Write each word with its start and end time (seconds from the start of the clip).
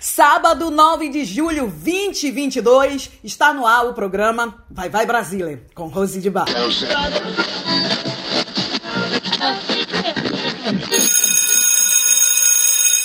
Sábado 0.00 0.70
9 0.70 1.08
de 1.08 1.24
julho 1.24 1.66
2022, 1.66 3.10
está 3.24 3.52
no 3.52 3.66
ar 3.66 3.86
o 3.86 3.94
programa 3.94 4.54
Vai 4.70 4.88
Vai 4.88 5.06
Brasília, 5.06 5.62
com 5.74 5.86
Rose 5.88 6.20
de 6.20 6.30
Bar. 6.30 6.46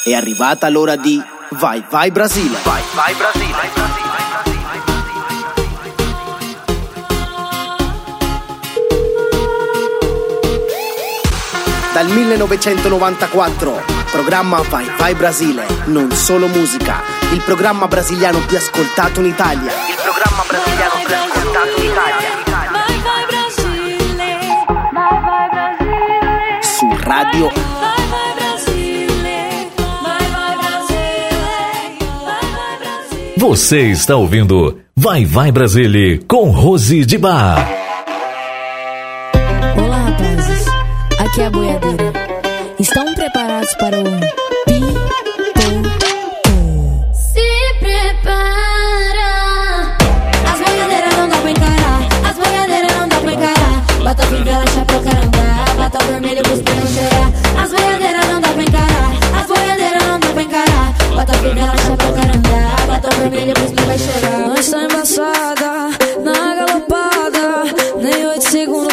È 0.05 0.13
arrivata 0.13 0.67
l'ora 0.69 0.95
di 0.95 1.21
Vai 1.51 1.83
Vai 1.89 2.11
Brasile. 2.11 2.55
Vai 2.63 2.81
Vai 2.93 3.15
Brasile. 3.15 3.51
Dal 11.93 12.05
1994, 12.05 13.90
programma 14.11 14.61
Vai 14.69 14.89
Vai 14.97 15.15
Brasile, 15.15 15.65
non 15.85 16.11
solo 16.11 16.47
musica, 16.47 17.01
il 17.31 17.41
programma 17.41 17.87
brasiliano 17.87 18.39
più 18.39 18.57
ascoltato 18.57 19.21
in 19.21 19.27
Italia. 19.27 19.71
Il 19.71 19.97
programma 20.03 20.43
brasiliano 20.47 20.93
più 21.05 21.15
ascoltato 21.15 21.81
in 21.81 21.89
Italia. 21.89 22.29
Vai 22.71 22.99
Vai 23.01 23.25
Brasile, 23.29 24.37
Vai 24.91 25.21
Vai 25.21 25.49
Brasile. 25.49 26.61
Su 26.61 26.97
radio 26.99 27.47
Vai 27.47 28.07
Vai 28.09 28.33
Brasile, 28.35 29.69
Vai 29.77 30.29
Vai 30.29 30.57
Brasile, 30.57 31.29
Vai 32.25 32.51
Vai 32.51 32.77
Brasile. 32.79 33.33
Você 33.37 33.79
está 33.91 34.15
ouvindo 34.17 34.81
Vai 34.93 35.25
Vai 35.25 35.51
Brasile 35.51 36.19
com 36.27 36.49
Rose 36.49 37.05
de 37.05 37.17
Bar. 37.17 37.80
Para 43.81 43.97
o 43.97 44.03
Se 47.11 47.49
prepara. 47.79 49.31
As 50.51 50.59
boiadeiras 50.59 51.17
não 51.17 51.27
dá 51.27 51.37
pra 51.37 51.49
encarar. 51.49 52.01
As 52.29 52.37
boiadeiras 52.37 52.95
não 52.95 53.07
dá 53.07 53.15
pra 53.15 53.33
encarar. 53.33 53.81
Bota 54.03 54.23
fivela, 54.27 54.65
chapéu, 54.67 55.01
caramba. 55.01 55.73
Bota 55.77 56.05
vermelho, 56.05 56.43
cuspir, 56.43 56.75
chorar. 56.93 57.31
As 57.63 57.71
boiadeiras 57.71 58.27
não 58.27 58.39
dá 58.39 58.49
pra 58.49 58.63
encarar. 58.63 59.11
As 59.41 59.47
boiadeiras 59.47 60.03
não 60.03 60.19
dá 60.19 60.27
pra 60.27 60.43
encarar. 60.43 60.93
Bota 61.15 61.33
fivela, 61.33 61.77
chapéu, 61.77 62.13
caramba. 62.13 62.85
Bota 62.85 63.09
vermelho, 63.15 63.53
cuspir, 63.55 63.85
vai 63.87 63.97
chorar. 63.97 64.47
Nós 64.47 64.59
está 64.59 64.83
embaçada, 64.83 65.89
na 66.23 66.55
galopada. 66.55 67.63
Nem 67.99 68.27
oito 68.27 68.47
segundos, 68.47 68.90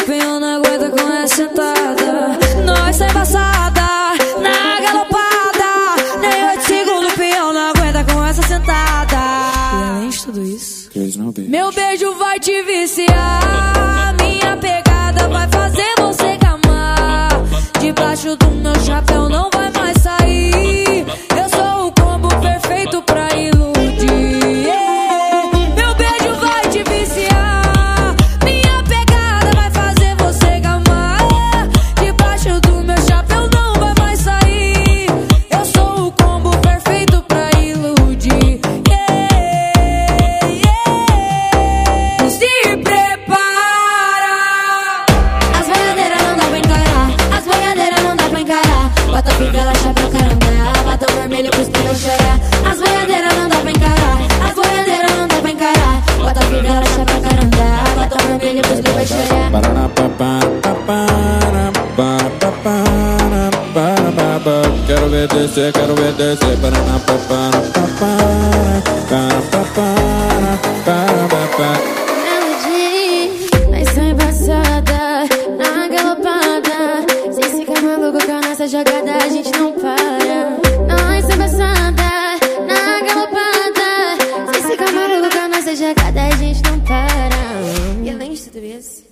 isso 88.79 89.03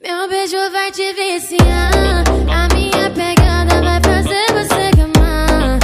meu 0.00 0.28
beijo 0.28 0.56
vai 0.70 0.92
te 0.92 1.12
viciar. 1.12 2.22
A 2.48 2.72
minha 2.72 3.10
pegada 3.10 3.82
vai 3.82 4.00
fazer 4.00 4.46
você 4.52 4.90
gamar. 4.96 5.80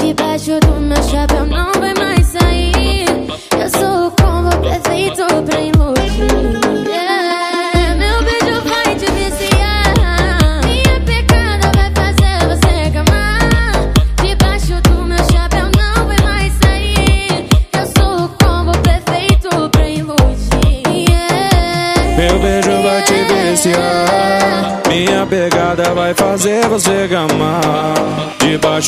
Debaixo 0.00 0.58
do 0.60 0.80
meu 0.80 1.02
chapéu 1.02 1.44
não 1.44 1.67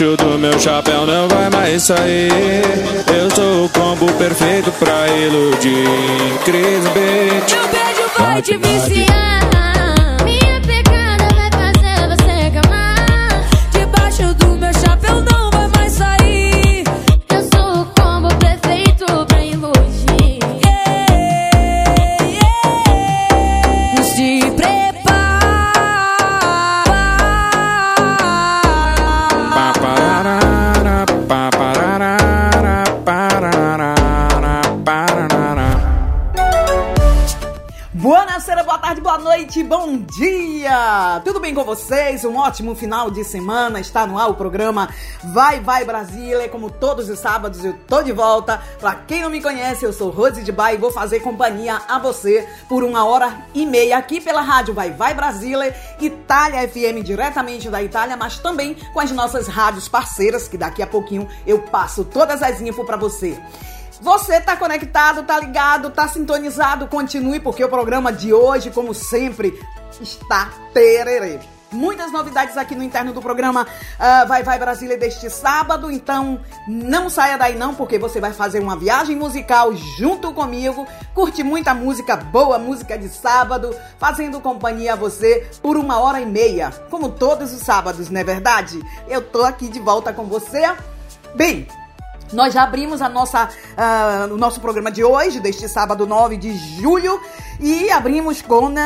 Do 0.00 0.38
meu 0.38 0.59
chapéu 0.59 1.05
não 1.05 1.28
vai 1.28 1.50
mais 1.50 1.83
sair. 1.83 2.31
Eu 3.15 3.31
sou 3.37 3.66
o 3.66 3.69
combo 3.69 4.11
perfeito 4.15 4.72
pra 4.78 5.06
iludir. 5.09 5.84
Cris. 6.43 6.83
Meu 6.84 7.69
beijo 7.69 8.10
vai 8.19 8.41
te 8.41 8.56
viciar. 8.56 9.59
Bem 41.50 41.55
com 41.55 41.65
vocês? 41.65 42.25
Um 42.25 42.37
ótimo 42.37 42.77
final 42.77 43.11
de 43.11 43.25
semana. 43.25 43.81
Está 43.81 44.06
no 44.06 44.16
ar 44.16 44.31
o 44.31 44.34
programa 44.34 44.88
Vai 45.33 45.59
Vai 45.59 45.84
Brasília. 45.84 46.49
Como 46.49 46.71
todos 46.71 47.09
os 47.09 47.19
sábados 47.19 47.65
eu 47.65 47.75
tô 47.88 48.03
de 48.03 48.12
volta. 48.12 48.63
Pra 48.78 48.95
quem 48.95 49.22
não 49.22 49.30
me 49.30 49.42
conhece, 49.42 49.84
eu 49.84 49.92
sou 49.92 50.10
Rose 50.10 50.45
de 50.45 50.53
Bai 50.53 50.77
e 50.77 50.78
vou 50.78 50.92
fazer 50.92 51.19
companhia 51.19 51.83
a 51.89 51.98
você 51.98 52.48
por 52.69 52.84
uma 52.84 53.04
hora 53.04 53.47
e 53.53 53.66
meia 53.66 53.98
aqui 53.98 54.21
pela 54.21 54.42
rádio 54.42 54.72
Vai 54.72 54.92
Vai 54.92 55.13
Brasília, 55.13 55.75
Itália 56.01 56.69
FM, 56.69 57.03
diretamente 57.03 57.69
da 57.69 57.83
Itália, 57.83 58.16
mas 58.16 58.39
também 58.39 58.77
com 58.92 59.01
as 59.01 59.10
nossas 59.10 59.48
rádios 59.48 59.89
parceiras, 59.89 60.47
que 60.47 60.57
daqui 60.57 60.83
a 60.83 60.86
pouquinho 60.86 61.27
eu 61.45 61.59
passo 61.63 62.04
todas 62.04 62.45
as 62.45 62.60
infos 62.60 62.86
pra 62.86 62.97
você. 62.97 63.36
Você 64.01 64.41
tá 64.41 64.57
conectado, 64.57 65.23
tá 65.25 65.39
ligado, 65.39 65.91
tá 65.91 66.09
sintonizado? 66.09 66.87
Continue, 66.87 67.39
porque 67.39 67.63
o 67.63 67.69
programa 67.69 68.11
de 68.11 68.33
hoje, 68.33 68.71
como 68.71 68.95
sempre, 68.95 69.61
está 70.01 70.51
tererê. 70.73 71.39
Muitas 71.73 72.11
novidades 72.11 72.57
aqui 72.57 72.75
no 72.75 72.83
interno 72.83 73.13
do 73.13 73.21
programa 73.21 73.65
ah, 73.97 74.25
Vai 74.25 74.43
Vai 74.43 74.59
Brasília 74.59 74.99
deste 74.99 75.31
sábado, 75.31 75.89
então 75.89 76.41
não 76.67 77.09
saia 77.09 77.39
daí 77.39 77.55
não, 77.57 77.75
porque 77.75 77.97
você 77.97 78.21
vai 78.21 78.33
fazer 78.33 78.59
uma 78.59 78.75
viagem 78.75 79.15
musical 79.15 79.73
junto 79.77 80.33
comigo, 80.33 80.85
curte 81.15 81.45
muita 81.45 81.73
música 81.73 82.17
boa, 82.17 82.59
música 82.59 82.99
de 82.99 83.09
sábado, 83.09 83.73
fazendo 83.99 84.41
companhia 84.41 84.95
a 84.95 84.97
você 84.97 85.49
por 85.63 85.77
uma 85.77 86.01
hora 86.01 86.21
e 86.21 86.27
meia, 86.27 86.73
como 86.91 87.11
todos 87.11 87.53
os 87.53 87.61
sábados, 87.61 88.11
não 88.11 88.21
é 88.21 88.25
verdade? 88.25 88.81
Eu 89.07 89.23
tô 89.23 89.45
aqui 89.45 89.69
de 89.69 89.79
volta 89.79 90.13
com 90.13 90.25
você. 90.25 90.69
Bem, 91.37 91.69
Nós 92.32 92.54
já 92.54 92.62
abrimos 92.62 93.03
a 93.03 93.09
nossa, 93.09 93.48
uh, 93.48 94.32
o 94.32 94.36
nosso 94.36 94.60
programa 94.60 94.91
de 94.91 95.03
hoje, 95.03 95.41
deste 95.41 95.68
sábado 95.68 96.06
9 96.06 96.36
de 96.36 96.56
julho, 96.80 97.21
e 97.59 97.91
abrimos 97.91 98.41
com 98.41 98.66
uh, 98.66 98.78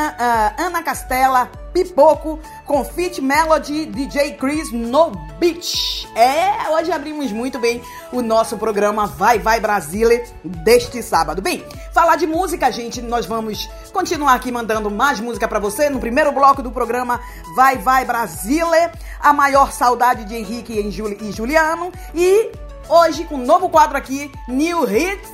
Ana 0.57 0.81
Castela, 0.81 1.49
Pipoco, 1.71 2.39
com 2.65 2.83
Fit 2.83 3.21
Melody, 3.21 3.85
DJ 3.85 4.33
Chris 4.33 4.71
no 4.71 5.11
Beach. 5.37 6.07
É, 6.15 6.69
hoje 6.71 6.91
abrimos 6.91 7.31
muito 7.31 7.59
bem 7.59 7.81
o 8.11 8.21
nosso 8.21 8.57
programa 8.57 9.05
Vai 9.05 9.37
Vai 9.37 9.59
Brasília 9.59 10.23
deste 10.43 11.03
sábado. 11.03 11.41
Bem, 11.41 11.63
falar 11.93 12.15
de 12.15 12.25
música, 12.25 12.71
gente, 12.71 13.01
nós 13.01 13.25
vamos 13.25 13.69
continuar 13.93 14.33
aqui 14.33 14.51
mandando 14.51 14.89
mais 14.89 15.19
música 15.19 15.47
para 15.47 15.59
você 15.59 15.89
no 15.89 15.99
primeiro 15.99 16.31
bloco 16.31 16.63
do 16.63 16.71
programa 16.71 17.19
Vai 17.55 17.77
Vai 17.77 18.05
Brasília, 18.05 18.91
a 19.19 19.33
maior 19.33 19.71
saudade 19.71 20.23
de 20.23 20.35
Henrique 20.35 20.73
e 20.79 21.31
Juliano 21.31 21.91
e 22.13 22.64
Hoje, 22.87 23.23
com 23.25 23.35
um 23.35 23.45
novo 23.45 23.69
quadro 23.69 23.97
aqui, 23.97 24.31
New 24.47 24.83
Hits. 24.83 25.31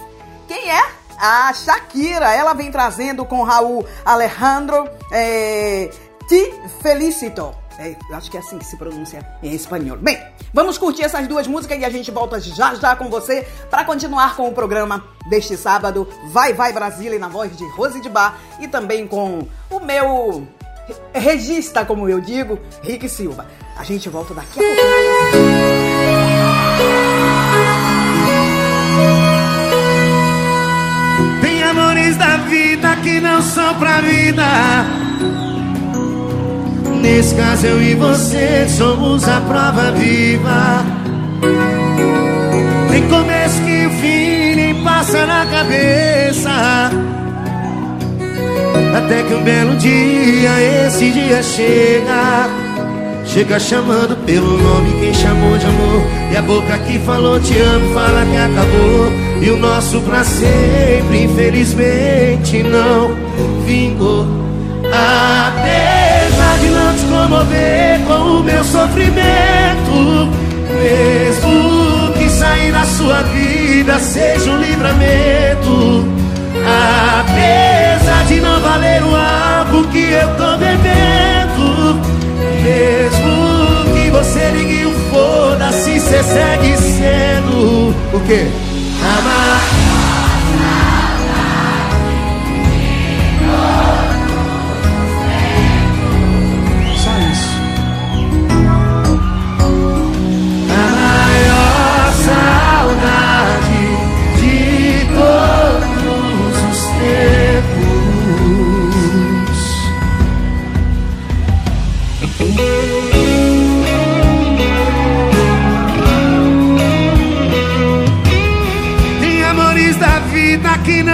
Quem 0.47 0.71
é? 0.71 0.81
A 1.17 1.53
Shakira. 1.53 2.33
Ela 2.33 2.53
vem 2.53 2.71
trazendo 2.71 3.25
com 3.25 3.43
Raul 3.43 3.85
Alejandro 4.05 4.89
é, 5.11 5.89
Te 6.27 6.53
Felicito. 6.81 7.53
É, 7.77 7.95
acho 8.13 8.29
que 8.29 8.37
é 8.37 8.39
assim 8.39 8.57
que 8.57 8.65
se 8.65 8.77
pronuncia 8.77 9.25
em 9.41 9.53
espanhol. 9.53 9.97
Bem, 9.97 10.21
vamos 10.53 10.77
curtir 10.77 11.03
essas 11.03 11.27
duas 11.27 11.47
músicas 11.47 11.79
e 11.79 11.85
a 11.85 11.89
gente 11.89 12.11
volta 12.11 12.39
já 12.39 12.75
já 12.75 12.95
com 12.95 13.09
você 13.09 13.47
para 13.69 13.83
continuar 13.83 14.35
com 14.35 14.47
o 14.47 14.53
programa 14.53 15.03
deste 15.27 15.57
sábado. 15.57 16.07
Vai, 16.27 16.53
vai 16.53 16.71
Brasília, 16.71 17.17
na 17.17 17.27
voz 17.27 17.55
de 17.57 17.67
Rose 17.71 17.99
de 17.99 18.09
Bar 18.09 18.37
e 18.59 18.67
também 18.67 19.07
com 19.07 19.47
o 19.69 19.79
meu 19.79 20.47
regista, 21.13 21.83
como 21.83 22.07
eu 22.07 22.21
digo, 22.21 22.59
Rick 22.81 23.09
Silva. 23.09 23.47
A 23.77 23.83
gente 23.83 24.09
volta 24.09 24.33
daqui 24.33 24.59
a 24.59 24.63
pouco. 24.63 25.40
Que 33.01 33.19
não 33.19 33.41
são 33.41 33.73
pra 33.75 34.01
vida. 34.01 34.45
Nesse 37.01 37.35
caso, 37.35 37.65
eu 37.65 37.81
e 37.81 37.95
você 37.95 38.67
somos 38.69 39.27
a 39.27 39.41
prova 39.41 39.91
viva. 39.91 40.85
Nem 42.91 43.07
começo 43.07 43.61
que 43.63 43.85
o 43.87 43.89
fim 44.01 44.55
nem 44.55 44.83
passa 44.83 45.25
na 45.25 45.45
cabeça. 45.45 46.91
Até 48.97 49.23
que 49.23 49.33
um 49.33 49.43
belo 49.43 49.75
dia, 49.77 50.85
esse 50.87 51.09
dia 51.11 51.41
chega. 51.41 52.60
Chega 53.33 53.57
chamando 53.57 54.13
pelo 54.25 54.57
nome 54.57 54.99
quem 54.99 55.13
chamou 55.13 55.57
de 55.57 55.65
amor. 55.65 56.05
E 56.33 56.35
a 56.35 56.41
boca 56.41 56.77
que 56.79 56.99
falou 56.99 57.39
te 57.39 57.57
amo 57.57 57.93
fala 57.93 58.25
que 58.25 58.35
acabou. 58.35 59.09
E 59.41 59.49
o 59.49 59.57
nosso 59.57 60.01
pra 60.01 60.21
sempre 60.21 61.23
infelizmente 61.23 62.61
não 62.61 63.15
vingou. 63.65 64.27
Apesar 64.83 66.57
de 66.59 66.69
não 66.71 66.93
te 66.93 67.05
comover 67.05 67.99
com 68.05 68.39
o 68.39 68.43
meu 68.43 68.63
sofrimento. 68.65 70.29
Mesmo 70.81 72.11
que 72.17 72.29
sair 72.29 72.73
da 72.73 72.83
sua 72.83 73.21
vida 73.21 73.97
seja 73.99 74.51
um 74.51 74.57
livramento. 74.57 76.05
Apesar 77.21 78.25
de 78.25 78.41
não 78.41 78.59
valer 78.59 79.01
o 79.03 79.15
álcool 79.15 79.87
que 79.87 80.11
eu 80.11 80.27
tô 80.35 80.57
bebendo 80.57 82.20
mesmo 82.71 83.93
que 83.93 84.09
você 84.09 84.49
ligue 84.51 84.85
o 84.85 84.93
foda-se, 85.11 85.99
cê 85.99 86.23
segue 86.23 86.77
sendo 86.77 87.89
o 88.13 88.19
quê? 88.25 88.47
Amar. 89.17 89.90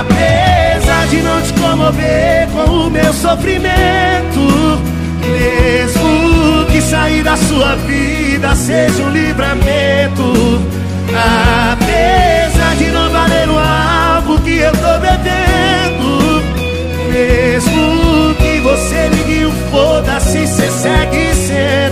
Apesar 0.00 1.06
de 1.08 1.16
não 1.20 1.42
te 1.42 1.52
comover 1.52 2.48
com 2.48 2.70
o 2.86 2.90
meu 2.90 3.12
sofrimento 3.12 4.80
Mesmo 5.20 6.64
que 6.72 6.80
sair 6.80 7.22
da 7.22 7.36
sua 7.36 7.76
vida 7.76 8.54
seja 8.54 9.02
um 9.02 9.10
livramento. 9.10 10.62
Apesar 11.72 12.76
de 12.76 12.86
não 12.86 13.10
valer 13.10 13.48
o 13.48 13.58
álcool 13.58 14.40
que 14.40 14.56
eu 14.56 14.72
tô 14.72 14.98
bebendo 15.00 16.42
Mesmo 17.12 18.34
que 18.36 18.60
você 18.60 19.08
ligue 19.08 19.44
o 19.44 19.52
foda-se, 19.70 20.46
cê 20.46 20.70
segue 20.70 21.34
sendo 21.34 21.83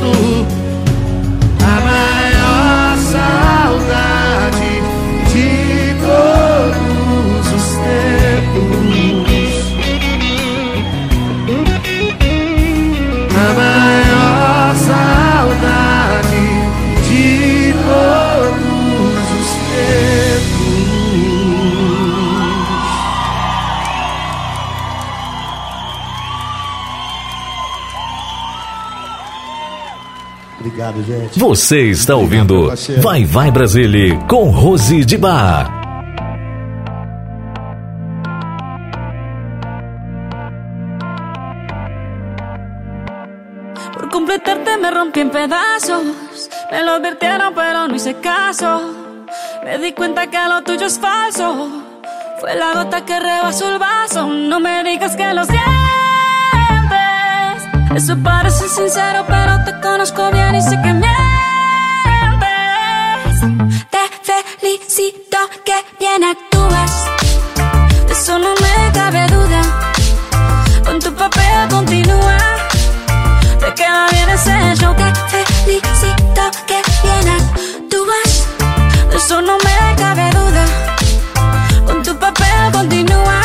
Você 31.43 31.91
está 31.91 32.15
ouvindo 32.15 32.73
Vai 33.01 33.25
Vai 33.25 33.51
Brasília 33.51 34.17
com 34.29 34.49
Rose 34.51 35.05
de 35.05 35.19
Bar. 35.19 35.83
me 44.81 44.91
rompí 44.93 45.19
en 45.19 45.31
pedazos. 45.31 46.49
Me 46.71 46.85
lo 46.85 46.93
advirtieron, 46.93 47.53
pero 47.55 47.89
no 47.89 47.97
hice 47.97 48.15
caso. 48.21 48.81
Me 49.65 49.79
di 49.79 49.93
cuenta 49.95 50.29
que 50.29 50.39
lo 50.49 50.63
tuyo 50.63 50.87
es 50.87 50.97
falso. 51.01 51.69
Fue 52.39 52.55
la 52.55 52.73
gota 52.73 53.05
que 53.05 53.19
rebasó 53.19 53.69
el 53.73 53.81
vaso. 53.81 54.29
No 54.29 54.61
me 54.61 54.85
digas 54.85 55.17
que 55.17 55.35
lo 55.35 55.45
sientes. 55.45 55.63
Eso 57.97 58.17
parece 58.23 58.69
sincero, 58.69 59.25
pero 59.27 59.65
te 59.65 59.81
conozco 59.81 60.31
bien 60.31 60.55
y 60.55 60.63
sé 60.63 60.81
que 60.83 60.93
mientes. 60.93 61.12
Felicito 64.61 65.39
que 65.65 65.75
bien 65.99 66.25
actúas. 66.25 66.93
De 68.07 68.13
eso 68.13 68.39
no 68.39 68.55
me 68.55 68.93
cabe 68.93 69.27
duda. 69.29 69.63
Con 70.85 70.99
tu 71.01 71.15
papel 71.15 71.69
continúa 71.71 72.37
te 73.63 73.75
queda 73.75 74.09
bien 74.11 74.29
ese 74.29 74.75
show 74.77 74.95
Te 74.95 75.45
felicito 75.45 76.43
que 76.67 76.83
bien 77.03 77.89
tú 77.89 78.05
vas 78.05 78.47
De 79.09 79.17
eso 79.17 79.41
no 79.41 79.57
me 79.59 79.97
cabe 79.97 80.31
duda 80.31 80.65
Con 81.87 82.03
tu 82.03 82.17
papel 82.19 82.73
continúa 82.73 83.41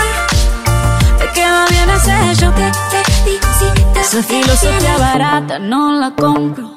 Te 1.19 1.27
queda 1.33 1.65
bien 1.69 1.89
ese 1.91 2.35
show 2.35 2.51
Te 2.53 2.71
felicito 3.03 3.99
Esa 3.99 4.23
filosofía 4.23 4.97
barata 4.97 5.59
no 5.59 5.91
la 5.99 6.11
compro 6.15 6.76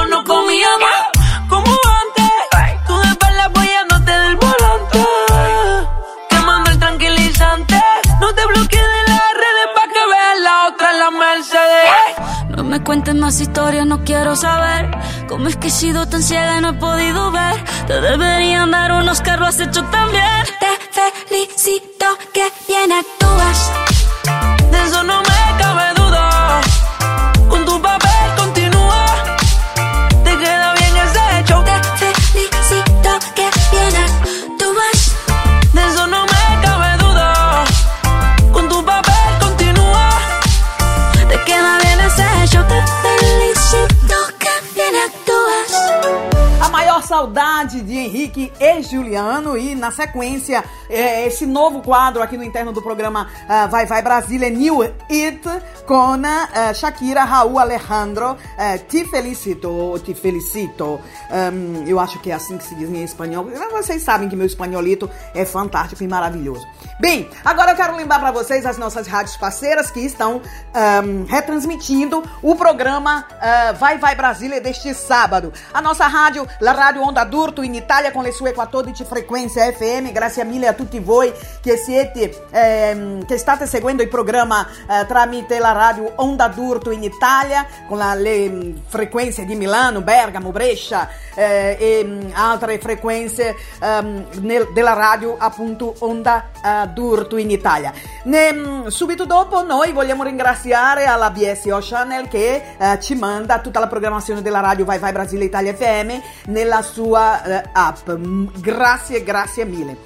cómo 0.00 0.08
no 0.08 0.24
comíamos. 0.24 0.90
Como 1.48 1.66
antes, 1.66 2.86
tú 2.86 2.96
de 2.96 3.08
espalda 3.08 3.44
apoyándote 3.44 4.12
del 4.12 4.36
volante. 4.36 5.06
Quemando 6.28 6.70
el 6.70 6.78
tranquilizante. 6.78 7.80
No 8.20 8.34
te 8.34 8.46
bloquees 8.46 8.82
de 8.82 9.12
las 9.12 9.34
redes 9.34 9.66
pa' 9.74 9.88
que 9.92 10.06
veas 10.12 10.40
la 10.42 10.68
otra 10.68 10.90
en 10.92 10.98
la 10.98 11.10
Mercedes. 11.10 12.56
No 12.56 12.64
me 12.64 12.82
cuentes 12.82 13.14
más 13.14 13.40
historias, 13.40 13.86
no 13.86 14.04
quiero 14.04 14.36
saber 14.36 14.90
cómo 15.28 15.48
es 15.48 15.56
que 15.56 15.68
he 15.68 15.70
sido 15.70 16.06
tan 16.06 16.22
ciega 16.22 16.58
y 16.58 16.60
no 16.60 16.70
he 16.70 16.74
podido 16.74 17.30
ver. 17.30 17.64
Te 17.86 18.00
deberían 18.00 18.70
dar 18.70 18.92
unos 18.92 19.20
carros, 19.20 19.48
has 19.48 19.60
hecho 19.60 19.82
también. 19.84 20.44
Te 20.60 21.28
felicito 21.28 22.06
que 22.32 22.44
bien 22.68 22.92
actúas. 22.92 23.89
De 47.90 47.98
Henrique 47.98 48.52
e 48.60 48.82
Juliano 48.82 49.58
e 49.58 49.74
na 49.74 49.90
sequência 49.90 50.62
é, 50.88 51.26
esse 51.26 51.44
novo 51.44 51.82
quadro 51.82 52.22
aqui 52.22 52.36
no 52.36 52.44
interno 52.44 52.72
do 52.72 52.80
programa 52.80 53.28
ah, 53.48 53.66
Vai 53.66 53.84
Vai 53.84 54.00
Brasília 54.00 54.48
New 54.48 54.82
It 54.82 55.40
com 55.86 56.12
ah, 56.24 56.72
Shakira, 56.72 57.24
Raul 57.24 57.58
Alejandro, 57.58 58.36
ah, 58.56 58.78
Te 58.78 59.04
Felicito, 59.04 60.00
Te 60.04 60.14
Felicito. 60.14 61.00
Ahm, 61.30 61.84
eu 61.84 61.98
acho 61.98 62.20
que 62.20 62.30
é 62.30 62.34
assim 62.34 62.56
que 62.58 62.64
se 62.64 62.76
diz 62.76 62.88
em 62.88 63.02
espanhol. 63.02 63.48
Vocês 63.72 64.02
sabem 64.02 64.28
que 64.28 64.36
meu 64.36 64.46
espanholito 64.46 65.10
é 65.34 65.44
fantástico 65.44 66.04
e 66.04 66.06
maravilhoso. 66.06 66.64
Bem, 67.00 67.28
agora 67.44 67.72
eu 67.72 67.76
quero 67.76 67.96
lembrar 67.96 68.20
para 68.20 68.30
vocês 68.30 68.64
as 68.64 68.78
nossas 68.78 69.08
rádios 69.08 69.36
parceiras 69.36 69.90
que 69.90 69.98
estão 69.98 70.40
ahm, 70.72 71.24
retransmitindo 71.26 72.22
o 72.40 72.54
programa 72.54 73.26
ah, 73.40 73.72
Vai 73.72 73.98
Vai 73.98 74.14
Brasília 74.14 74.60
deste 74.60 74.94
sábado. 74.94 75.52
A 75.74 75.82
nossa 75.82 76.06
rádio, 76.06 76.46
la 76.60 76.72
Radio 76.72 77.02
Onda 77.02 77.24
d'Urto 77.24 77.64
in 77.64 77.79
Italia 77.80 78.12
con 78.12 78.22
le 78.22 78.32
sue 78.32 78.52
14 78.52 79.04
frequenze 79.04 79.72
FM. 79.72 80.12
Grazie 80.12 80.44
mille 80.44 80.66
a 80.68 80.72
tutti 80.74 80.98
voi 81.00 81.32
che 81.60 81.76
siete 81.76 82.46
ehm, 82.50 83.24
che 83.26 83.36
state 83.38 83.66
seguendo 83.66 84.02
il 84.02 84.08
programma 84.08 84.66
eh, 84.88 85.06
tramite 85.06 85.58
la 85.58 85.72
radio 85.72 86.12
Onda 86.16 86.48
d'Urto 86.48 86.90
in 86.90 87.02
Italia 87.02 87.66
con 87.88 87.98
la- 87.98 88.14
le 88.14 88.48
mm, 88.48 88.76
frequenze 88.86 89.44
di 89.44 89.54
Milano, 89.54 90.00
Bergamo, 90.02 90.50
Brescia 90.50 91.08
eh, 91.34 91.76
e 91.78 92.04
mm, 92.04 92.30
altre 92.34 92.78
frequenze 92.78 93.54
ehm, 93.80 94.26
nel- 94.40 94.68
della 94.72 94.92
radio 94.94 95.36
appunto 95.38 95.94
Onda 96.00 96.48
eh, 96.64 96.86
d'Urto 96.88 97.36
in 97.36 97.50
Italia. 97.50 97.92
Ne- 98.24 98.52
mm, 98.52 98.86
subito 98.86 99.24
dopo 99.26 99.62
noi 99.62 99.92
vogliamo 99.92 100.22
ringraziare 100.22 101.04
alla 101.06 101.30
BSO 101.30 101.78
Channel 101.80 102.28
che 102.28 102.62
eh, 102.78 103.00
ci 103.00 103.14
manda 103.14 103.58
tutta 103.60 103.80
la 103.80 103.86
programmazione 103.86 104.42
della 104.42 104.60
radio 104.60 104.84
Vai 104.84 104.98
Vai 104.98 105.12
Brasile 105.12 105.44
Italia 105.44 105.74
FM 105.74 106.18
nella 106.46 106.82
sua 106.82 107.42
eh, 107.74 107.88
app. 107.88 108.10
Mm, 108.10 108.48
Grazie, 108.60 109.20
grazie 109.20 109.64
mille. 109.64 109.96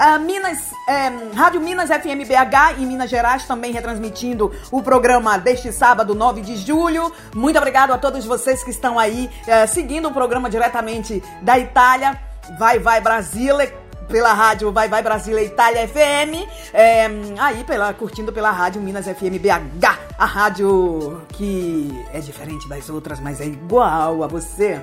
Ah, 0.00 0.16
Minas, 0.16 0.70
eh, 0.88 1.10
Rádio 1.34 1.60
Minas 1.60 1.88
FM 1.88 2.22
BH 2.24 2.78
em 2.78 2.86
Minas 2.86 3.10
Gerais 3.10 3.44
também 3.46 3.72
retransmitindo 3.72 4.52
o 4.70 4.80
programa 4.80 5.36
deste 5.36 5.72
sábado, 5.72 6.14
9 6.14 6.40
de 6.40 6.56
julho. 6.56 7.12
Muito 7.34 7.58
obrigado 7.58 7.92
a 7.92 7.98
todos 7.98 8.24
vocês 8.24 8.62
que 8.62 8.70
estão 8.70 8.96
aí 8.96 9.28
eh, 9.44 9.66
seguindo 9.66 10.08
o 10.08 10.12
programa 10.12 10.48
diretamente 10.48 11.20
da 11.42 11.58
Itália. 11.58 12.16
Vai, 12.56 12.78
vai, 12.78 13.00
Brasília 13.00 13.74
pela 14.08 14.32
rádio 14.32 14.72
Vai 14.72 14.88
Vai 14.88 15.02
Brasília 15.02 15.42
Itália 15.42 15.86
FM, 15.86 16.48
é, 16.72 17.06
aí 17.38 17.62
pela, 17.64 17.92
curtindo 17.92 18.32
pela 18.32 18.50
rádio 18.50 18.80
Minas 18.80 19.06
FM 19.06 19.38
BH, 19.40 19.98
a 20.16 20.24
rádio 20.24 21.22
que 21.30 21.90
é 22.12 22.20
diferente 22.20 22.68
das 22.68 22.88
outras, 22.88 23.20
mas 23.20 23.40
é 23.40 23.46
igual 23.46 24.22
a 24.22 24.26
você. 24.26 24.80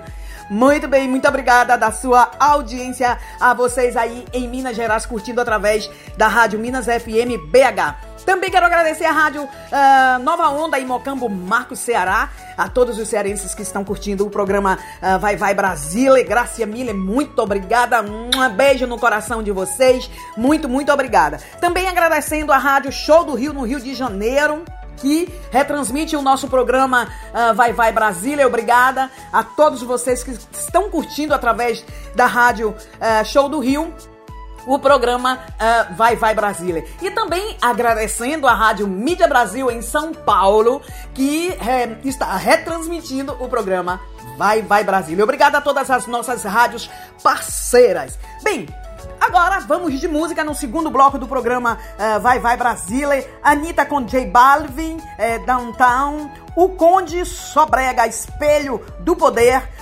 Muito 0.49 0.87
bem, 0.87 1.07
muito 1.07 1.27
obrigada 1.27 1.75
da 1.75 1.91
sua 1.91 2.31
audiência 2.39 3.17
a 3.39 3.53
vocês 3.53 3.97
aí 3.97 4.25
em 4.31 4.47
Minas 4.47 4.75
Gerais 4.75 5.05
curtindo 5.05 5.41
através 5.41 5.89
da 6.17 6.27
rádio 6.27 6.59
Minas 6.59 6.85
FM 6.85 7.49
BH. 7.49 8.15
Também 8.25 8.49
quero 8.49 8.65
agradecer 8.65 9.05
a 9.05 9.11
rádio 9.11 9.47
ah, 9.71 10.19
Nova 10.21 10.49
Onda 10.49 10.79
em 10.79 10.85
Mocambo, 10.85 11.29
Marcos 11.29 11.79
Ceará, 11.79 12.29
a 12.57 12.67
todos 12.67 12.97
os 12.97 13.07
cearenses 13.07 13.53
que 13.53 13.61
estão 13.61 13.83
curtindo 13.83 14.25
o 14.25 14.29
programa 14.29 14.79
ah, 15.01 15.17
Vai 15.17 15.35
Vai 15.35 15.53
Brasília. 15.53 16.23
Gracia 16.23 16.65
Miller, 16.65 16.95
muito 16.95 17.39
obrigada. 17.39 18.01
Um 18.01 18.49
beijo 18.49 18.87
no 18.87 18.97
coração 18.97 19.43
de 19.43 19.51
vocês. 19.51 20.09
Muito, 20.35 20.67
muito 20.67 20.91
obrigada. 20.91 21.39
Também 21.61 21.87
agradecendo 21.87 22.51
a 22.51 22.57
rádio 22.57 22.91
Show 22.91 23.23
do 23.23 23.35
Rio, 23.35 23.53
no 23.53 23.63
Rio 23.63 23.79
de 23.79 23.93
Janeiro 23.93 24.63
que 24.97 25.31
retransmite 25.51 26.15
o 26.15 26.21
nosso 26.21 26.47
programa 26.47 27.07
ah, 27.33 27.53
Vai 27.53 27.73
Vai 27.73 27.91
Brasília. 27.91 28.47
Obrigada 28.47 29.09
a 29.31 29.43
todos 29.43 29.81
vocês 29.81 30.23
que 30.23 30.31
estão 30.53 30.89
curtindo 30.89 31.33
através 31.33 31.85
da 32.15 32.25
rádio 32.25 32.75
ah, 32.99 33.23
Show 33.23 33.49
do 33.49 33.59
Rio 33.59 33.93
o 34.65 34.79
programa 34.79 35.39
ah, 35.59 35.87
Vai 35.95 36.15
Vai 36.15 36.33
Brasília. 36.33 36.85
E 37.01 37.11
também 37.11 37.57
agradecendo 37.61 38.47
a 38.47 38.53
Rádio 38.53 38.87
Mídia 38.87 39.27
Brasil 39.27 39.69
em 39.69 39.81
São 39.81 40.13
Paulo, 40.13 40.81
que 41.13 41.49
eh, 41.49 41.97
está 42.03 42.35
retransmitindo 42.35 43.35
o 43.39 43.47
programa 43.47 44.01
Vai 44.37 44.61
Vai 44.61 44.83
Brasília. 44.83 45.23
Obrigada 45.23 45.59
a 45.59 45.61
todas 45.61 45.89
as 45.89 46.07
nossas 46.07 46.43
rádios 46.43 46.89
parceiras. 47.21 48.17
Bem, 48.43 48.67
Agora 49.19 49.59
vamos 49.61 49.99
de 49.99 50.07
música 50.07 50.43
no 50.43 50.53
segundo 50.53 50.89
bloco 50.89 51.17
do 51.17 51.27
programa 51.27 51.77
eh, 51.97 52.19
Vai 52.19 52.39
Vai 52.39 52.57
Brasília. 52.57 53.27
Anitta 53.43 53.85
com 53.85 54.01
J 54.01 54.25
Balvin, 54.27 55.01
eh, 55.17 55.39
Downtown. 55.39 56.44
O 56.55 56.69
Conde 56.69 57.25
Sobrega, 57.25 58.07
Espelho 58.07 58.81
do 58.99 59.15
Poder. 59.15 59.75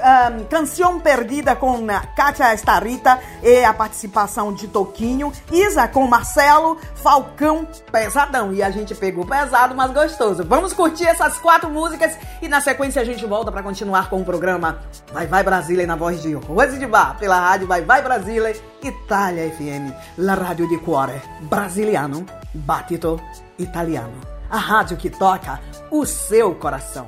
Ah, 0.00 0.30
Canção 0.48 1.00
Perdida 1.00 1.56
com 1.56 1.84
a 1.90 2.00
Kátia 2.00 2.54
Starita 2.54 3.18
e 3.42 3.64
a 3.64 3.74
participação 3.74 4.52
de 4.52 4.68
Toquinho. 4.68 5.32
Isa 5.50 5.88
com 5.88 6.06
Marcelo. 6.06 6.78
Falcão 7.02 7.66
Pesadão. 7.90 8.52
E 8.52 8.62
a 8.62 8.70
gente 8.70 8.94
pegou 8.94 9.26
pesado, 9.26 9.74
mas 9.74 9.90
gostoso. 9.92 10.44
Vamos 10.44 10.72
curtir 10.72 11.06
essas 11.06 11.38
quatro 11.38 11.68
músicas 11.68 12.16
e 12.40 12.48
na 12.48 12.60
sequência 12.60 13.02
a 13.02 13.04
gente 13.04 13.26
volta 13.26 13.50
para 13.50 13.62
continuar 13.62 14.08
com 14.08 14.20
o 14.20 14.24
programa 14.24 14.78
Vai 15.12 15.26
Vai 15.26 15.42
Brasília 15.42 15.86
na 15.86 15.96
voz 15.96 16.22
de 16.22 16.34
Rose 16.34 16.78
de 16.78 16.86
Bar, 16.86 17.16
pela 17.18 17.40
rádio 17.40 17.66
Vai 17.66 17.82
Vai 17.82 18.02
Brasília, 18.02 18.54
Itália 18.82 19.50
FM, 19.50 19.92
la 20.18 20.34
rádio 20.34 20.68
di 20.68 20.78
cuore, 20.78 21.20
brasiliano, 21.42 22.24
battito 22.54 23.20
italiano 23.58 24.29
a 24.50 24.58
rádio 24.58 24.96
que 24.96 25.10
toca 25.10 25.60
o 25.90 26.04
seu 26.04 26.54
coração. 26.54 27.06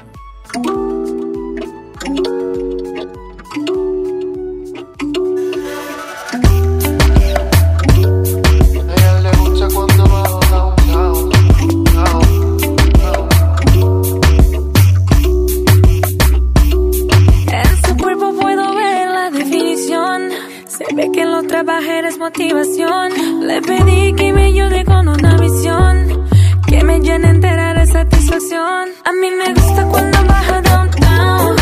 que 21.13 21.25
lo 21.25 21.43
trabajé 21.43 22.01
es 22.07 22.19
motivación. 22.19 23.47
Le 23.47 23.61
pedí 23.61 24.15
que 24.15 24.33
me 24.33 24.47
ayude 24.47 24.85
con 24.85 25.09
una 25.09 25.37
visión. 25.37 26.32
Que 26.73 26.85
me 26.85 27.01
llene 27.01 27.29
entera 27.29 27.75
de 27.75 27.87
satisfacción. 27.87 28.85
A 29.05 29.13
mí 29.21 29.29
me 29.31 29.53
gusta 29.53 29.85
cuando 29.93 30.19
baja 30.25 30.61
downtown. 30.63 31.57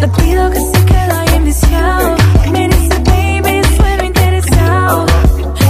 Le 0.00 0.08
pido 0.08 0.50
que 0.50 0.60
se 0.60 0.84
quede 0.84 1.12
ahí 1.20 1.34
enviciado. 1.36 2.16
Me 2.52 2.68
dice, 2.68 2.96
baby, 3.10 3.54
suelo 3.76 4.04
interesado. 4.04 5.06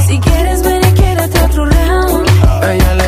Si 0.09 0.19
quieres, 0.19 0.63
ven 0.65 0.83
y 0.89 0.93
quédate 1.01 1.41
otro 1.41 1.67
round. 1.67 3.04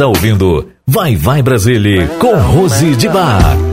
Está 0.00 0.06
ouvindo 0.06 0.66
Vai 0.86 1.14
Vai 1.14 1.42
Brasília 1.42 2.08
com 2.18 2.34
Rose 2.34 2.96
de 2.96 3.06
Bar. 3.06 3.69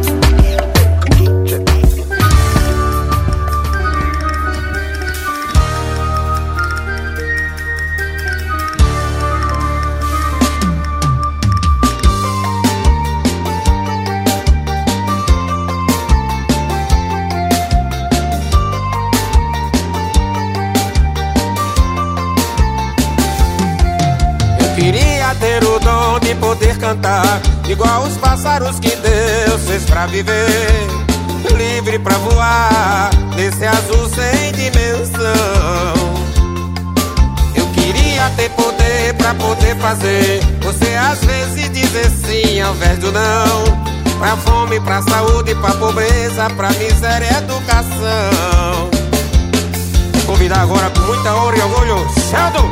Cantar 26.98 27.42
igual 27.68 28.04
os 28.04 28.18
pássaros 28.18 28.80
que 28.80 28.90
Deus 28.90 29.62
fez 29.68 29.84
pra 29.86 30.08
viver, 30.08 30.88
livre 31.56 32.00
pra 32.00 32.18
voar 32.18 33.10
nesse 33.36 33.66
azul 33.66 34.10
sem 34.10 34.52
dimensão. 34.54 35.24
Eu 37.56 37.68
queria 37.68 38.30
ter 38.36 38.50
poder 38.52 39.14
pra 39.16 39.34
poder 39.36 39.76
fazer 39.78 40.42
você 40.62 40.96
às 40.96 41.20
vezes 41.24 41.72
dizer 41.72 42.10
sim 42.10 42.62
ao 42.62 42.74
invés 42.74 42.98
do 43.00 43.12
não. 43.12 43.88
Pra 44.20 44.36
fome, 44.38 44.80
pra 44.80 45.00
saúde, 45.04 45.54
pra 45.56 45.72
pobreza, 45.76 46.50
pra 46.56 46.72
miséria 46.72 47.28
e 47.32 47.38
educação. 47.38 48.90
Convidar 50.26 50.62
agora 50.62 50.90
com 50.90 51.02
muita 51.02 51.36
honra 51.36 51.58
e 51.58 51.62
orgulho, 51.62 52.08
Sheldon, 52.30 52.68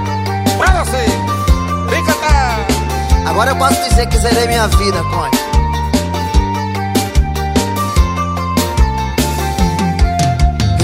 pra 0.57 0.83
você. 0.83 1.05
Vem 1.87 2.03
cantar! 2.03 2.65
Agora 3.27 3.51
eu 3.51 3.55
posso 3.57 3.84
dizer 3.95 4.07
que 4.07 4.17
zerei 4.17 4.47
minha 4.47 4.67
vida, 4.67 5.01
Conde. 5.03 5.37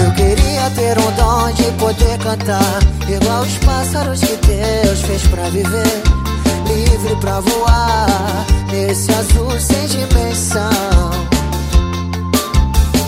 Eu 0.02 0.12
queria 0.12 0.70
ter 0.70 0.98
um 0.98 1.12
dom 1.12 1.52
de 1.52 1.70
poder 1.72 2.18
cantar 2.18 2.80
Igual 3.06 3.42
os 3.42 3.58
pássaros 3.58 4.20
que 4.20 4.36
Deus 4.46 5.00
fez 5.02 5.26
pra 5.26 5.42
viver 5.50 6.02
Livre 6.66 7.16
pra 7.16 7.40
voar 7.40 8.46
Nesse 8.70 9.12
azul 9.12 9.50
sem 9.60 9.86
dimensão 9.86 10.70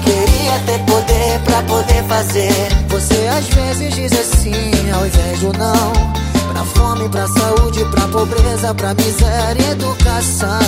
Queria 0.04 0.58
ter 0.66 0.78
poder 0.84 1.40
pra 1.44 1.62
poder 1.62 2.04
fazer 2.04 2.68
Você 2.88 3.26
às 3.28 3.48
vezes 3.48 3.94
diz 3.94 4.12
assim 4.12 4.90
ao 4.92 5.06
invés 5.06 5.40
do 5.40 5.52
não 5.58 6.23
fome, 6.64 7.08
pra 7.08 7.26
saúde, 7.28 7.84
pra 7.86 8.08
pobreza, 8.08 8.74
pra 8.74 8.94
miséria 8.94 9.62
e 9.62 9.70
educação. 9.70 10.58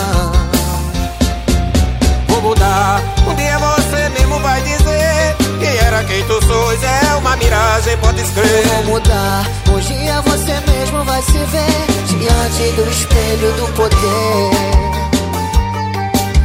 Vou 2.28 2.42
mudar, 2.42 3.00
um 3.28 3.34
dia 3.34 3.58
você 3.58 4.08
mesmo 4.10 4.38
vai 4.40 4.60
dizer 4.60 5.36
Que 5.58 5.84
era 5.84 6.04
quem 6.04 6.22
tu 6.24 6.44
sois, 6.44 6.82
é 6.82 7.14
uma 7.16 7.34
miragem, 7.36 7.96
pode 7.96 8.22
Vou 8.22 8.44
escrever 8.44 8.84
mudar, 8.84 9.46
um 9.70 9.78
dia 9.78 10.20
você 10.22 10.52
mesmo 10.70 11.02
vai 11.04 11.22
se 11.22 11.32
ver 11.32 11.96
Diante 12.18 12.72
do 12.72 12.90
espelho 12.90 13.52
do 13.52 13.72
poder. 13.74 14.50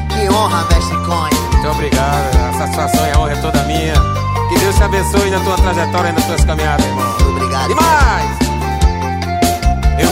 Que 0.09 0.29
honra, 0.33 0.67
mestre 0.69 0.97
Cone 0.97 1.35
Muito 1.53 1.67
obrigado, 1.69 2.35
a 2.49 2.57
satisfação 2.57 3.07
e 3.07 3.11
a 3.11 3.19
honra 3.19 3.31
é 3.31 3.35
toda 3.37 3.63
minha. 3.63 3.93
Que 4.49 4.59
Deus 4.59 4.75
te 4.75 4.83
abençoe 4.83 5.29
na 5.29 5.39
tua 5.39 5.55
trajetória 5.55 6.09
e 6.09 6.11
nas 6.11 6.25
tuas 6.25 6.43
caminhadas, 6.43 6.85
irmão. 6.85 7.15
Obrigado. 7.29 7.71
E 7.71 7.75
mais! 7.75 8.50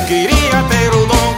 Queria 0.10 0.64
ter 0.70 0.90
o 0.90 1.06
dom 1.06 1.36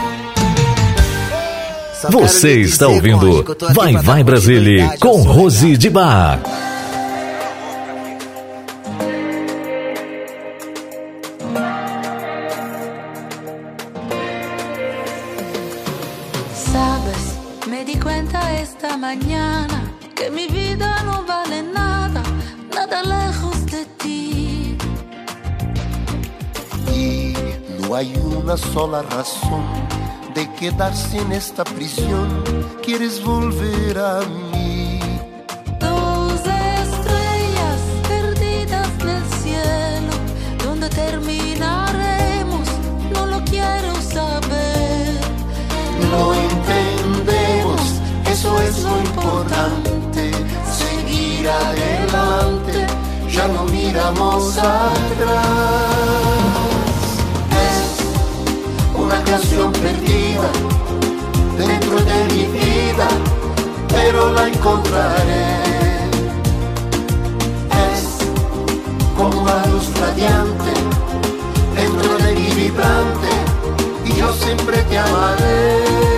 Você 2.22 2.60
está 2.60 2.88
ouvindo 2.88 3.44
Vai 3.74 3.92
Vai 3.98 4.24
Brasília 4.24 4.92
ao 4.92 4.98
com 4.98 5.20
Rose 5.20 5.76
de 5.76 5.90
Bar. 5.90 6.40
Una 28.52 28.58
sola 28.58 29.00
razón 29.02 29.64
de 30.34 30.46
quedarse 30.52 31.16
en 31.16 31.32
esta 31.32 31.64
prisión. 31.64 32.44
Quieres 32.82 33.24
volver 33.24 33.98
a 33.98 34.20
mí. 34.52 35.00
Dos 35.80 36.34
estrellas 36.34 37.80
perdidas 38.06 38.98
del 38.98 39.24
cielo, 39.40 40.12
donde 40.62 40.90
terminaremos, 40.90 42.68
no 43.14 43.24
lo 43.24 43.42
quiero 43.44 43.94
saber. 44.02 45.18
No 46.10 46.34
entendemos, 46.34 47.80
eso 48.30 48.60
es 48.60 48.82
lo 48.82 48.98
importante. 48.98 50.30
Seguir 50.82 51.48
adelante, 51.48 52.86
ya 53.30 53.48
no 53.48 53.64
miramos 53.64 54.58
atrás. 54.58 56.41
Una 59.12 59.24
canción 59.24 59.70
perdida 59.72 60.48
dentro 61.58 61.96
de 62.00 62.24
mi 62.32 62.46
vida, 62.46 63.06
pero 63.88 64.32
la 64.32 64.48
encontraré. 64.48 65.52
Es 67.92 68.16
como 69.14 69.42
una 69.42 69.66
luz 69.66 69.90
radiante 70.00 70.72
dentro 71.76 72.16
de 72.24 72.32
mi 72.32 72.50
vibrante 72.54 73.28
y 74.06 74.14
yo 74.14 74.32
siempre 74.32 74.78
te 74.84 74.96
amaré. 74.96 76.11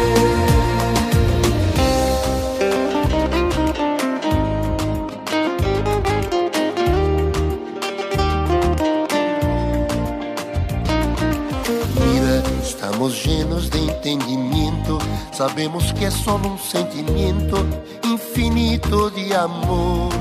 Sabemos 15.32 15.94
que 15.94 16.06
es 16.06 16.14
solo 16.14 16.48
un 16.48 16.58
sentimiento 16.58 17.56
infinito 18.02 19.08
de 19.08 19.34
amor. 19.34 20.12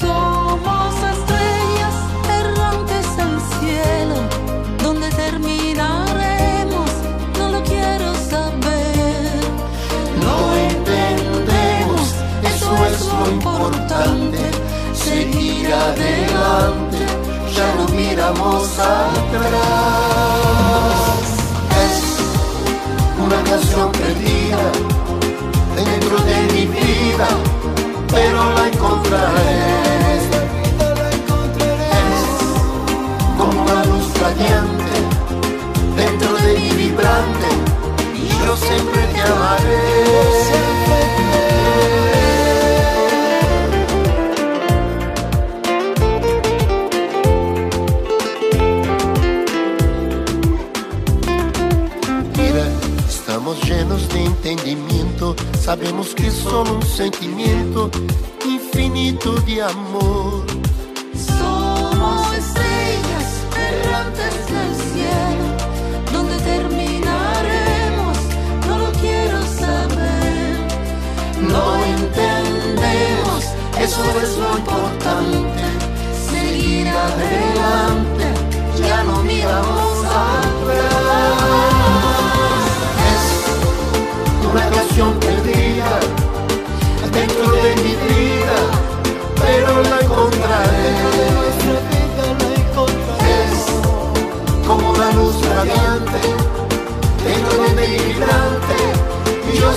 Somos 0.00 0.94
estrellas 1.14 1.94
errantes 2.40 3.06
al 3.18 3.40
cielo, 3.60 4.16
donde 4.82 5.08
terminaremos, 5.10 6.90
no 7.38 7.50
lo 7.50 7.62
quiero 7.62 8.12
saber. 8.30 9.44
No 10.24 10.36
entendemos, 10.70 12.14
eso 12.42 12.86
es 12.86 13.00
lo 13.06 13.30
importante, 13.30 14.38
seguir 14.92 15.72
adelante, 15.72 16.98
ya 17.54 17.74
no 17.76 17.84
miramos 17.94 18.78
atrás. 18.80 20.14
Una 23.24 23.42
canción 23.42 23.90
perdida 23.92 24.58
dentro 25.74 26.18
de 26.18 26.52
mi 26.52 26.66
vida, 26.66 27.26
pero 28.08 28.52
la 28.52 28.68
encontraré. 28.68 30.18
Es 32.02 32.24
como 33.38 33.62
una 33.62 33.84
luz 33.86 34.12
radiante 34.20 34.96
dentro 35.96 36.34
de 36.36 36.58
mi 36.58 36.70
vibrante 36.70 37.48
y 38.14 38.28
yo 38.44 38.56
siempre 38.58 39.06
te 39.14 39.22
amaré. 39.22 40.83
Sabemos 55.64 56.14
que 56.14 56.30
solo 56.30 56.74
un 56.74 56.82
sentimiento 56.82 57.90
infinito 58.44 59.32
de 59.46 59.62
amor. 59.62 60.44
Somos 61.38 62.36
estrellas 62.36 63.28
errantes 63.56 64.34
del 64.52 64.72
cielo, 64.90 65.46
donde 66.12 66.36
terminaremos, 66.40 68.18
no 68.68 68.78
lo 68.78 68.92
quiero 69.00 69.38
saber. 69.62 70.58
No 71.40 71.64
entendemos, 71.96 73.44
eso 73.80 74.02
es 74.22 74.36
lo 74.36 74.58
importante. 74.58 75.64
Seguir 76.30 76.88
adelante, 76.88 78.26
ya 78.86 79.04
no 79.04 79.22
miramos 79.22 79.83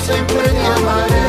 siempre 0.08 0.42
te 0.42 0.66
amaré. 0.66 1.26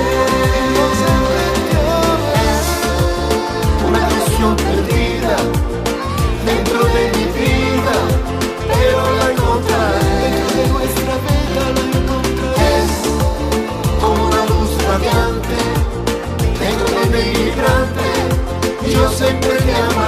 Una 3.89 4.01
canción 4.09 4.55
perdida 4.57 5.37
dentro 6.47 6.81
de 6.95 7.03
mi 7.15 7.25
vida, 7.39 7.97
pero 8.71 8.99
la 9.19 9.27
encontraré. 9.33 10.27
Es 12.73 12.91
como 14.01 14.21
una 14.29 14.43
luz 14.51 14.71
radiante 14.87 15.59
dentro 16.65 16.97
de 17.13 17.21
mi 17.33 17.49
y 18.87 18.93
yo 18.93 19.11
siempre 19.11 19.55
te 19.67 19.75
amaré. 19.75 20.08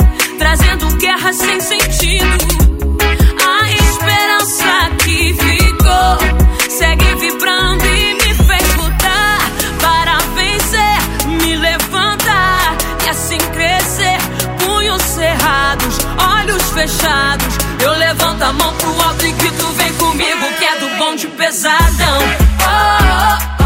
trazendo 0.51 0.97
guerra 0.97 1.31
sem 1.31 1.61
sentido, 1.61 2.25
a 3.39 3.71
esperança 3.71 4.89
que 5.01 5.33
ficou 5.33 6.69
segue 6.69 7.15
vibrando 7.15 7.85
e 7.85 8.13
me 8.15 8.33
fez 8.33 8.75
lutar 8.75 9.39
para 9.81 10.17
vencer, 10.35 11.37
me 11.41 11.55
levantar 11.55 12.75
e 13.05 13.09
assim 13.09 13.37
crescer. 13.53 14.17
Punhos 14.65 15.01
cerrados, 15.01 15.99
olhos 16.17 16.69
fechados. 16.71 17.57
Eu 17.81 17.97
levanto 17.97 18.41
a 18.41 18.51
mão 18.51 18.73
pro 18.73 19.01
alto 19.03 19.25
e 19.25 19.31
grito: 19.31 19.65
vem 19.67 19.93
comigo, 19.93 20.53
que 20.59 20.65
é 20.65 20.79
do 20.79 20.89
bom 20.97 21.15
de 21.15 21.27
pesadão. 21.27 22.19
Oh, 22.59 23.55
oh, 23.55 23.55
oh, 23.57 23.60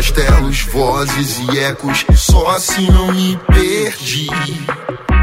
castelos, 0.00 0.62
vozes 0.62 1.38
e 1.40 1.58
ecos, 1.58 2.06
só 2.16 2.48
assim 2.52 2.90
não 2.90 3.12
me 3.12 3.38
perdi. 3.52 4.28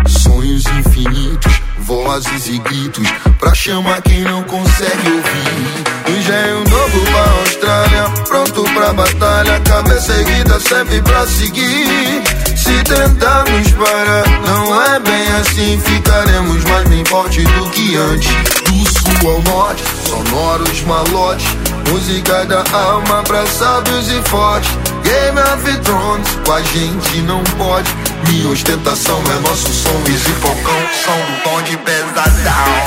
Sonhos 0.08 0.63
infinitos 0.68 1.62
vozes 1.80 2.48
e 2.48 2.60
gritos 2.60 3.08
pra 3.40 3.56
chamar 3.56 4.02
quem 4.02 4.22
não 4.22 4.44
consegue 4.44 5.10
ouvir. 5.10 6.20
Engenho 6.20 6.63
novo 6.70 7.02
pra 7.06 7.40
Austrália, 7.40 8.04
pronto 8.28 8.63
pra 8.74 8.94
batalha, 8.94 9.60
cabeça 9.62 10.13
erguida 10.13 10.60
sempre 10.60 11.02
pra 11.02 11.26
seguir. 11.26 12.22
Se 12.56 12.84
tentarmos 12.84 13.72
parar, 13.72 14.42
não 14.46 14.84
é 14.84 15.00
bem 15.00 15.28
assim, 15.40 15.80
ficaremos 15.80 16.63
mais 16.66 16.88
bem 16.90 17.06
forte 17.06 17.42
do 17.42 17.70
que 17.70 17.96
antes. 17.96 18.30
Do 18.66 19.22
sul 19.22 19.32
ao 19.32 19.42
norte, 19.44 19.84
sonoros 20.06 20.82
malotes, 20.82 21.48
música 21.89 22.45
da 22.45 22.63
alma 22.73 23.23
pra 23.23 23.45
sábios 23.45 24.10
e 24.10 24.21
fortes. 24.30 24.71
Game 25.04 25.39
of 25.39 25.80
Thrones, 25.84 26.28
com 26.45 26.54
a 26.54 26.62
gente 26.62 27.17
não 27.21 27.43
pode. 27.58 27.89
Minha 28.28 28.50
ostentação 28.50 29.21
é 29.32 29.47
nosso 29.47 29.71
som, 29.71 30.04
Easy 30.08 30.32
Falcão, 30.41 30.82
som 31.04 31.17
do 31.17 31.43
tom 31.43 31.62
de 31.63 31.78
pesadão. 31.78 32.87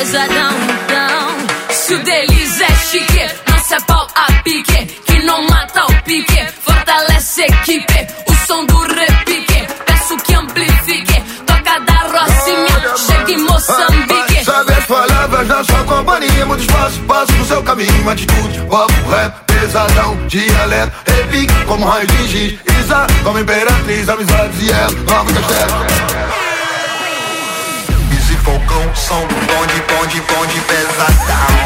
Pesadão, 0.00 0.52
não. 0.88 1.74
Se 1.74 1.92
o 1.92 1.98
deles 1.98 2.60
é 2.62 2.74
chique, 2.86 3.30
nosso 3.50 3.74
é 3.74 3.80
pau 3.82 4.08
a 4.14 4.32
pique. 4.42 4.86
Que 5.04 5.22
não 5.24 5.46
mata 5.46 5.84
o 5.84 6.02
pique, 6.04 6.48
fortalece 6.62 7.42
a 7.42 7.46
equipe. 7.46 8.06
O 8.26 8.34
som 8.46 8.64
do 8.64 8.78
repique, 8.78 9.66
peço 9.84 10.16
que 10.24 10.34
amplifique. 10.34 11.22
Toca 11.44 11.80
da 11.80 12.00
Rocinha, 12.18 12.96
chega 12.96 13.32
em 13.32 13.44
Moçambique. 13.44 14.42
Sabe 14.42 14.72
as 14.72 14.86
palavras 14.86 15.46
da 15.46 15.64
sua 15.64 15.84
companhia 15.84 16.46
Muito 16.46 16.62
espaço, 16.62 16.98
passo 17.00 17.32
no 17.32 17.44
seu 17.44 17.62
caminho 17.62 18.08
Atitude, 18.08 18.58
papo, 18.70 19.10
rap, 19.10 19.34
pesadão 19.44 20.16
Dialeto, 20.28 20.92
repique 21.06 21.64
como 21.66 21.84
raio 21.84 22.06
de 22.06 22.26
giz 22.26 22.58
Isa, 22.80 23.06
como 23.22 23.38
imperatriz 23.38 24.08
Amizades 24.08 24.62
e 24.62 24.72
ela, 24.72 24.90
nova 25.06 25.30
castelo 25.30 26.49
Easy 28.70 28.80
Falcão, 28.80 28.94
som 28.94 29.26
do 29.26 29.34
bonde, 29.34 29.82
bonde, 29.88 30.20
bonde 30.22 30.60
Pesadão 30.60 31.59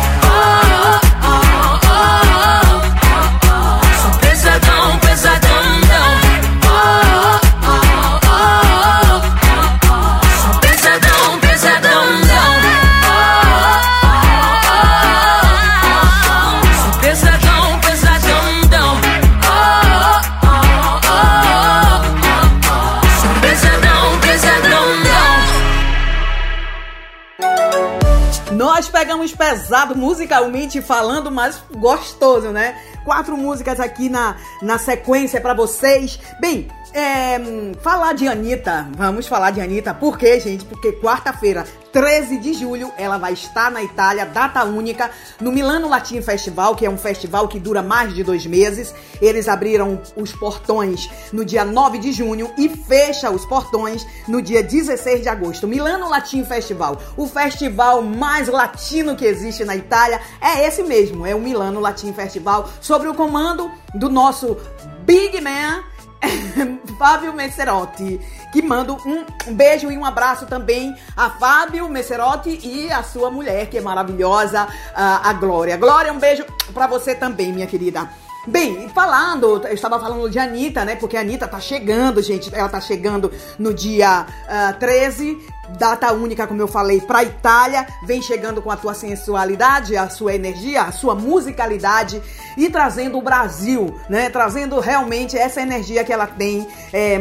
Pegamos 29.24 29.34
pesado 29.34 29.96
musicalmente 29.96 30.82
falando, 30.82 31.30
mas 31.30 31.62
gostoso, 31.74 32.50
né? 32.50 32.76
Quatro 33.05 33.37
músicas 33.37 33.79
aqui 33.81 34.09
na, 34.09 34.37
na 34.62 34.79
sequência 34.79 35.40
pra 35.40 35.55
vocês. 35.55 36.19
Bem, 36.40 36.69
é, 36.95 37.40
falar 37.83 38.12
de 38.14 38.29
Anitta, 38.29 38.88
vamos 38.97 39.27
falar 39.27 39.51
de 39.51 39.61
Anitta, 39.61 39.93
por 39.93 40.17
quê, 40.17 40.38
gente? 40.38 40.64
Porque 40.64 40.93
quarta-feira, 40.93 41.67
13 41.95 42.38
de 42.38 42.55
julho, 42.55 42.93
ela 42.97 43.19
vai 43.19 43.33
estar 43.33 43.71
na 43.71 43.83
Itália, 43.83 44.27
data 44.27 44.64
única, 44.64 45.11
no 45.40 45.51
Milano 45.51 45.88
Latin 45.88 46.21
Festival, 46.23 46.75
que 46.75 46.87
é 46.87 46.90
um 46.90 46.99
festival 46.99 47.47
que 47.49 47.61
dura 47.61 47.83
mais 47.83 48.14
de 48.14 48.23
dois 48.23 48.47
meses. 48.47 48.95
Eles 49.21 49.49
abriram 49.49 50.01
os 50.17 50.33
portões 50.33 51.09
no 51.33 51.45
dia 51.45 51.64
9 51.64 51.99
de 51.99 52.12
junho 52.12 52.51
e 52.59 52.69
fecha 52.69 53.31
os 53.31 53.45
portões 53.47 54.07
no 54.27 54.43
dia 54.43 54.62
16 54.62 55.23
de 55.23 55.29
agosto. 55.29 55.69
Milano 55.69 56.09
Latin 56.09 56.45
Festival, 56.45 57.01
o 57.17 57.27
festival 57.27 58.03
mais 58.03 58.49
latino 58.49 59.14
que 59.14 59.25
existe 59.25 59.64
na 59.64 59.77
Itália, 59.77 60.21
é 60.40 60.67
esse 60.67 60.83
mesmo, 60.83 61.25
é 61.25 61.35
o 61.35 61.40
Milano 61.40 61.79
Latin 61.81 62.12
Festival, 62.12 62.69
sob 62.94 63.09
o 63.09 63.14
comando 63.14 63.72
do 63.92 64.09
nosso 64.09 64.57
Big 65.00 65.40
Man, 65.40 65.83
Fábio 66.96 67.33
Messerotti, 67.33 68.20
que 68.52 68.62
manda 68.62 68.92
um, 68.92 69.24
beijo 69.52 69.90
e 69.90 69.98
um 69.98 70.04
abraço 70.04 70.46
também 70.46 70.94
a 71.16 71.28
Fábio 71.28 71.88
Messerotti 71.88 72.61
e 72.62 72.92
a 72.92 73.02
sua 73.02 73.33
mulher, 73.33 73.68
que 73.68 73.78
é 73.78 73.80
maravilhosa, 73.80 74.68
a, 74.94 75.33
Glória. 75.33 75.76
Glória, 75.76 76.12
um 76.12 76.20
beijo 76.20 76.44
pra 76.72 76.87
você 76.87 77.16
também, 77.16 77.52
minha 77.52 77.66
querida. 77.66 78.09
Bem, 78.46 78.88
falando, 78.90 79.66
eu 79.66 79.74
estava 79.74 79.98
falando 79.98 80.30
de 80.30 80.38
Anitta, 80.38 80.85
né? 80.85 80.94
Porque 80.94 81.16
a 81.16 81.20
Anitta 81.20 81.48
tá 81.48 81.59
chegando, 81.59 82.22
gente. 82.22 82.54
Ela 82.54 82.68
tá 82.68 82.80
chegando 82.80 83.33
no 83.59 83.74
dia 83.74 84.24
ah, 84.46 84.72
13, 84.78 85.44
data 85.79 86.12
única, 86.12 86.46
como 86.46 86.61
eu 86.61 86.68
falei, 86.68 87.00
pra 87.00 87.22
Itália. 87.22 87.87
Vem 88.05 88.22
chegando 88.22 88.62
com 88.62 88.70
a 88.70 88.77
tua 88.77 88.94
sensualidade, 88.94 89.96
a 89.96 90.09
sua 90.09 90.35
energia, 90.35 90.83
a 90.83 90.92
sua 90.92 91.14
musicalidade 91.14 92.22
e 92.57 92.70
trazendo 92.70 93.18
o 93.18 93.22
Brasil, 93.22 93.98
né? 94.09 94.31
Trazendo 94.31 94.79
realmente 94.81 95.37
essa 95.37 95.61
energia 95.61 96.05
que 96.05 96.12
ela 96.12 96.27
tem. 96.27 96.66
É, 96.92 97.18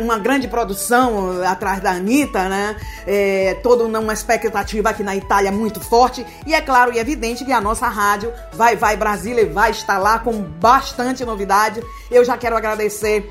uma 0.00 0.18
grande 0.18 0.48
produção 0.48 1.42
atrás 1.42 1.80
da 1.80 1.92
Anitta, 1.92 2.48
né? 2.48 2.76
É, 3.06 3.58
toda 3.62 3.84
uma 3.84 4.12
expectativa 4.12 4.90
aqui 4.90 5.02
na 5.02 5.16
Itália 5.16 5.50
muito 5.50 5.80
forte. 5.80 6.24
E 6.46 6.54
é 6.54 6.60
claro 6.60 6.92
e 6.92 6.98
evidente 6.98 7.44
que 7.44 7.52
a 7.52 7.60
nossa 7.60 7.88
rádio 7.88 8.32
Vai 8.52 8.76
Vai 8.76 8.96
Brasília 8.96 9.46
vai 9.50 9.70
estar 9.70 9.98
lá 9.98 10.18
com 10.18 10.40
bastante 10.42 11.24
novidade. 11.24 11.82
Eu 12.10 12.24
já 12.24 12.36
quero 12.36 12.56
agradecer 12.56 13.28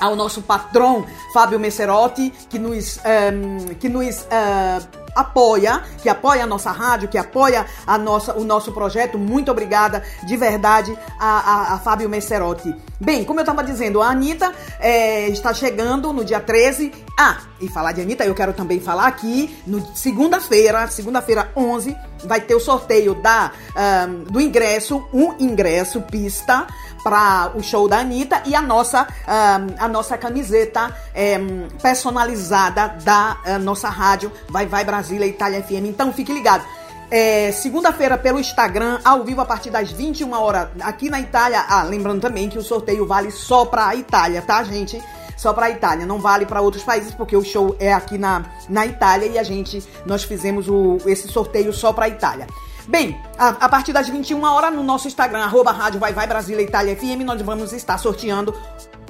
ao 0.00 0.16
nosso 0.16 0.42
patrão 0.42 1.04
Fábio 1.32 1.58
Messerotti, 1.58 2.32
que 2.48 2.58
nos, 2.58 2.98
ehm, 3.04 3.74
que 3.80 3.88
nos 3.88 4.26
eh, 4.30 4.80
apoia, 5.16 5.82
que 6.02 6.08
apoia 6.08 6.44
a 6.44 6.46
nossa 6.46 6.70
rádio, 6.70 7.08
que 7.08 7.18
apoia 7.18 7.66
a 7.86 7.96
nossa, 7.96 8.34
o 8.34 8.44
nosso 8.44 8.70
projeto. 8.72 9.18
Muito 9.18 9.50
obrigada 9.50 10.02
de 10.24 10.36
verdade 10.36 10.96
a, 11.18 11.38
a, 11.38 11.74
a 11.74 11.78
Fábio 11.78 12.08
Messerotti. 12.08 12.74
Bem, 13.00 13.24
como 13.24 13.40
eu 13.40 13.42
estava 13.42 13.64
dizendo, 13.64 14.00
a 14.00 14.08
Anitta 14.08 14.52
eh, 14.80 15.28
está 15.28 15.52
chegando 15.52 16.12
no 16.12 16.24
dia 16.24 16.40
13. 16.40 16.92
Ah, 17.18 17.38
e 17.60 17.68
falar 17.68 17.92
de 17.92 18.02
Anitta, 18.02 18.24
eu 18.24 18.34
quero 18.34 18.52
também 18.52 18.80
falar 18.80 19.06
aqui, 19.06 19.56
no 19.66 19.80
segunda-feira, 19.94 20.86
segunda-feira 20.88 21.50
11, 21.56 21.96
vai 22.24 22.40
ter 22.40 22.54
o 22.54 22.60
sorteio 22.60 23.14
da, 23.14 23.52
ahm, 23.74 24.24
do 24.24 24.40
ingresso, 24.40 25.06
um 25.12 25.34
ingresso 25.38 26.00
pista 26.02 26.66
para 27.02 27.52
o 27.54 27.62
show 27.62 27.88
da 27.88 27.98
Anitta 27.98 28.42
e 28.44 28.54
a 28.54 28.60
nossa, 28.60 29.06
ahm, 29.26 29.74
a 29.78 29.88
nossa 29.88 30.18
camiseta 30.18 30.94
em, 31.14 31.68
personalizada 31.80 32.96
da 33.02 33.38
ah, 33.44 33.58
nossa 33.58 33.88
rádio 33.88 34.30
Vai 34.48 34.66
Vai 34.66 34.84
Brasília 35.06 35.26
Itália 35.26 35.62
FM. 35.62 35.86
Então 35.86 36.12
fique 36.12 36.32
ligado. 36.32 36.64
É, 37.08 37.52
Segunda-feira 37.52 38.18
pelo 38.18 38.40
Instagram, 38.40 38.98
ao 39.04 39.22
vivo 39.22 39.40
a 39.40 39.44
partir 39.44 39.70
das 39.70 39.92
21 39.92 40.32
horas 40.32 40.68
aqui 40.80 41.08
na 41.08 41.20
Itália. 41.20 41.64
Ah, 41.68 41.84
lembrando 41.84 42.20
também 42.20 42.48
que 42.48 42.58
o 42.58 42.62
sorteio 42.62 43.06
vale 43.06 43.30
só 43.30 43.64
pra 43.64 43.94
Itália, 43.94 44.42
tá, 44.42 44.62
gente? 44.64 45.00
Só 45.36 45.52
pra 45.52 45.70
Itália, 45.70 46.06
não 46.06 46.18
vale 46.18 46.46
para 46.46 46.60
outros 46.60 46.82
países, 46.82 47.14
porque 47.14 47.36
o 47.36 47.44
show 47.44 47.76
é 47.78 47.92
aqui 47.92 48.16
na, 48.18 48.46
na 48.68 48.86
Itália 48.86 49.26
e 49.26 49.38
a 49.38 49.42
gente, 49.42 49.84
nós 50.04 50.24
fizemos 50.24 50.66
o, 50.66 50.96
esse 51.06 51.28
sorteio 51.28 51.72
só 51.72 51.92
pra 51.92 52.08
Itália. 52.08 52.46
Bem, 52.88 53.20
a, 53.38 53.48
a 53.48 53.68
partir 53.68 53.92
das 53.92 54.08
21 54.08 54.42
horas 54.42 54.74
no 54.74 54.82
nosso 54.82 55.06
Instagram, 55.06 55.40
arroba 55.40 55.72
Rádio 55.72 56.00
Vai 56.00 56.12
Vai 56.12 56.26
Brasília 56.26 56.62
Itália 56.62 56.96
FM, 56.96 57.22
nós 57.24 57.40
vamos 57.42 57.72
estar 57.72 57.98
sorteando 57.98 58.54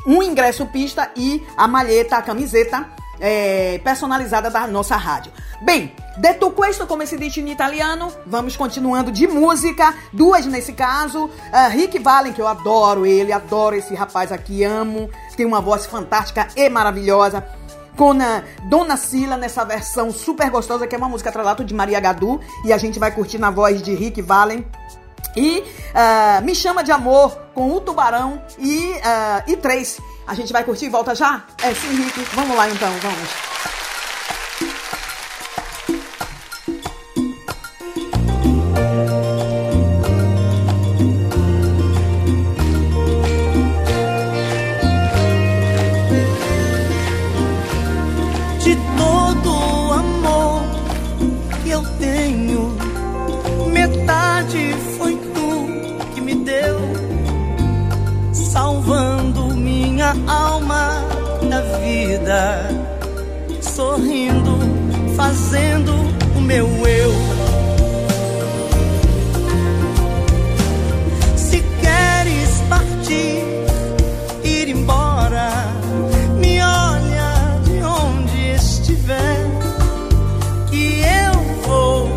um 0.06 0.22
ingresso 0.22 0.66
pista 0.66 1.10
e 1.16 1.42
a 1.56 1.68
malheta, 1.68 2.16
a 2.16 2.22
camiseta 2.22 2.86
é, 3.20 3.80
personalizada 3.82 4.50
da 4.50 4.66
nossa 4.66 4.96
rádio. 4.96 5.32
Bem, 5.62 5.94
detto 6.18 6.50
questo, 6.50 6.86
come 6.86 7.06
si 7.06 7.16
dice 7.16 7.40
in 7.40 7.48
italiano, 7.48 8.12
vamos 8.26 8.56
continuando 8.56 9.10
de 9.10 9.26
música, 9.26 9.94
duas 10.12 10.44
nesse 10.44 10.72
caso. 10.74 11.30
Ah, 11.50 11.68
Rick 11.68 11.98
Valen, 11.98 12.32
que 12.32 12.42
eu 12.42 12.46
adoro 12.46 13.06
ele, 13.06 13.32
adoro 13.32 13.74
esse 13.74 13.94
rapaz 13.94 14.30
aqui, 14.30 14.64
amo, 14.64 15.08
tem 15.36 15.46
uma 15.46 15.60
voz 15.60 15.86
fantástica 15.86 16.48
e 16.54 16.68
maravilhosa. 16.68 17.46
Com 17.96 18.12
a 18.20 18.42
Dona 18.68 18.98
Sila 18.98 19.38
nessa 19.38 19.64
versão 19.64 20.12
super 20.12 20.50
gostosa, 20.50 20.86
que 20.86 20.94
é 20.94 20.98
uma 20.98 21.08
música 21.08 21.32
tralato 21.32 21.64
de 21.64 21.72
Maria 21.72 21.98
Gadu, 21.98 22.38
e 22.62 22.70
a 22.70 22.76
gente 22.76 22.98
vai 22.98 23.10
curtir 23.10 23.38
na 23.38 23.50
voz 23.50 23.80
de 23.80 23.94
Rick 23.94 24.20
Valen. 24.20 24.66
E 25.34 25.64
ah, 25.94 26.42
Me 26.42 26.54
Chama 26.54 26.84
de 26.84 26.92
Amor 26.92 27.34
com 27.54 27.72
o 27.72 27.80
Tubarão 27.80 28.42
e, 28.58 28.92
ah, 29.02 29.42
e 29.46 29.56
três. 29.56 29.98
A 30.26 30.34
gente 30.34 30.52
vai 30.52 30.64
curtir 30.64 30.86
e 30.86 30.88
volta 30.88 31.14
já? 31.14 31.42
É 31.62 31.72
sim, 31.72 31.88
Rick. 32.02 32.20
Vamos 32.34 32.56
lá 32.56 32.68
então, 32.68 32.90
vamos. 33.00 33.85
Vida, 62.26 62.68
sorrindo, 63.62 64.58
fazendo 65.16 65.92
o 66.36 66.40
meu 66.40 66.66
eu. 66.86 67.12
Se 71.36 71.62
queres 71.80 72.62
partir, 72.68 73.44
ir 74.42 74.68
embora, 74.68 75.50
me 76.40 76.60
olha 76.60 77.60
de 77.64 77.82
onde 77.84 78.54
estiver, 78.56 79.46
que 80.68 81.02
eu 81.02 81.32
vou 81.64 82.08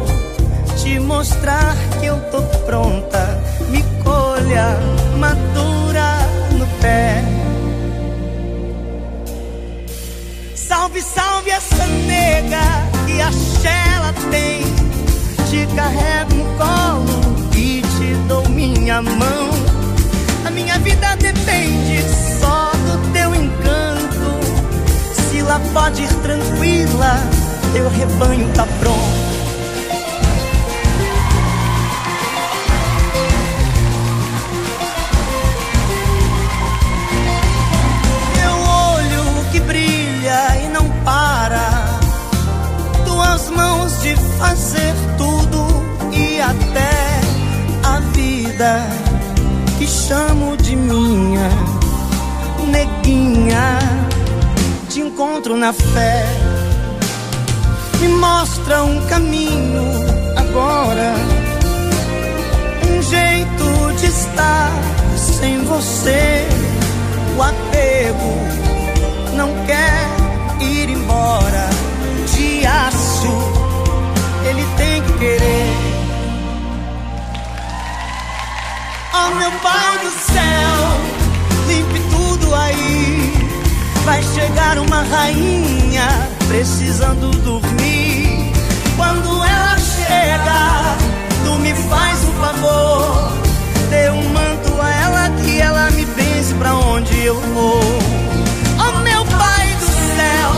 te 0.77 0.99
mostrar 0.99 1.75
que 1.99 2.07
eu 2.07 2.19
tô 2.31 2.41
pronta. 2.65 3.39
Me 3.69 3.83
colha 4.03 4.75
madura 5.19 6.17
no 6.57 6.65
pé. 6.81 7.38
Salve, 10.89 11.01
salve 11.01 11.51
essa 11.51 11.85
nega 12.07 12.61
que 13.05 13.21
a 13.21 13.31
Xela 13.31 14.13
tem. 14.31 14.63
Te 15.49 15.67
carrego 15.75 16.33
no 16.33 16.45
colo 16.57 17.51
e 17.55 17.81
te 17.81 18.15
dou 18.27 18.47
minha 18.49 19.01
mão. 19.01 19.49
A 20.45 20.49
minha 20.49 20.79
vida 20.79 21.15
depende 21.17 22.01
só 22.39 22.71
do 22.71 23.13
teu 23.13 23.35
encanto. 23.35 24.39
Se 25.13 25.43
lá 25.43 25.61
pode 25.73 26.03
ir 26.03 26.13
tranquila, 26.23 27.19
teu 27.73 27.87
rebanho 27.89 28.51
tá 28.55 28.65
pronto. 28.79 29.28
Na 55.69 55.73
fé. 55.73 56.25
Me 57.99 58.07
mostra 58.07 58.83
um 58.83 59.05
caminho 59.07 59.85
agora. 60.35 61.13
Um 62.89 63.01
jeito 63.03 63.99
de 63.99 64.05
estar 64.07 64.71
sem 65.15 65.63
você 65.65 66.47
o 67.37 67.43
apego 67.43 68.33
não 69.35 69.49
quer 69.67 70.07
ir 70.59 70.89
embora. 70.89 71.69
De 72.33 72.65
aço, 72.65 73.35
ele 74.49 74.65
tem 74.75 75.03
que 75.03 75.13
querer. 75.19 75.75
Oh 79.13 79.35
meu 79.35 79.51
pai 79.61 79.97
do 79.99 80.11
céu, 80.33 80.78
chegar 84.33 84.77
uma 84.77 85.01
rainha 85.03 86.07
precisando 86.47 87.31
dormir. 87.43 88.51
Quando 88.95 89.43
ela 89.43 89.77
chega, 89.77 90.97
tu 91.43 91.55
me 91.59 91.73
faz 91.73 92.23
um 92.25 92.33
favor. 92.33 93.31
Dê 93.89 94.09
um 94.11 94.29
manto 94.29 94.81
a 94.81 94.89
ela 94.91 95.29
que 95.41 95.59
ela 95.59 95.89
me 95.91 96.05
benze 96.05 96.53
pra 96.55 96.73
onde 96.73 97.25
eu 97.25 97.39
vou. 97.53 97.81
Oh 98.77 98.99
meu 98.99 99.25
pai 99.25 99.75
do 99.75 99.85
céu, 100.15 100.51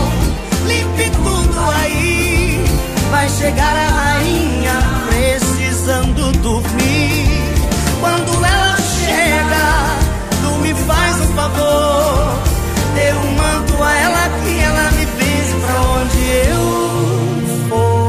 limpe 0.67 1.09
tudo 1.11 1.59
aí. 1.81 2.63
Vai 3.09 3.29
chegar 3.29 3.75
a 3.75 3.89
rainha 3.89 4.73
precisando 5.07 6.31
dormir. 6.39 7.27
Quando 7.99 8.45
ela 8.45 8.77
chega, 8.77 9.95
tu 10.41 10.51
me 10.61 10.73
faz 10.73 11.19
um 11.21 11.33
favor. 11.35 12.41
Dê 12.95 13.13
um 13.13 13.30
a 13.83 13.93
ela 13.99 14.29
que 14.43 14.59
ela 14.59 14.91
me 14.91 15.05
benze 15.05 15.55
pra 15.65 15.81
onde 15.81 16.19
eu 16.49 16.63
for. 17.69 18.01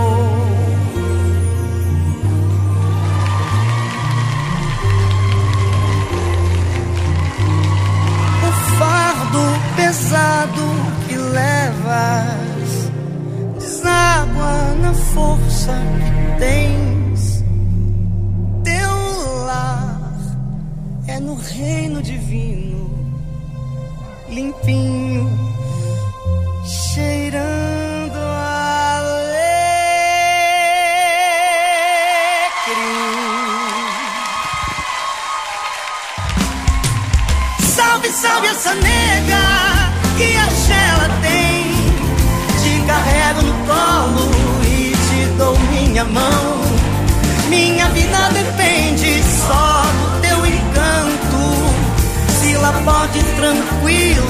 o 8.49 8.53
fardo 8.79 9.45
pesado 9.77 10.52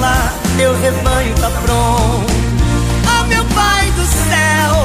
tranquila, 0.03 0.33
teu 0.57 0.81
rebanho 0.81 1.35
tá 1.35 1.49
pronto. 1.49 2.33
Oh 3.07 3.23
meu 3.25 3.43
pai 3.45 3.91
do 3.91 4.05
céu, 4.05 4.75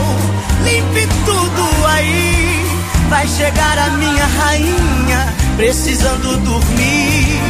limpe 0.65 1.09
tudo 1.25 1.87
aí. 1.87 2.67
Vai 3.09 3.27
chegar 3.27 3.79
a 3.79 3.91
minha 3.91 4.27
rainha, 4.27 5.35
precisando 5.57 6.37
dormir. 6.39 7.41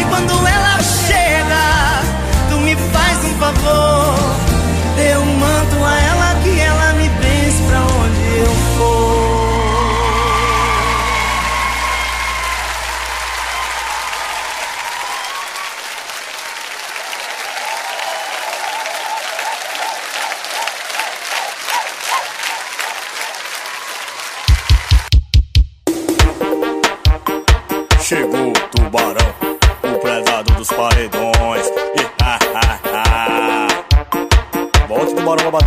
E 0.00 0.04
quando 0.08 0.32
ela 0.46 0.78
chega, 0.82 2.02
tu 2.48 2.58
me 2.58 2.74
faz 2.74 3.18
um 3.24 3.34
favor. 3.38 4.14
Dê 4.96 5.16
um 5.16 5.38
manto 5.38 5.84
a 5.84 6.00
ela 6.00 6.40
que 6.42 6.60
ela 6.60 6.92
me 6.94 7.08
benze 7.08 7.62
pra 7.68 7.80
onde 7.80 8.38
eu 8.38 8.54
for. 8.76 9.31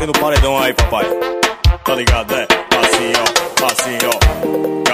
No 0.05 0.13
paredão 0.13 0.57
aí, 0.57 0.73
papai. 0.73 1.05
Tá 1.83 1.95
ligado, 1.95 2.35
é? 2.35 2.43
Assim, 2.43 3.11
ó, 3.17 3.65
assim, 3.65 3.97
ó. 4.05 4.85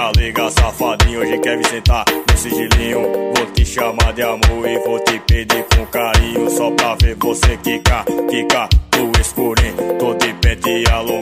Já 0.42 0.50
safadinho, 0.50 1.20
hoje 1.20 1.38
quer 1.38 1.56
me 1.56 1.64
sentar 1.64 2.04
no 2.08 2.36
sigilinho. 2.36 3.00
Vou 3.36 3.46
te 3.52 3.64
chamar 3.64 4.12
de 4.12 4.22
amor 4.22 4.66
e 4.66 4.76
vou 4.78 4.98
te 4.98 5.20
pedir 5.20 5.64
com 5.72 5.86
carinho. 5.86 6.50
Só 6.50 6.68
pra 6.72 6.96
ver 6.96 7.14
você 7.16 7.56
quicar, 7.58 8.04
quicar 8.28 8.68
no 8.96 9.12
escurinho. 9.20 9.76
Tô 10.00 10.14
de 10.14 10.32
pente 10.34 10.84
alongado 10.90 11.21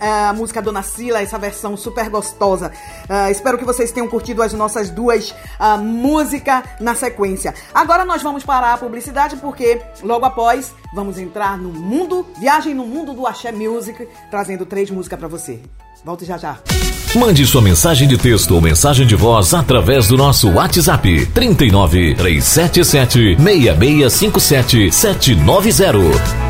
a 0.00 0.32
música 0.32 0.62
Dona 0.62 0.82
Sila, 0.82 1.20
essa 1.20 1.38
versão 1.38 1.76
super 1.76 2.08
gostosa. 2.08 2.72
Ah, 3.08 3.30
espero 3.30 3.58
que 3.58 3.64
vocês 3.64 3.92
tenham 3.92 4.08
curtido 4.08 4.42
as 4.42 4.52
nossas 4.52 4.90
duas 4.90 5.34
ah, 5.58 5.76
músicas 5.76 6.64
na 6.80 6.94
sequência. 6.94 7.54
Agora 7.74 8.04
nós 8.04 8.22
vamos 8.22 8.44
parar 8.44 8.74
a 8.74 8.78
publicidade 8.78 9.36
porque 9.36 9.80
logo 10.02 10.24
após 10.24 10.74
vamos 10.94 11.18
entrar 11.18 11.58
no 11.58 11.70
mundo, 11.70 12.26
viagem 12.38 12.74
no 12.74 12.86
mundo 12.86 13.12
do 13.12 13.26
Axé 13.26 13.52
Music, 13.52 14.08
trazendo 14.30 14.64
três 14.66 14.90
músicas 14.90 15.18
pra 15.18 15.28
você. 15.28 15.60
Volte 16.04 16.24
já 16.24 16.38
já. 16.38 16.58
Mande 17.14 17.46
sua 17.46 17.60
mensagem 17.60 18.08
de 18.08 18.16
texto 18.16 18.54
ou 18.54 18.60
mensagem 18.60 19.06
de 19.06 19.14
voz 19.14 19.52
através 19.52 20.08
do 20.08 20.16
nosso 20.16 20.50
WhatsApp 20.50 21.26
39 21.26 22.14
377 22.14 23.36
6657 23.36 24.92
790. 24.92 26.49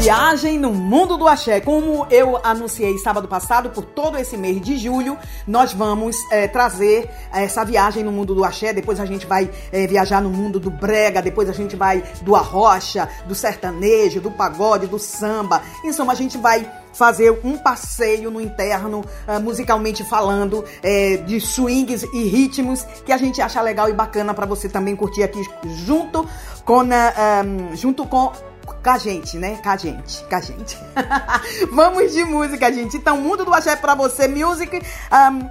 Viagem 0.00 0.58
no 0.58 0.72
mundo 0.72 1.16
do 1.16 1.26
axé. 1.26 1.60
Como 1.60 2.06
eu 2.08 2.38
anunciei 2.44 2.96
sábado 2.98 3.26
passado, 3.26 3.70
por 3.70 3.84
todo 3.84 4.16
esse 4.16 4.36
mês 4.36 4.60
de 4.60 4.78
julho, 4.78 5.18
nós 5.46 5.72
vamos 5.72 6.16
eh, 6.30 6.46
trazer 6.46 7.10
essa 7.32 7.64
viagem 7.64 8.04
no 8.04 8.12
mundo 8.12 8.32
do 8.32 8.44
axé. 8.44 8.72
Depois 8.72 9.00
a 9.00 9.04
gente 9.04 9.26
vai 9.26 9.50
eh, 9.72 9.88
viajar 9.88 10.22
no 10.22 10.30
mundo 10.30 10.60
do 10.60 10.70
brega, 10.70 11.20
depois 11.20 11.48
a 11.48 11.52
gente 11.52 11.74
vai 11.74 12.04
do 12.22 12.36
arrocha, 12.36 13.08
do 13.26 13.34
sertanejo, 13.34 14.20
do 14.20 14.30
pagode, 14.30 14.86
do 14.86 15.00
samba. 15.00 15.62
Em 15.84 15.92
suma, 15.92 16.12
a 16.12 16.16
gente 16.16 16.38
vai 16.38 16.70
fazer 16.92 17.38
um 17.44 17.58
passeio 17.58 18.30
no 18.30 18.40
interno, 18.40 19.04
ah, 19.26 19.38
musicalmente 19.38 20.04
falando, 20.04 20.64
eh, 20.82 21.18
de 21.18 21.40
swings 21.40 22.04
e 22.12 22.24
ritmos 22.24 22.84
que 23.04 23.12
a 23.12 23.16
gente 23.16 23.40
acha 23.40 23.60
legal 23.60 23.88
e 23.88 23.92
bacana 23.92 24.34
para 24.34 24.46
você 24.46 24.68
também 24.68 24.96
curtir 24.96 25.22
aqui 25.22 25.40
junto 25.64 26.26
com, 26.64 26.80
ah, 26.80 27.14
ah, 27.16 27.74
junto 27.74 28.06
com 28.06 28.32
com 28.74 28.90
a 28.90 28.98
gente, 28.98 29.36
né? 29.36 29.58
Com 29.62 29.68
a 29.70 29.76
gente, 29.76 30.24
com 30.24 30.34
a 30.34 30.40
gente. 30.40 30.78
Vamos 31.72 32.12
de 32.12 32.24
música, 32.24 32.72
gente. 32.72 32.96
Então, 32.96 33.16
Mundo 33.16 33.44
do 33.44 33.54
Axé 33.54 33.76
pra 33.76 33.94
você, 33.94 34.28
music, 34.28 34.82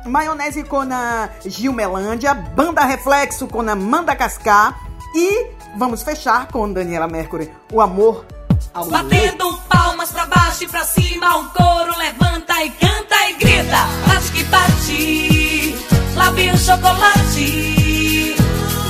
um, 0.05 0.09
maionese 0.09 0.63
com 0.63 0.81
a 0.81 1.29
Gilmelândia, 1.45 2.33
Banda 2.33 2.83
Reflexo 2.83 3.47
com 3.47 3.61
a 3.61 3.75
Manda 3.75 4.15
Cascar 4.15 4.79
e 5.15 5.47
vamos 5.77 6.03
fechar 6.03 6.47
com 6.47 6.71
Daniela 6.71 7.07
Mercury, 7.07 7.51
O 7.71 7.81
Amor 7.81 8.25
ao 8.73 8.85
Batendo 8.85 9.57
palmas 9.69 10.11
pra 10.11 10.25
baixo 10.25 10.63
e 10.63 10.67
pra 10.67 10.83
cima, 10.83 11.35
um 11.37 11.47
coro 11.49 11.97
levanta 11.97 12.63
e 12.63 12.69
canta 12.71 13.29
e 13.29 13.33
grita. 13.33 13.77
Bate 14.07 14.31
que 14.31 14.43
bate, 14.43 15.85
lá 16.15 16.31
vem 16.31 16.51
o 16.51 16.57
chocolate. 16.57 18.35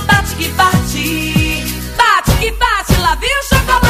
Bate 0.06 0.34
que 0.36 0.48
bate, 0.50 1.64
bate 1.96 2.36
que 2.38 2.50
bate, 2.52 3.00
lá 3.00 3.14
vem 3.14 3.30
o 3.30 3.42
chocolate. 3.42 3.87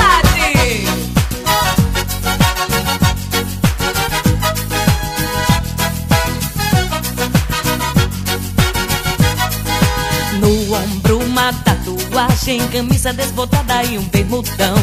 No 10.41 10.75
ombro 10.75 11.19
uma 11.19 11.53
tatuagem, 11.53 12.67
camisa 12.69 13.13
desbotada 13.13 13.85
e 13.85 13.99
um 13.99 14.05
bermudão. 14.05 14.77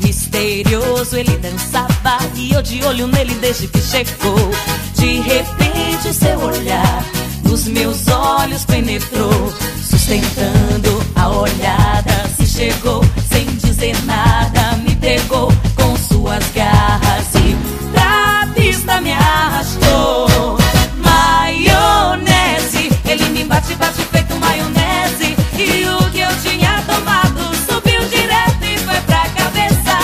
Misterioso 0.00 1.16
ele 1.16 1.36
dançava 1.38 2.18
e 2.34 2.52
eu 2.52 2.62
de 2.62 2.82
olho 2.84 3.06
nele 3.06 3.34
desde 3.36 3.68
que 3.68 3.80
chegou. 3.80 4.50
De 4.94 5.20
repente 5.20 6.08
o 6.08 6.14
seu 6.14 6.38
olhar 6.40 7.04
nos 7.44 7.66
meus 7.66 8.08
olhos 8.08 8.64
penetrou, 8.64 9.52
sustentando 9.88 11.06
a 11.14 11.28
olhada. 11.28 12.24
Chegou 12.54 13.04
sem 13.32 13.44
dizer 13.56 14.00
nada, 14.04 14.76
me 14.76 14.94
pegou 14.94 15.52
com 15.74 15.96
suas 15.96 16.48
garras 16.54 17.26
e 17.34 17.56
pra 17.90 18.48
pista 18.54 19.00
me 19.00 19.10
arrastou. 19.10 20.56
Maionese, 20.98 22.90
ele 23.04 23.28
me 23.30 23.42
bate, 23.42 23.74
bate 23.74 24.02
feito 24.04 24.36
maionese. 24.36 25.36
E 25.58 25.84
o 25.84 26.10
que 26.12 26.20
eu 26.20 26.30
tinha 26.42 26.80
tomado 26.86 27.40
subiu 27.66 28.00
direto 28.08 28.62
e 28.62 28.78
foi 28.78 29.00
pra 29.00 29.28
cabeça. 29.30 29.98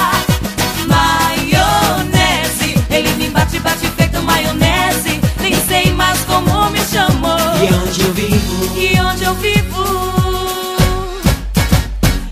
Maionese, 0.88 2.74
ele 2.90 3.12
me 3.14 3.28
bate, 3.30 3.60
bate 3.60 3.86
feito 3.96 4.20
maionese. 4.24 5.20
Nem 5.40 5.54
sei 5.68 5.92
mais 5.92 6.18
como 6.24 6.68
me 6.70 6.80
chamou. 6.80 7.38
E 7.62 7.72
onde 7.72 8.00
eu 8.00 8.12
vivo? 8.12 8.49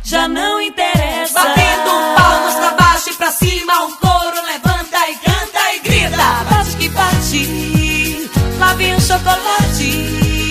Já 0.08 0.26
não 0.26 0.58
interessa. 0.58 1.34
Batendo 1.34 1.90
palmas 2.16 2.54
pra 2.54 2.70
baixo 2.70 3.10
e 3.10 3.12
pra 3.12 3.30
cima, 3.30 3.84
um 3.84 3.92
coro 3.96 4.42
levanta 4.46 5.06
e 5.06 5.16
canta 5.16 5.74
e 5.74 5.80
grita. 5.80 6.16
Bate 6.48 6.76
que 6.78 6.88
bate, 6.88 8.30
lá 8.58 8.72
vem 8.72 8.94
o 8.94 9.00
chocolate. 9.02 10.48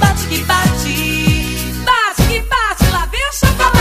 Bate 0.00 0.26
que 0.26 0.38
bate, 0.42 1.84
bate 1.84 2.22
que 2.28 2.40
bate, 2.40 2.90
lá 2.90 3.06
vem 3.06 3.28
o 3.28 3.32
chocolate. 3.32 3.75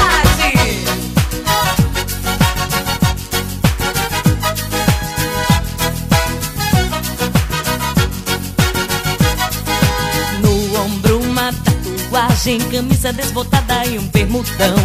Tatuagem, 12.35 12.59
camisa 12.59 13.13
desbotada 13.13 13.85
e 13.85 13.97
um 13.97 14.07
bermudão. 14.09 14.75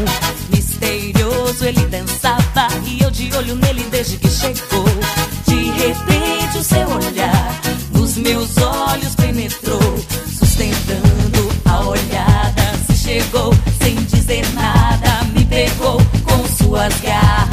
Misterioso 0.51 1.65
ele 1.65 1.85
dançava 1.87 2.69
e 2.87 3.03
eu 3.03 3.11
de 3.11 3.35
olho 3.37 3.57
nele 3.57 3.85
desde 3.91 4.17
que 4.17 4.29
chegou. 4.29 4.85
De 5.47 5.71
repente 5.71 6.59
o 6.59 6.63
seu 6.63 6.89
olhar 6.89 7.61
nos 7.93 8.17
meus 8.17 8.57
olhos 8.59 9.15
penetrou, 9.17 9.99
sustentando 10.39 11.51
a 11.65 11.81
olhada. 11.81 12.63
Se 12.87 12.97
chegou 12.97 13.53
sem 13.83 13.97
dizer 14.05 14.47
nada, 14.55 15.25
me 15.35 15.45
pegou 15.45 16.01
com 16.25 16.65
suas 16.65 16.95
garras 17.01 17.50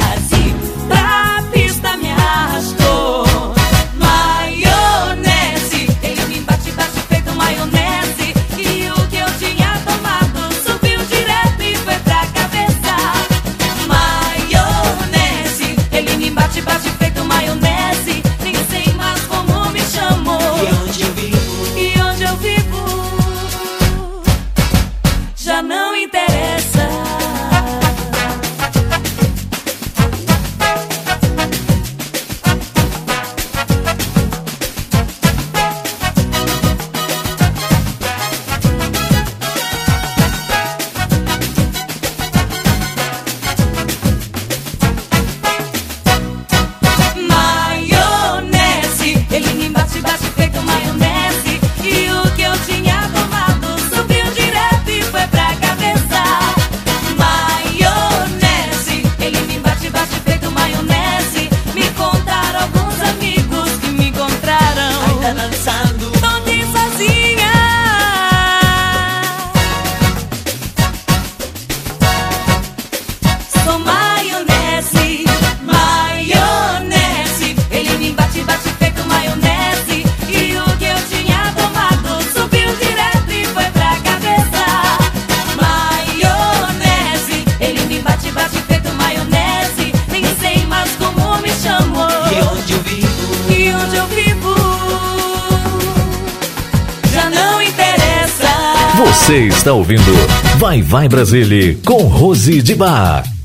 Vai 100.82 101.08
Vai 101.08 101.08
Brasília, 101.08 101.76
com 101.84 102.04
Rose 102.04 102.62
de 102.62 102.74
Bar. 102.74 103.37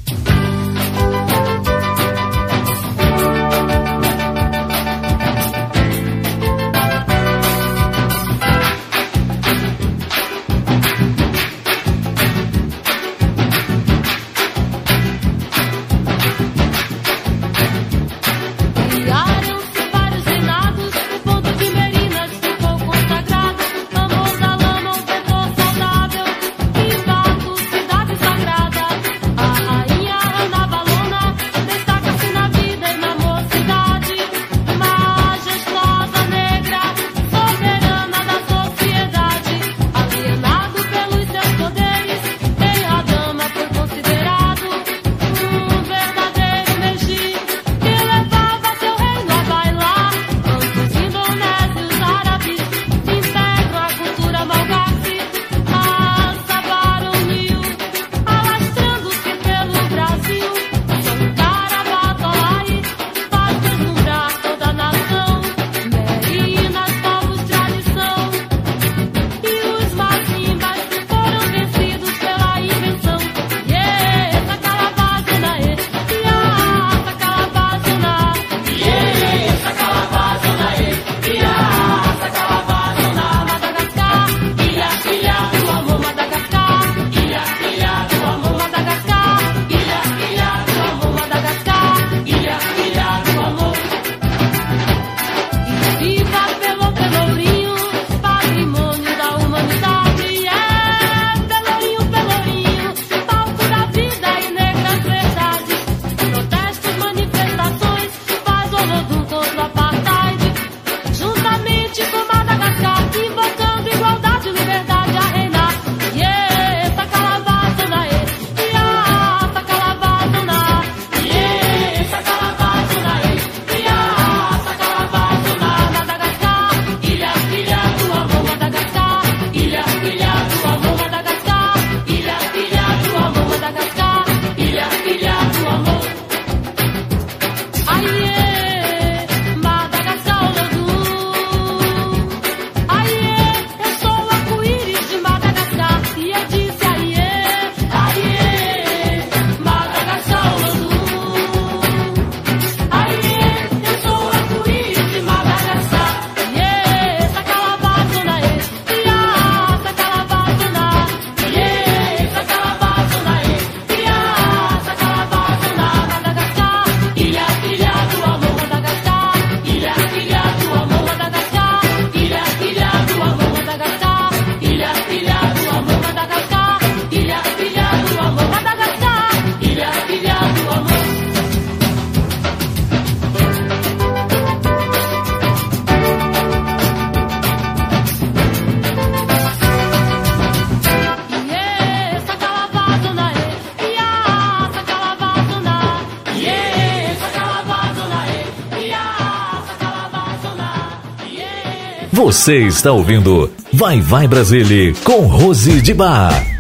Você 202.24 202.60
está 202.60 202.90
ouvindo 202.90 203.52
Vai 203.74 204.00
Vai 204.00 204.30
Brasília 204.30 204.94
com 205.04 205.28
Rose 205.28 205.82
de 205.82 205.94
Bar. 205.94 206.53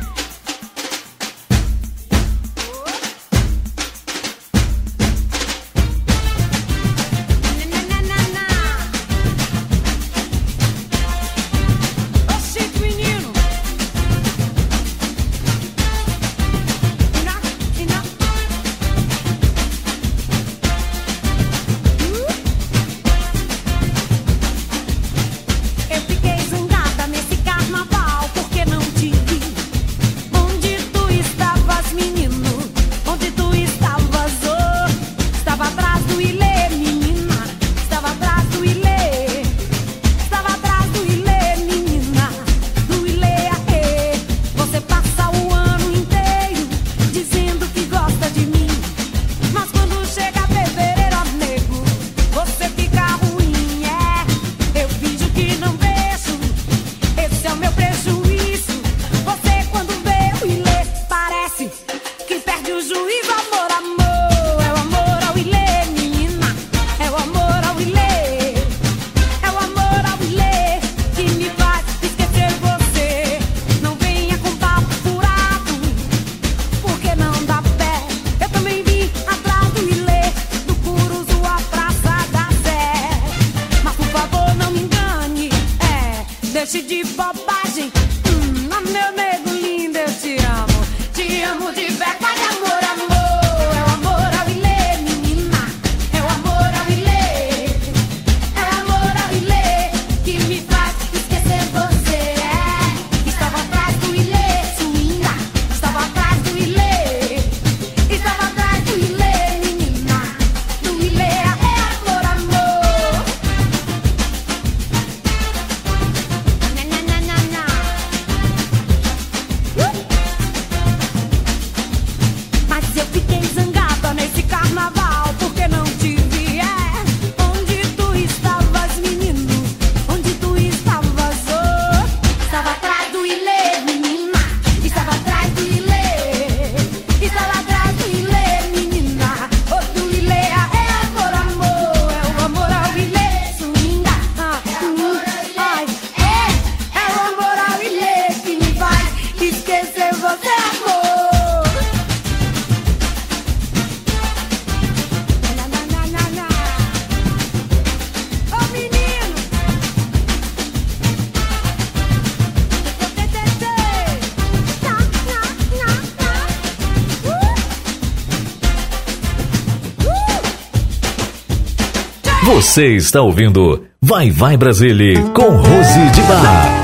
Você 172.45 172.97
está 172.97 173.21
ouvindo 173.21 173.85
Vai 174.01 174.29
Vai 174.29 174.57
Brasília 174.57 175.21
com 175.33 175.43
Rose 175.43 175.99
de 176.13 176.21
Bar. 176.23 176.83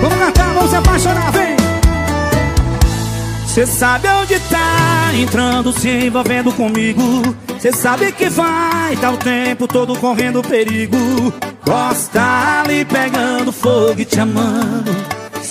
Vamos 0.00 0.18
cantar, 0.18 0.54
vamos 0.54 0.70
se 0.70 0.76
apaixonar, 0.76 1.32
vem! 1.32 1.56
Cê 3.48 3.66
sabe 3.66 4.06
onde 4.08 4.38
tá 4.38 5.10
entrando, 5.20 5.72
se 5.72 5.88
envolvendo 5.88 6.52
comigo. 6.52 7.02
Cê 7.58 7.72
sabe 7.72 8.12
que 8.12 8.28
vai, 8.28 8.96
tá 9.00 9.10
o 9.10 9.16
tempo 9.16 9.66
todo 9.66 9.98
correndo 9.98 10.42
perigo. 10.42 10.96
Gosta 11.66 12.62
ali 12.62 12.84
pegando 12.84 13.50
fogo 13.50 14.00
e 14.00 14.04
te 14.04 14.20
amando. 14.20 15.03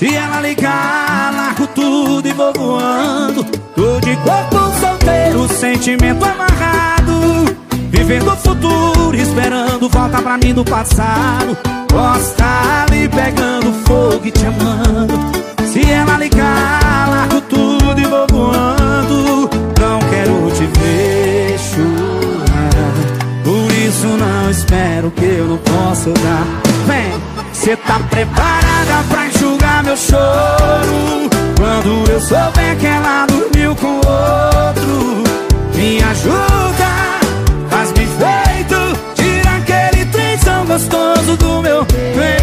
Se 0.04 0.14
ela 0.14 0.41
ligar, 0.41 1.32
largo 1.34 1.66
tudo 1.68 2.28
e 2.28 2.34
vou 2.34 2.51
voando. 2.51 3.41
Tô 3.74 4.01
de 4.01 4.14
corpo 4.18 4.58
solteiro, 4.78 5.47
sentimento 5.47 6.26
amarrado. 6.26 7.56
Vivendo 7.89 8.28
o 8.28 8.36
futuro, 8.36 9.16
esperando 9.16 9.88
volta 9.88 10.22
pra 10.22 10.38
mim 10.38 10.54
do 10.54 10.66
passado. 10.66 11.58
Gosta 11.89 12.43
ali 12.82 13.08
pegando 13.08 13.72
fogo 13.88 14.26
e 14.26 14.32
te 14.32 14.45
amando. 14.45 15.14
Se 15.72 15.89
ela 15.89 16.18
ligar, 16.18 17.08
largo 17.10 17.39
tudo 17.39 17.97
e 17.97 18.04
vou 18.04 18.28
voando. 18.30 19.49
Não 19.80 19.99
quero 20.10 20.51
te 20.51 20.66
ver 20.82 21.58
chorar. 21.58 22.93
Por 23.45 23.72
isso 23.72 24.08
não 24.08 24.51
espero 24.51 25.10
que 25.12 25.24
eu 25.24 25.47
não 25.47 25.58
possa 25.60 26.10
dar. 26.12 26.45
Vem, 26.88 27.33
cê 27.64 27.78
tá 27.78 27.97
preparada 28.09 29.03
pra 29.09 29.28
enxugar 29.28 29.84
meu 29.86 29.95
choro? 29.95 31.30
Quando 31.57 32.11
eu 32.11 32.20
souber 32.20 32.78
que 32.78 32.86
ela 32.86 33.26
dormiu 33.26 33.74
com 33.76 33.95
outro, 33.95 35.24
me 35.74 36.03
ajuda, 36.03 36.91
faz 37.70 37.91
bem 37.93 38.05
feito. 38.05 38.76
Tira 39.16 39.55
aquele 39.55 40.05
trenzão 40.07 40.66
gostoso 40.66 41.38
do 41.38 41.61
meu. 41.61 41.86
Vem. 41.86 42.34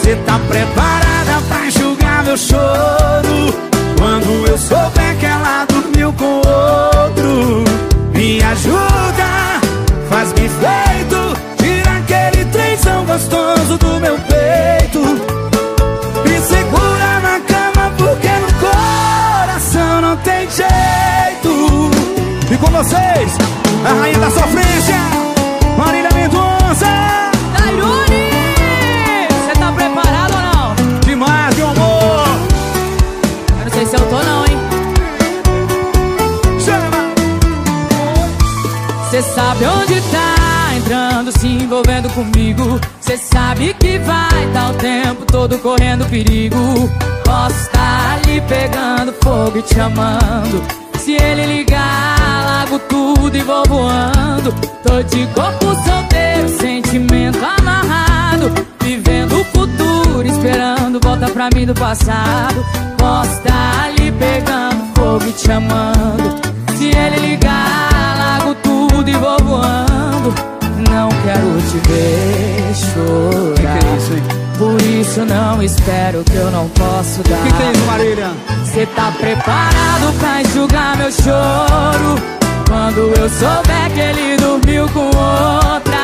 Cê 0.00 0.14
tá 0.24 0.38
preparada 0.48 1.42
pra 1.48 1.66
enxugar 1.66 2.22
meu 2.22 2.36
choro? 2.36 3.52
Quando 3.98 4.46
eu 4.46 4.56
souber 4.56 5.16
que 5.18 5.26
ela 5.26 5.66
dormiu 5.66 6.12
com 6.12 6.36
outro, 6.36 7.64
me 8.14 8.40
ajuda, 8.44 9.60
faz 10.08 10.32
bem 10.34 10.48
feito. 10.48 11.49
Gostoso 13.10 13.76
do 13.78 13.98
meu 13.98 14.16
peito. 14.18 15.00
Me 15.00 16.40
segura 16.42 17.20
na 17.20 17.40
cama 17.40 17.92
porque 17.98 18.28
no 18.28 18.52
coração 18.60 20.00
não 20.00 20.16
tem 20.18 20.48
jeito. 20.48 21.90
E 22.52 22.56
com 22.56 22.70
vocês, 22.70 23.36
a 23.84 24.00
rainha 24.00 24.18
da 24.20 24.30
sofrência, 24.30 24.94
Marília 25.76 26.10
Mendonça. 26.14 26.86
Tairone! 27.58 28.28
Você 29.28 29.58
tá 29.58 29.72
preparado 29.72 30.32
ou 30.32 30.42
não? 30.54 31.00
Demais, 31.00 31.56
meu 31.56 31.68
amor. 31.68 32.28
Eu 33.58 33.64
não 33.64 33.72
sei 33.72 33.86
se 33.86 33.96
eu 33.96 34.06
tô 34.08 34.22
não, 34.22 34.46
hein? 34.46 34.58
Chama! 36.64 37.10
Cê 39.10 39.20
sabe 39.20 39.64
onde 39.64 40.00
tá 40.12 40.39
entrando, 40.90 41.30
se 41.38 41.46
envolvendo 41.46 42.10
comigo. 42.10 42.80
Cê 43.00 43.16
sabe 43.16 43.72
que 43.74 43.98
vai 43.98 44.46
dar 44.52 44.72
o 44.72 44.74
tempo 44.74 45.24
todo 45.24 45.56
correndo 45.58 46.04
perigo. 46.06 46.58
Posso 47.24 47.60
estar 47.62 48.18
ali 48.18 48.40
pegando 48.42 49.14
fogo 49.22 49.58
e 49.58 49.62
te 49.62 49.78
amando. 49.78 50.62
Se 50.98 51.12
ele 51.12 51.46
ligar, 51.46 52.44
largo 52.44 52.78
tudo 52.80 53.36
e 53.36 53.40
vou 53.40 53.62
voando. 53.68 54.52
Tô 54.82 55.00
de 55.02 55.26
corpo 55.28 55.66
solteiro, 55.84 56.48
sentimento 56.58 57.38
amarrado. 57.38 58.52
Vivendo 58.82 59.40
o 59.40 59.44
futuro, 59.44 60.26
esperando 60.26 60.98
volta 61.00 61.28
pra 61.28 61.48
mim 61.54 61.66
do 61.66 61.74
passado. 61.74 62.66
Posso 62.98 63.32
estar 63.34 63.84
ali 63.84 64.10
pegando 64.10 64.92
fogo 64.96 65.24
e 65.24 65.32
te 65.32 65.52
amando. 65.52 66.40
Se 66.76 66.86
ele 66.88 67.28
ligar, 67.28 68.16
largo 68.18 68.54
tudo 68.56 69.08
e 69.08 69.12
vou 69.12 69.38
voando. 69.44 69.89
Não 70.90 71.08
quero 71.08 71.60
te 71.70 71.88
ver 71.88 72.74
chorar. 72.74 73.54
Que 73.54 73.62
que 73.62 73.86
é 73.86 73.96
isso, 73.96 74.12
hein? 74.14 74.40
Por 74.58 74.82
isso 74.82 75.24
não 75.24 75.62
espero 75.62 76.22
que 76.24 76.34
eu 76.34 76.50
não 76.50 76.68
posso 76.68 77.22
dar. 77.22 77.42
Que 77.44 77.52
que 77.52 77.62
é 77.62 77.72
isso, 77.72 77.86
Marília? 77.86 78.30
Cê 78.64 78.86
tá 78.94 79.10
preparado 79.18 80.18
pra 80.18 80.42
enxugar 80.42 80.96
meu 80.98 81.10
choro? 81.10 82.40
Quando 82.68 82.98
eu 83.18 83.28
souber 83.30 83.90
que 83.94 84.00
ele 84.00 84.36
dormiu 84.36 84.88
com 84.90 85.06
outra, 85.06 85.98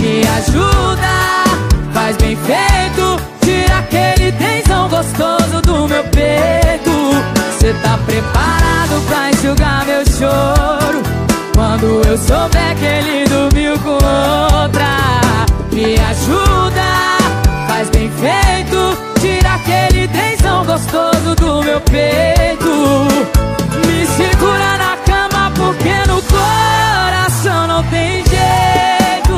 me 0.00 0.22
ajuda, 0.38 1.14
faz 1.92 2.16
bem 2.16 2.36
feito. 2.36 3.20
Tira 3.40 3.78
aquele 3.78 4.32
tensão 4.32 4.88
gostoso 4.88 5.60
do 5.62 5.88
meu 5.88 6.04
peito. 6.04 6.92
Cê 7.58 7.74
tá 7.82 7.98
preparado 8.06 9.06
pra 9.08 9.30
enxugar 9.30 9.84
meu 9.84 10.04
choro? 10.06 11.02
Quando 11.54 12.02
eu 12.08 12.16
souber 12.16 12.76
que 12.76 12.84
ele 12.84 13.23
gostoso 20.74 21.36
do 21.36 21.62
meu 21.62 21.80
peito. 21.82 22.74
Me 23.86 24.06
segura 24.06 24.76
na 24.76 24.96
cama 25.06 25.52
porque 25.54 25.94
no 26.08 26.20
coração 26.22 27.66
não 27.68 27.82
tem 27.84 28.24
jeito. 28.24 29.36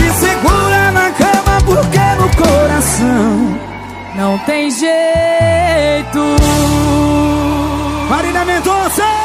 Me 0.00 0.10
segura 0.12 0.90
na 0.92 1.10
cama 1.10 1.58
porque 1.64 1.98
no 2.20 2.28
coração 2.36 3.58
Não 4.14 4.38
tem 4.38 4.70
jeito. 4.70 6.36
Marília 8.08 8.44
Mendonça! 8.44 9.21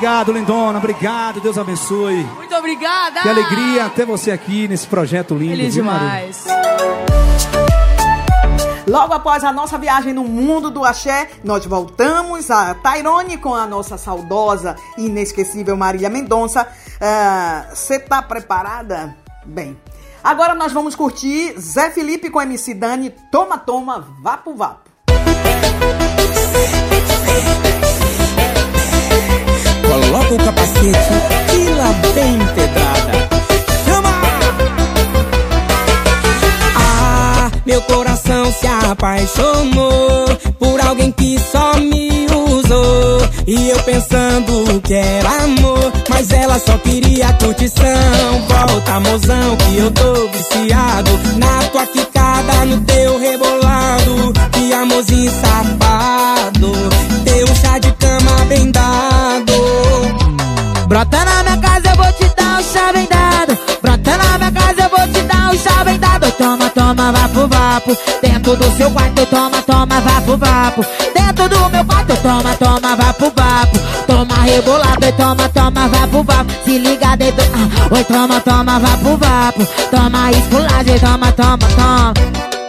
Obrigado, 0.00 0.32
lindona. 0.32 0.78
Obrigado. 0.78 1.40
Deus 1.42 1.58
abençoe. 1.58 2.24
Muito 2.24 2.54
obrigada. 2.54 3.20
Que 3.20 3.28
alegria 3.28 3.86
ter 3.90 4.06
você 4.06 4.30
aqui 4.30 4.66
nesse 4.66 4.86
projeto 4.86 5.34
lindo. 5.34 5.50
Feliz 5.50 5.74
viu, 5.74 5.84
demais. 5.84 6.46
Logo 8.88 9.12
após 9.12 9.44
a 9.44 9.52
nossa 9.52 9.76
viagem 9.76 10.14
no 10.14 10.24
mundo 10.24 10.70
do 10.70 10.86
axé, 10.86 11.28
nós 11.44 11.66
voltamos 11.66 12.50
a 12.50 12.72
Tairone 12.76 13.36
com 13.36 13.54
a 13.54 13.66
nossa 13.66 13.98
saudosa 13.98 14.74
e 14.96 15.04
inesquecível 15.04 15.76
Marília 15.76 16.08
Mendonça. 16.08 16.66
Você 17.68 17.98
tá 17.98 18.22
preparada? 18.22 19.14
Bem, 19.44 19.78
agora 20.24 20.54
nós 20.54 20.72
vamos 20.72 20.94
curtir 20.94 21.60
Zé 21.60 21.90
Felipe 21.90 22.30
com 22.30 22.40
MC 22.40 22.72
Dani, 22.72 23.14
Toma 23.30 23.58
Toma, 23.58 24.08
Vapo 24.22 24.54
Vapo. 24.54 24.88
Coloca 30.10 30.34
o 30.34 30.38
capacete 30.38 30.98
e 31.54 31.68
lá 31.70 31.92
vem 32.12 32.36
pedrada. 32.56 33.28
Chama! 33.84 34.10
Ah, 36.74 37.50
meu 37.64 37.80
coração 37.82 38.52
se 38.52 38.66
apaixonou 38.66 40.26
por 40.58 40.80
alguém 40.80 41.12
que 41.12 41.38
só 41.38 41.76
me 41.76 42.26
usou. 42.26 43.20
E 43.46 43.70
eu 43.70 43.80
pensando 43.84 44.80
que 44.82 44.94
era 44.94 45.44
amor, 45.44 45.92
mas 46.08 46.32
ela 46.32 46.58
só 46.58 46.76
queria 46.78 47.32
curtição. 47.34 47.84
Volta, 48.48 48.98
mozão, 48.98 49.56
que 49.58 49.78
eu 49.78 49.92
tô 49.92 50.26
viciado 50.26 51.10
na 51.36 51.68
tua 51.68 51.86
quicada, 51.86 52.64
no 52.64 52.80
teu 52.80 53.16
rebolado. 53.16 54.32
Que 54.50 54.72
amorzinho 54.72 55.30
safado, 55.30 56.72
teu 57.24 57.46
chá 57.54 57.78
de 57.78 57.92
cama 57.92 58.44
bem 58.48 58.72
dado. 58.72 59.49
Brota 60.90 61.24
na 61.24 61.44
minha 61.44 61.56
casa, 61.58 61.88
eu 61.88 61.96
vou 61.96 62.12
te 62.14 62.34
dar 62.34 62.58
um 62.58 62.62
chá 62.64 62.92
bem 62.92 63.06
dado. 63.06 63.56
Brota 63.80 64.16
na 64.16 64.38
minha 64.38 64.50
casa, 64.50 64.82
eu 64.82 64.88
vou 64.88 65.06
te 65.06 65.22
dar 65.22 65.52
um 65.52 65.84
bem 65.84 65.98
dado. 66.00 66.32
Toma, 66.32 66.68
toma, 66.70 67.12
vapo, 67.12 67.46
vapo. 67.46 67.96
Dentro 68.20 68.56
do 68.56 68.76
seu 68.76 68.90
quarto, 68.90 69.24
toma, 69.26 69.62
toma, 69.62 70.00
vapo, 70.00 70.36
vapo. 70.36 70.84
Dentro 71.14 71.48
do 71.48 71.70
meu 71.70 71.84
quarto, 71.84 72.16
toma, 72.16 72.56
toma, 72.56 72.96
vapo, 72.96 73.32
vapo. 73.36 73.78
Toma 74.04 74.42
rebolado, 74.42 75.06
e 75.06 75.12
toma, 75.12 75.48
toma, 75.50 75.86
vapo, 75.86 76.24
vapo. 76.24 76.52
Se 76.64 76.76
liga 76.76 77.16
dentro, 77.16 77.44
ah, 77.54 77.94
oi, 77.94 78.02
toma, 78.02 78.40
toma, 78.40 78.80
vapo, 78.80 79.16
vapo. 79.16 79.66
Toma 79.92 80.32
esculagem, 80.32 80.98
toma, 80.98 81.30
toma, 81.30 81.68
toma. 81.76 82.59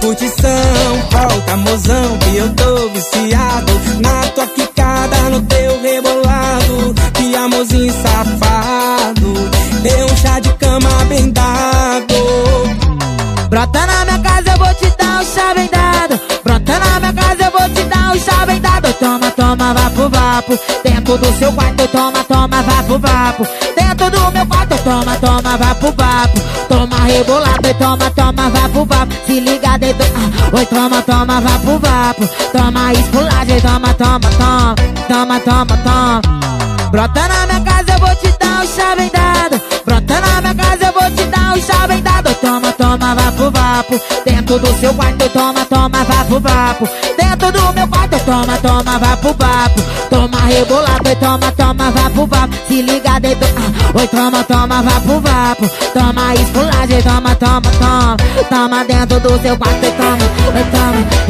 Curtição. 0.00 1.08
Volta, 1.10 1.56
mozão, 1.56 2.18
que 2.18 2.36
eu 2.36 2.54
tô 2.54 2.88
viciado 2.90 3.72
na 4.00 4.22
tua 4.34 4.46
quicada, 4.46 5.16
no 5.30 5.42
teu 5.42 5.80
rebolado. 5.82 6.94
Que 7.14 7.34
amorzinho 7.34 7.92
safado, 8.02 9.34
deu 9.82 10.06
um 10.06 10.16
chá 10.16 10.40
de 10.40 10.52
cama 10.54 10.90
bem 11.08 11.30
dado. 11.30 12.14
Brota 13.48 13.86
na 13.86 14.07
vapo, 19.98 20.08
vapo. 20.08 20.58
Dentro 20.84 21.18
do 21.18 21.38
seu 21.38 21.52
quarto, 21.52 21.88
toma, 21.88 22.22
toma, 22.24 22.62
vapo, 22.62 22.98
vapo. 22.98 23.46
Dentro 23.76 24.10
do 24.10 24.30
meu 24.32 24.46
quarto, 24.46 24.78
toma, 24.84 25.16
toma, 25.16 25.56
vapo, 25.56 25.92
vapo. 25.96 26.40
Toma 26.68 27.04
rebolado 27.04 27.68
e 27.68 27.74
toma, 27.74 28.10
toma, 28.10 28.50
vapo, 28.50 28.84
vapo. 28.84 29.14
Se 29.26 29.40
liga, 29.40 29.78
dedo. 29.78 30.04
Ah, 30.14 30.56
oi, 30.56 30.66
toma, 30.66 31.02
toma, 31.02 31.40
vapo, 31.40 31.78
vapo. 31.78 32.28
Toma 32.52 32.92
esculagem, 32.92 33.60
toma, 33.60 33.94
toma, 33.94 34.30
toma. 34.38 34.74
Toma, 35.08 35.40
toma, 35.40 35.76
toma. 35.82 36.22
Brota 36.90 37.28
na 37.28 37.46
minha 37.46 37.60
casa, 37.60 37.77
vapo. 43.88 44.00
Dentro 44.24 44.58
do 44.58 44.80
seu 44.80 44.92
quarto, 44.94 45.28
toma, 45.30 45.64
toma, 45.64 46.04
vapo, 46.04 46.40
vapo. 46.40 46.88
Dentro 47.16 47.52
do 47.52 47.72
meu 47.72 47.88
quarto, 47.88 48.18
toma, 48.24 48.58
toma, 48.58 48.98
vapo, 48.98 49.34
vapo. 49.38 49.82
Toma 50.10 50.40
rebolado 50.46 51.16
toma, 51.20 51.52
toma, 51.52 51.90
vapo, 51.90 52.26
vapo. 52.26 52.54
Se 52.68 52.82
liga, 52.82 53.18
dedo. 53.20 53.46
Ah, 53.56 53.98
oi, 53.98 54.08
toma, 54.08 54.44
toma, 54.44 54.82
vapo, 54.82 55.20
vapo. 55.20 55.68
Toma 55.92 56.34
esculagem, 56.34 57.02
toma, 57.02 57.34
toma, 57.36 57.70
toma. 57.78 58.16
Toma 58.48 58.84
dentro 58.84 59.20
do 59.20 59.40
seu 59.40 59.56
quarto 59.56 59.86
toma, 59.96 60.64
toma. 60.70 61.27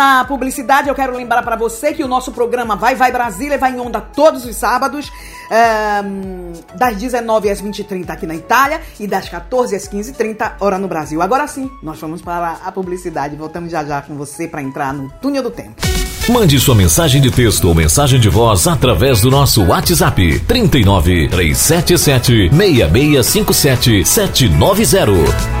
Na 0.00 0.24
publicidade, 0.24 0.88
eu 0.88 0.94
quero 0.94 1.14
lembrar 1.14 1.42
para 1.42 1.56
você 1.56 1.92
que 1.92 2.02
o 2.02 2.08
nosso 2.08 2.32
programa 2.32 2.74
Vai 2.74 2.94
Vai 2.94 3.12
Brasília 3.12 3.58
vai 3.58 3.72
em 3.72 3.80
onda 3.80 4.00
todos 4.00 4.46
os 4.46 4.56
sábados, 4.56 5.12
ehm, 5.50 6.54
das 6.74 6.96
19 6.96 7.50
às 7.50 7.60
20h30 7.60 8.08
aqui 8.08 8.26
na 8.26 8.34
Itália 8.34 8.80
e 8.98 9.06
das 9.06 9.28
14 9.28 9.76
às 9.76 9.86
15h30 9.86 10.52
hora 10.58 10.78
no 10.78 10.88
Brasil. 10.88 11.20
Agora 11.20 11.46
sim, 11.46 11.70
nós 11.82 12.00
vamos 12.00 12.22
para 12.22 12.60
a 12.64 12.72
publicidade. 12.72 13.36
Voltamos 13.36 13.70
já 13.70 13.84
já 13.84 14.00
com 14.00 14.16
você 14.16 14.48
para 14.48 14.62
entrar 14.62 14.94
no 14.94 15.10
túnel 15.20 15.42
do 15.42 15.50
tempo. 15.50 15.74
Mande 16.30 16.58
sua 16.58 16.74
mensagem 16.74 17.20
de 17.20 17.30
texto 17.30 17.68
ou 17.68 17.74
mensagem 17.74 18.18
de 18.18 18.30
voz 18.30 18.66
através 18.66 19.20
do 19.20 19.30
nosso 19.30 19.66
WhatsApp 19.66 20.40
39 20.40 21.28
377 21.28 22.48
6657 22.56 24.06
790. 24.06 25.60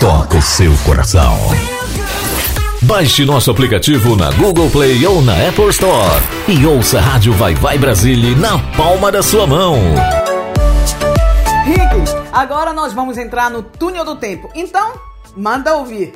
toca 0.00 0.38
o 0.38 0.42
seu 0.42 0.72
coração. 0.78 1.36
Baixe 2.80 3.26
nosso 3.26 3.50
aplicativo 3.50 4.16
na 4.16 4.30
Google 4.30 4.70
Play 4.70 5.06
ou 5.06 5.20
na 5.20 5.34
Apple 5.46 5.68
Store 5.68 6.22
e 6.48 6.64
ouça 6.64 6.98
a 6.98 7.02
Rádio 7.02 7.34
Vai 7.34 7.54
Vai 7.54 7.76
Brasília 7.76 8.34
na 8.34 8.58
palma 8.74 9.12
da 9.12 9.22
sua 9.22 9.46
mão. 9.46 9.76
Rick, 11.66 12.16
agora 12.32 12.72
nós 12.72 12.94
vamos 12.94 13.18
entrar 13.18 13.50
no 13.50 13.62
túnel 13.62 14.06
do 14.06 14.16
tempo. 14.16 14.48
Então, 14.54 14.94
manda 15.36 15.76
ouvir. 15.76 16.14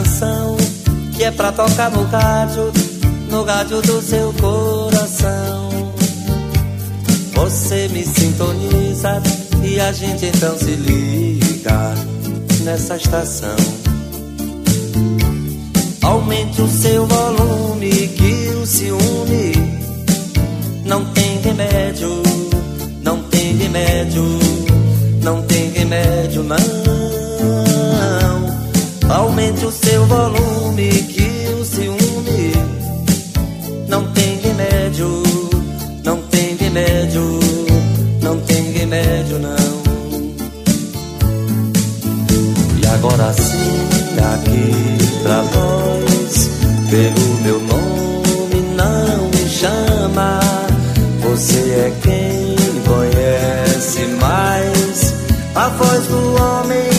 Canção 0.00 0.56
que 1.14 1.24
é 1.24 1.30
pra 1.30 1.52
tocar 1.52 1.90
no 1.90 2.04
rádio, 2.04 2.72
no 3.28 3.44
rádio 3.44 3.82
do 3.82 4.00
seu 4.00 4.32
coração. 4.34 5.68
Você 7.34 7.88
me 7.88 8.02
sintoniza 8.04 9.22
e 9.62 9.78
a 9.78 9.92
gente 9.92 10.26
então 10.26 10.56
se 10.56 10.70
liga 10.70 11.94
nessa 12.64 12.96
estação. 12.96 13.56
Aumente 16.02 16.62
o 16.62 16.68
seu 16.68 17.06
volume 17.06 17.90
que 17.90 18.54
o 18.62 18.66
ciúme 18.66 19.52
não 20.86 21.04
tem 21.12 21.40
remédio, 21.40 22.22
não 23.02 23.22
tem 23.24 23.54
remédio, 23.56 24.24
não 25.22 25.42
tem 25.42 25.70
remédio 25.70 26.42
não. 26.42 26.99
Aumente 29.10 29.66
o 29.66 29.72
seu 29.72 30.06
volume 30.06 30.88
que 30.88 31.48
o 31.60 31.64
ciúme 31.64 32.52
não 33.88 34.04
tem 34.12 34.38
remédio, 34.38 35.22
não 36.04 36.22
tem 36.30 36.54
remédio, 36.56 37.40
não 38.22 38.38
tem 38.40 38.70
remédio 38.70 39.40
não. 39.40 39.82
E 42.80 42.86
agora 42.86 43.32
sim, 43.32 43.88
aqui 44.32 45.22
pra 45.24 45.42
nós, 45.42 46.50
pelo 46.88 47.42
meu 47.42 47.60
nome 47.62 48.60
não 48.76 49.28
me 49.28 49.50
chama. 49.50 50.38
Você 51.22 51.58
é 51.58 51.92
quem 52.00 52.54
conhece 52.86 54.06
mais 54.20 55.14
a 55.56 55.68
voz 55.70 56.06
do 56.06 56.34
homem 56.40 56.89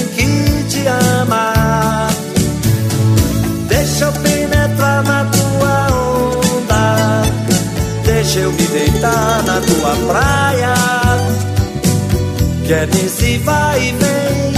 deitar 9.01 9.43
na 9.43 9.59
tua 9.61 9.95
praia. 10.07 10.73
Que 12.65 12.73
é 12.73 12.85
nesse 12.85 13.37
vai 13.39 13.79
e 13.79 13.91
vem, 13.91 14.53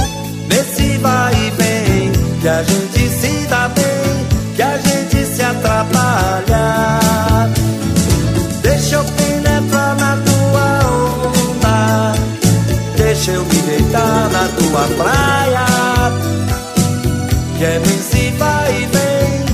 nesse 0.49 0.97
vai 0.97 1.33
e 1.33 1.49
vem, 1.51 2.11
que 2.41 2.47
a 2.47 2.61
gente 2.61 3.09
se 3.09 3.47
dá 3.47 3.69
bem, 3.69 4.27
que 4.55 4.61
a 4.61 4.77
gente 4.77 5.25
se 5.25 5.41
atrapalha. 5.41 6.99
Deixa 8.61 8.95
eu 8.95 9.05
penetrar 9.05 9.95
na 9.95 10.17
tua 10.17 10.79
onda, 11.31 12.13
deixa 12.97 13.31
eu 13.31 13.45
me 13.45 13.61
deitar 13.61 14.29
na 14.29 14.49
tua 14.57 14.87
praia. 14.97 15.65
Que 17.57 17.65
é 17.65 17.79
nesse 17.79 18.29
vai 18.37 18.81
e 18.81 18.85
vem, 18.85 19.45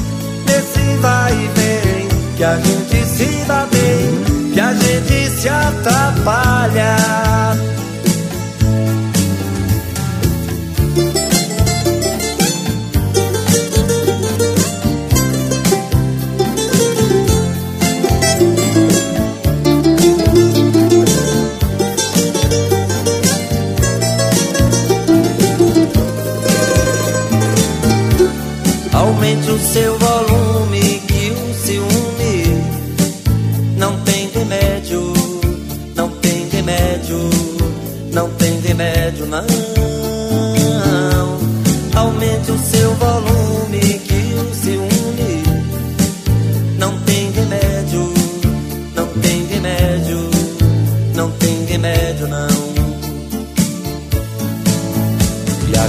nesse 0.47 0.97
vai 0.99 1.33
e 1.33 1.47
vem, 1.59 2.07
que 2.35 2.43
a 2.43 2.57
gente 2.57 3.05
se 3.05 3.45
dá 3.47 3.67
bem, 3.71 4.28
rede 4.99 5.29
se 5.29 5.49
atrapalha. 5.49 6.95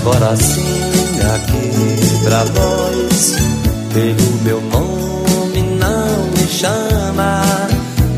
Agora 0.01 0.35
sim 0.37 0.65
aqui 1.35 2.25
pra 2.25 2.45
nós, 2.45 3.35
pelo 3.93 4.43
meu 4.43 4.61
nome 4.63 5.63
não 5.79 6.25
me 6.37 6.49
chama. 6.49 7.43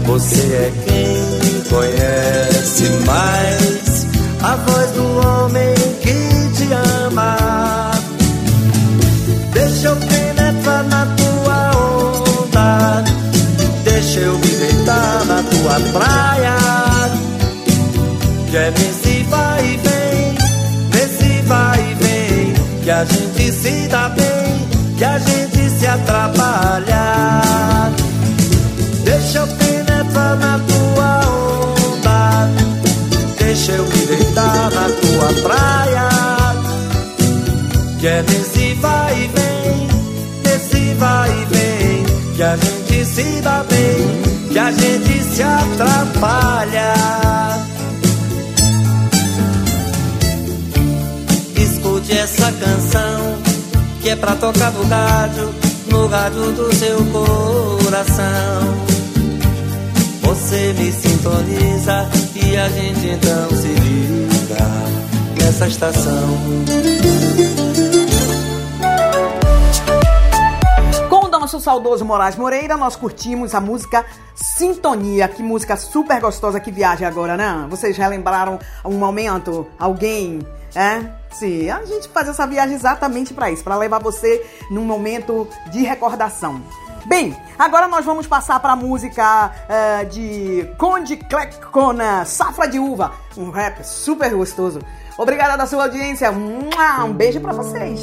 Você 0.04 0.40
é 0.40 0.72
quem 0.86 1.62
conhece 1.68 2.84
mais 3.06 4.06
a 4.42 4.56
voz 4.56 4.90
do 4.92 5.26
homem 5.26 5.74
que 6.00 6.56
te 6.56 6.72
ama. 6.72 7.90
Deixa 9.52 9.88
eu 9.88 9.96
penetrar 9.96 10.84
na 10.84 11.06
tua 11.16 11.70
onda, 12.34 13.04
deixa 13.84 14.20
eu 14.20 14.38
me 14.38 14.46
deitar 14.46 15.24
na 15.26 15.42
tua 15.42 15.80
praia. 15.92 16.56
Que 18.50 18.56
é 18.56 18.70
a 22.92 23.04
gente 23.04 23.52
se 23.52 23.88
dá 23.88 24.08
bem, 24.10 24.96
que 24.98 25.04
a 25.04 25.18
gente 25.18 25.70
se 25.70 25.86
atrapalha. 25.86 27.40
Deixa 29.04 29.38
eu 29.38 29.46
penetrar 29.46 30.36
na 30.36 30.58
tua 30.58 31.20
onda, 31.86 32.50
deixa 33.38 33.72
eu 33.72 33.84
me 33.84 34.06
deitar 34.06 34.70
na 34.70 34.88
tua 35.00 35.42
praia. 35.42 36.08
Que 37.98 38.06
é 38.08 38.22
nesse 38.22 38.74
vai 38.74 39.14
e 39.14 39.28
vem, 39.28 39.88
nesse 40.44 40.94
vai 40.94 41.30
e 41.30 41.44
vem, 41.54 42.34
que 42.36 42.42
a 42.42 42.56
gente 42.56 43.04
se 43.06 43.40
dá 43.40 43.64
bem, 43.70 44.50
que 44.52 44.58
a 44.58 44.70
gente 44.70 45.22
se 45.24 45.42
atrapalha. 45.42 47.31
Canção 52.62 53.42
que 54.00 54.10
é 54.10 54.16
pra 54.16 54.36
tocar 54.36 54.72
no 54.72 54.84
rádio, 54.84 55.54
no 55.88 56.06
rádio 56.06 56.52
do 56.52 56.74
seu 56.74 56.98
coração. 57.06 58.22
Você 60.22 60.72
me 60.78 60.92
sintoniza 60.92 62.08
e 62.36 62.56
a 62.56 62.68
gente 62.68 63.06
então 63.06 63.48
se 63.50 63.68
liga 63.68 64.64
nessa 65.38 65.66
estação. 65.66 66.38
Saudoso 71.62 72.04
Moraes 72.04 72.36
Moreira, 72.36 72.76
nós 72.76 72.96
curtimos 72.96 73.54
a 73.54 73.60
música 73.60 74.04
Sintonia. 74.34 75.28
Que 75.28 75.42
música 75.42 75.76
super 75.76 76.20
gostosa 76.20 76.60
que 76.60 76.70
viaja 76.70 77.06
agora, 77.06 77.36
né? 77.36 77.66
Vocês 77.70 77.96
relembraram 77.96 78.58
um 78.84 78.98
momento? 78.98 79.66
Alguém? 79.78 80.46
É? 80.74 81.00
Sim, 81.30 81.70
a 81.70 81.84
gente 81.84 82.08
faz 82.08 82.28
essa 82.28 82.46
viagem 82.46 82.74
exatamente 82.74 83.32
para 83.32 83.50
isso, 83.50 83.62
para 83.62 83.76
levar 83.76 84.00
você 84.00 84.44
num 84.70 84.84
momento 84.84 85.48
de 85.70 85.82
recordação. 85.82 86.60
Bem, 87.04 87.36
agora 87.58 87.88
nós 87.88 88.04
vamos 88.04 88.26
passar 88.26 88.60
para 88.60 88.72
a 88.72 88.76
música 88.76 89.52
eh, 89.68 90.04
de 90.04 90.68
Conde 90.78 91.16
Clecona, 91.16 92.24
Safra 92.24 92.68
de 92.68 92.78
Uva, 92.78 93.12
um 93.36 93.50
rap 93.50 93.82
super 93.84 94.34
gostoso. 94.34 94.80
Obrigada 95.18 95.56
da 95.56 95.66
sua 95.66 95.84
audiência, 95.84 96.30
um 96.30 97.12
beijo 97.12 97.40
para 97.40 97.52
vocês. 97.52 98.02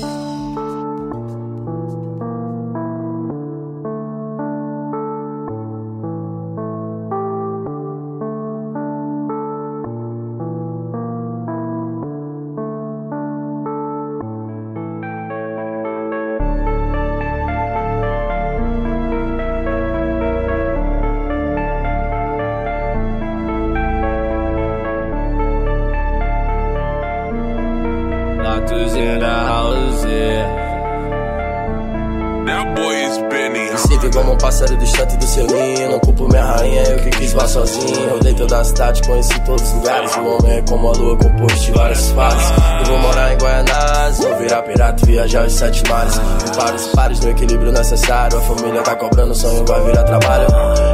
A 40.90 40.98
lua, 40.98 41.18
composto 41.18 41.60
de 41.60 41.72
várias 41.72 42.12
fases. 42.12 42.52
Eu 42.80 42.86
vou 42.86 43.00
morar 43.00 43.34
em 43.34 43.38
Guaianazes, 43.38 44.26
vou 44.26 44.38
virar 44.38 44.62
pirata 44.64 45.06
viajar 45.06 45.46
os 45.46 45.54
sete 45.54 45.84
mares. 45.90 46.18
Em 46.18 46.56
pares, 46.56 46.88
pares 46.96 47.20
no 47.20 47.30
equilíbrio 47.32 47.72
necessário. 47.72 48.38
A 48.38 48.42
família 48.42 48.82
tá 48.82 48.96
cobrando, 48.96 49.32
o 49.32 49.36
sonho 49.36 49.66
vai 49.66 49.84
virar 49.84 50.04
trabalho. 50.04 50.48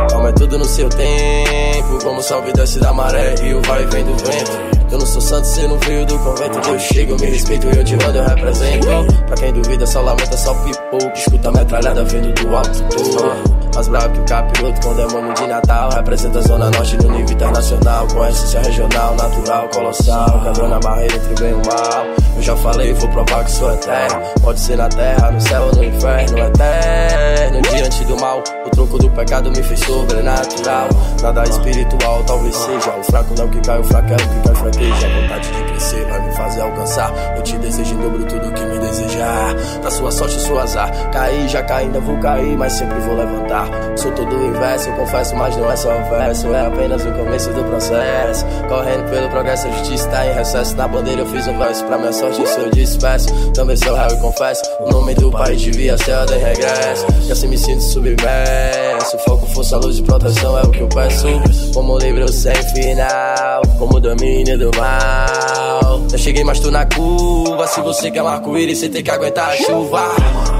Calma, 0.09 0.29
é 0.29 0.31
tudo 0.33 0.57
no 0.57 0.65
seu 0.65 0.89
tempo. 0.89 2.03
Como 2.03 2.21
que 2.43 2.53
desce 2.53 2.79
da 2.79 2.93
maré 2.93 3.35
e 3.43 3.53
o 3.53 3.61
vai 3.63 3.83
e 3.83 3.85
vem 3.87 4.03
do 4.03 4.15
vento. 4.15 4.75
Eu 4.91 4.99
não 4.99 5.05
sou 5.05 5.21
santo, 5.21 5.47
cê 5.47 5.67
não 5.67 5.77
veio 5.79 6.05
do 6.05 6.17
convento. 6.19 6.59
Eu 6.69 7.17
me 7.17 7.25
respeito, 7.27 7.67
eu 7.67 7.83
te 7.83 7.95
mando, 7.97 8.17
eu 8.17 8.23
represento. 8.25 8.87
Pra 9.27 9.35
quem 9.35 9.53
duvida, 9.53 9.85
só 9.85 10.01
lamenta, 10.01 10.37
só 10.37 10.53
pipoco. 10.53 11.11
Escuta 11.15 11.49
a 11.49 11.51
metralhada 11.51 12.03
vindo 12.05 12.33
do 12.33 12.55
alto 12.55 13.54
mais 13.75 13.87
bravo 13.89 14.09
que 14.09 14.19
o 14.19 14.23
capiroto 14.23 14.81
com 14.81 14.93
demônio 14.95 15.33
de 15.33 15.47
Natal. 15.47 15.89
Representa 15.91 16.39
a 16.39 16.41
Zona 16.41 16.71
Norte 16.71 16.97
no 16.97 17.11
nível 17.11 17.35
internacional. 17.35 18.07
Com 18.07 18.25
essência 18.25 18.61
regional, 18.61 19.15
natural, 19.15 19.69
colossal. 19.69 20.41
Quebrando 20.43 20.75
a 20.75 20.79
barreira 20.79 21.15
entre 21.15 21.33
o 21.33 21.35
bem 21.35 21.51
e 21.51 21.53
o 21.53 21.57
mal. 21.57 22.05
Eu 22.35 22.41
já 22.41 22.55
falei, 22.55 22.93
vou 22.93 23.09
provar 23.09 23.43
que 23.43 23.51
sou 23.51 23.71
eterno. 23.73 24.21
Pode 24.41 24.59
ser 24.59 24.77
na 24.77 24.89
terra, 24.89 25.31
no 25.31 25.41
céu 25.41 25.63
ou 25.63 25.75
no 25.75 25.83
inferno. 25.83 26.37
Eterno, 26.37 27.61
diante 27.61 28.05
do 28.05 28.19
mal. 28.19 28.43
O 28.65 28.69
troco 28.69 28.97
do 28.97 29.09
pecado 29.09 29.49
me 29.51 29.63
fez 29.63 29.79
sobrenatural. 29.81 30.87
Nada 31.21 31.43
espiritual, 31.43 32.23
talvez 32.25 32.55
seja. 32.55 32.95
O 32.97 33.03
fraco 33.03 33.33
não 33.37 33.47
que 33.49 33.59
cai, 33.61 33.79
o 33.79 33.83
fraco 33.83 34.09
é 34.09 34.13
o 34.13 34.17
que 34.17 34.47
cai, 34.47 34.55
fraqueja. 34.55 35.07
A 35.07 35.21
vontade 35.21 35.51
de 35.51 35.63
crescer 35.63 36.05
vai 36.05 36.27
me 36.27 36.35
fazer 36.35 36.61
alcançar. 36.61 37.13
Eu 37.35 37.43
te 37.43 37.57
desejo 37.57 37.93
em 37.93 37.97
dobro 37.97 38.25
tudo 38.25 38.53
que 38.53 38.65
me 38.65 38.79
desejar. 38.79 39.53
Da 39.81 39.91
sua 39.91 40.11
sorte, 40.11 40.39
sua 40.39 40.63
azar. 40.63 40.91
Caí, 41.11 41.47
já 41.47 41.63
caí, 41.63 41.85
ainda 41.85 41.99
vou 41.99 42.17
cair, 42.19 42.57
mas 42.57 42.73
sempre 42.73 42.99
vou 42.99 43.15
levantar. 43.15 43.64
Sou 43.97 44.11
todo 44.11 44.35
inverso, 44.35 44.91
confesso, 44.91 45.35
mas 45.35 45.55
não 45.57 45.71
é 45.71 45.75
só 45.75 45.89
verso. 46.09 46.53
É 46.53 46.65
apenas 46.65 47.05
o 47.05 47.11
começo 47.11 47.49
do 47.53 47.63
processo. 47.63 48.45
Correndo 48.67 49.09
pelo 49.09 49.29
progresso, 49.29 49.67
a 49.67 49.71
justiça 49.71 50.09
tá 50.09 50.25
em 50.25 50.33
recesso. 50.33 50.75
Na 50.75 50.87
bandeira 50.87 51.21
eu 51.21 51.25
fiz 51.25 51.47
um 51.47 51.57
verso 51.57 51.83
pra 51.85 51.97
minha 51.97 52.13
sorte, 52.13 52.41
isso 52.41 52.59
eu 52.59 52.71
disperso. 52.71 53.27
Também 53.53 53.75
sou 53.77 53.95
réu 53.95 54.09
e 54.09 54.19
confesso. 54.19 54.63
O 54.81 54.91
nome 54.91 55.15
do 55.15 55.31
país 55.31 55.61
devia 55.61 55.97
ser 55.97 56.13
ordem 56.13 56.39
regresso. 56.39 57.05
E 57.27 57.31
assim 57.31 57.47
me 57.47 57.57
sinto 57.57 57.81
submerso. 57.81 59.17
Foco, 59.25 59.45
força, 59.47 59.77
luz 59.77 59.97
e 59.97 60.03
proteção 60.03 60.57
é 60.57 60.61
o 60.63 60.71
que 60.71 60.81
eu 60.81 60.87
peço. 60.87 61.27
Como 61.73 61.97
livro 61.97 62.27
sem 62.31 62.55
final, 62.73 63.61
como 63.77 63.99
domínio 63.99 64.57
do 64.57 64.71
mal. 64.77 66.01
Eu 66.11 66.17
cheguei, 66.17 66.43
mas 66.43 66.59
tô 66.59 66.71
na 66.71 66.85
curva. 66.85 67.67
Se 67.67 67.81
você 67.81 68.11
quer 68.11 68.21
um 68.23 68.27
arco-íris, 68.27 68.79
você 68.79 68.89
tem 68.89 69.03
que 69.03 69.11
aguentar 69.11 69.49
a 69.49 69.55
chuva. 69.57 70.03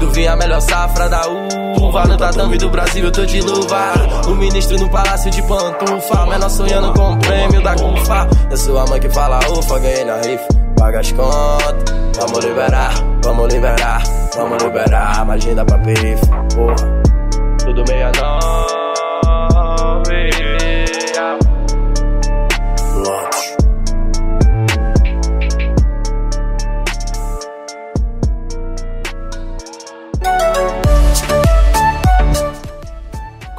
Do 0.00 0.10
vinho 0.10 0.30
a 0.30 0.36
melhor 0.36 0.60
safra 0.60 1.08
da 1.08 1.26
uva. 1.86 2.04
No 2.04 2.16
tatame 2.16 2.58
do 2.58 2.68
Brasil 2.68 3.04
eu 3.04 3.12
tô 3.12 3.24
de 3.24 3.40
luva. 3.40 3.94
O 4.26 4.34
ministro 4.34 4.78
no 4.78 4.88
palácio 4.88 5.30
de 5.30 5.42
pantufa. 5.42 6.26
Menor 6.26 6.50
sonhando 6.50 6.92
com 6.92 7.12
o 7.12 7.18
prêmio 7.18 7.62
da 7.62 7.74
CUFA. 7.74 8.28
Eu 8.50 8.56
sou 8.56 8.78
a 8.78 8.86
mãe 8.86 9.00
que 9.00 9.08
fala 9.10 9.38
ufa, 9.50 9.78
ganhei 9.78 10.04
na 10.04 10.16
rifa. 10.16 10.46
Paga 10.78 11.00
as 11.00 11.10
contas, 11.12 11.94
vamos 12.16 12.44
liberar, 12.44 12.92
vamos 13.24 13.52
liberar, 13.52 14.02
vamos 14.36 14.62
liberar. 14.62 15.24
Magia 15.24 15.54
da 15.54 15.64
perifa, 15.64 16.26
porra. 16.54 16.96
Tudo 17.64 17.82
meia 17.88 18.12
nove. 18.20 18.75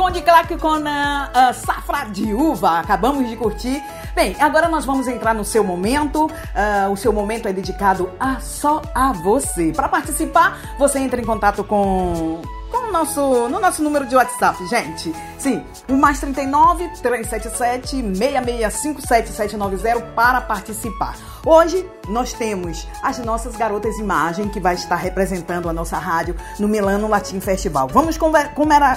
Conde 0.07 0.21
Clark 0.21 0.55
com 0.59 0.87
a, 0.87 1.29
a 1.33 1.53
Safra 1.53 2.05
de 2.05 2.33
Uva. 2.33 2.79
Acabamos 2.79 3.27
de 3.27 3.35
curtir 3.35 3.83
Bem, 4.15 4.35
agora 4.39 4.69
nós 4.69 4.85
vamos 4.85 5.05
entrar 5.05 5.35
no 5.35 5.43
seu 5.43 5.65
momento. 5.65 6.31
Ah, 6.55 6.87
o 6.89 6.95
seu 6.95 7.11
momento 7.11 7.47
é 7.47 7.51
dedicado 7.53 8.09
a 8.17 8.39
só 8.39 8.81
a 8.95 9.11
você. 9.11 9.73
Para 9.75 9.89
participar, 9.89 10.75
você 10.79 10.97
entra 10.97 11.19
em 11.19 11.25
contato 11.25 11.61
com 11.63 12.41
com 12.71 12.89
o 12.89 12.91
nosso, 12.91 13.49
no 13.49 13.59
nosso 13.59 13.83
número 13.83 14.05
de 14.05 14.15
WhatsApp, 14.15 14.65
gente. 14.67 15.13
Sim, 15.37 15.63
o 15.87 15.93
mais 15.93 16.19
39 16.19 16.87
377 17.01 18.15
6657 18.15 19.29
790 19.29 20.01
para 20.15 20.41
participar. 20.41 21.15
Hoje 21.49 21.85
nós 22.09 22.33
temos 22.33 22.85
as 23.01 23.19
nossas 23.19 23.55
garotas 23.55 23.97
imagem 23.97 24.49
que 24.49 24.59
vai 24.59 24.75
estar 24.75 24.97
representando 24.97 25.69
a 25.69 25.73
nossa 25.73 25.97
rádio 25.97 26.35
no 26.59 26.67
Milano 26.67 27.07
Latin 27.07 27.39
Festival. 27.39 27.87
Vamos 27.87 28.17
conver- 28.17 28.51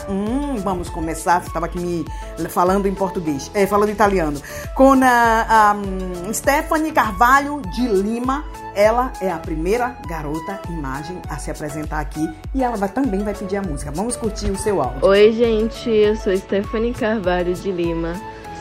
hum, 0.09 0.57
vamos 0.57 0.89
começar. 0.91 1.43
Estava 1.47 1.67
aqui 1.67 1.79
me 1.79 2.05
falando 2.49 2.87
em 2.87 2.95
português, 2.95 3.49
é, 3.55 3.69
falando 3.69 3.91
italiano, 3.91 4.43
com 4.75 4.95
a, 5.01 5.71
a 5.71 5.75
hum, 5.75 6.35
Stephanie 6.35 6.91
Carvalho 6.91 7.63
de 7.73 7.87
Lima. 7.87 8.45
Ela 8.75 9.13
é 9.21 9.31
a 9.31 9.39
primeira 9.39 9.97
garota 10.09 10.59
imagem 10.69 11.23
a 11.29 11.37
se 11.39 11.53
apresentar 11.53 12.01
aqui 12.01 12.29
e 12.53 12.65
ela 12.65 12.77
vai, 12.77 12.89
também 12.89 13.23
vai 13.23 13.33
pedir 13.33 13.59
a 13.59 13.63
música. 13.63 13.93
Vamos 13.93 14.17
curtir 14.17 14.51
o 14.51 14.59
seu 14.59 14.83
áudio. 14.83 15.07
Oi, 15.07 15.31
gente, 15.33 15.89
eu 15.89 16.17
sou 16.17 16.37
Stephanie 16.37 16.95
Carvalho 16.95 17.55
de 17.55 17.71
Lima, 17.71 18.15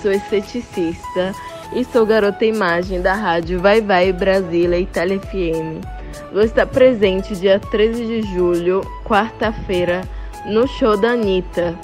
sou 0.04 0.12
esteticista 0.12 1.34
e 1.74 1.84
sou 1.86 2.06
garota 2.06 2.46
imagem 2.46 3.02
da 3.02 3.14
rádio 3.14 3.60
Vai 3.60 3.82
Vai 3.82 4.12
Brasília 4.12 4.80
Itália 4.80 5.20
FM. 5.20 5.86
Vou 6.32 6.42
estar 6.42 6.66
presente 6.66 7.36
dia 7.36 7.60
13 7.60 8.06
de 8.06 8.22
julho, 8.34 8.82
quarta-feira, 9.06 10.02
no 10.46 10.68
show 10.68 10.98
da 10.98 11.12
Anitta, 11.12 11.78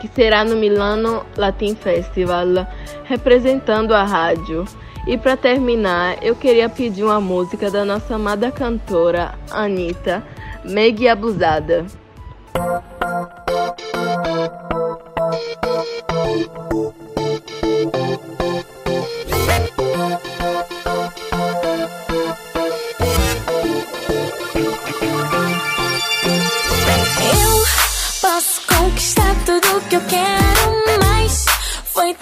que 0.00 0.08
será 0.08 0.44
no 0.44 0.56
Milano 0.56 1.24
Latin 1.36 1.74
Festival, 1.74 2.66
representando 3.04 3.94
a 3.94 4.02
rádio. 4.04 4.64
E 5.06 5.18
para 5.18 5.36
terminar, 5.36 6.16
eu 6.22 6.34
queria 6.34 6.68
pedir 6.68 7.04
uma 7.04 7.20
música 7.20 7.70
da 7.70 7.84
nossa 7.84 8.14
amada 8.14 8.50
cantora 8.50 9.34
Anitta, 9.50 10.22
Meg 10.64 11.08
Abusada. 11.08 11.84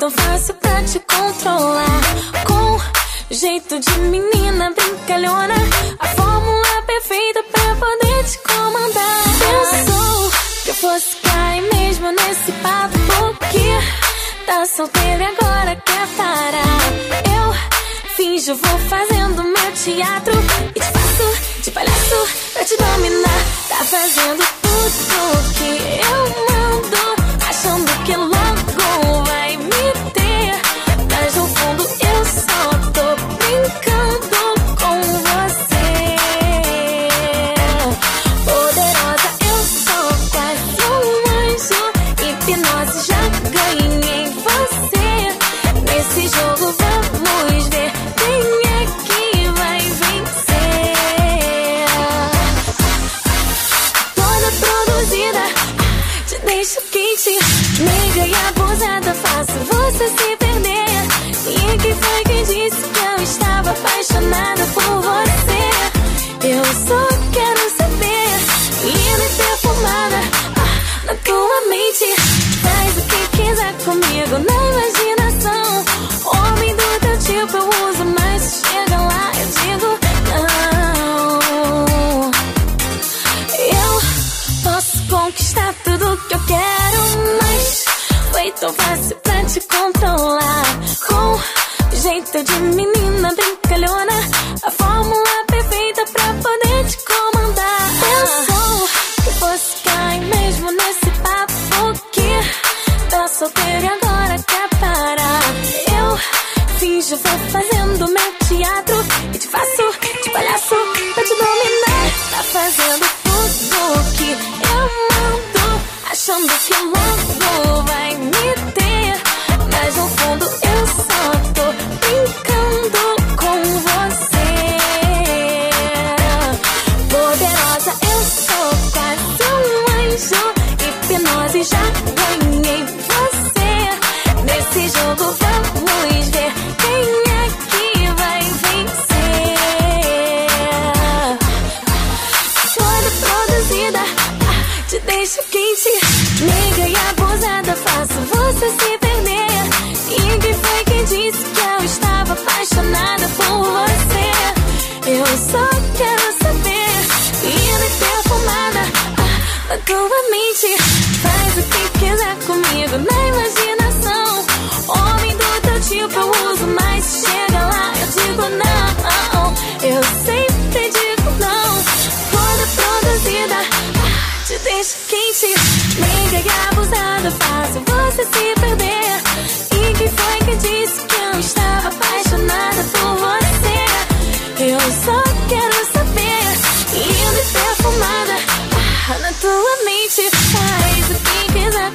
Tão 0.00 0.10
fácil 0.10 0.54
pra 0.54 0.82
te 0.82 0.98
controlar. 1.00 2.00
Com 2.46 3.34
jeito 3.34 3.78
de 3.78 3.98
menina 3.98 4.72
brincalhona, 4.72 5.54
a 5.98 6.06
fórmula 6.06 6.82
perfeita 6.86 7.44
pra 7.52 7.74
poder 7.76 8.24
te 8.24 8.38
comandar. 8.38 9.24
Pensou 9.38 10.30
que 10.64 10.70
eu 10.70 10.74
fosse 10.74 11.16
cair 11.16 11.62
mesmo 11.74 12.10
nesse 12.12 12.50
papo, 12.62 12.98
porque 13.38 14.46
tá 14.46 14.64
solteiro 14.64 15.22
e 15.22 15.26
agora 15.26 15.76
quer 15.76 16.06
parar. 16.16 16.80
Eu 17.36 18.14
finjo, 18.16 18.54
vou 18.54 18.78
fazendo 18.88 19.44
meu 19.44 19.72
teatro 19.84 20.32
e 20.74 20.80
te 20.80 20.86
faço 20.86 21.62
de 21.62 21.70
palhaço 21.72 22.28
pra 22.54 22.64
te 22.64 22.76
dominar. 22.78 23.44
Tá 23.68 23.84
fazendo 23.84 24.59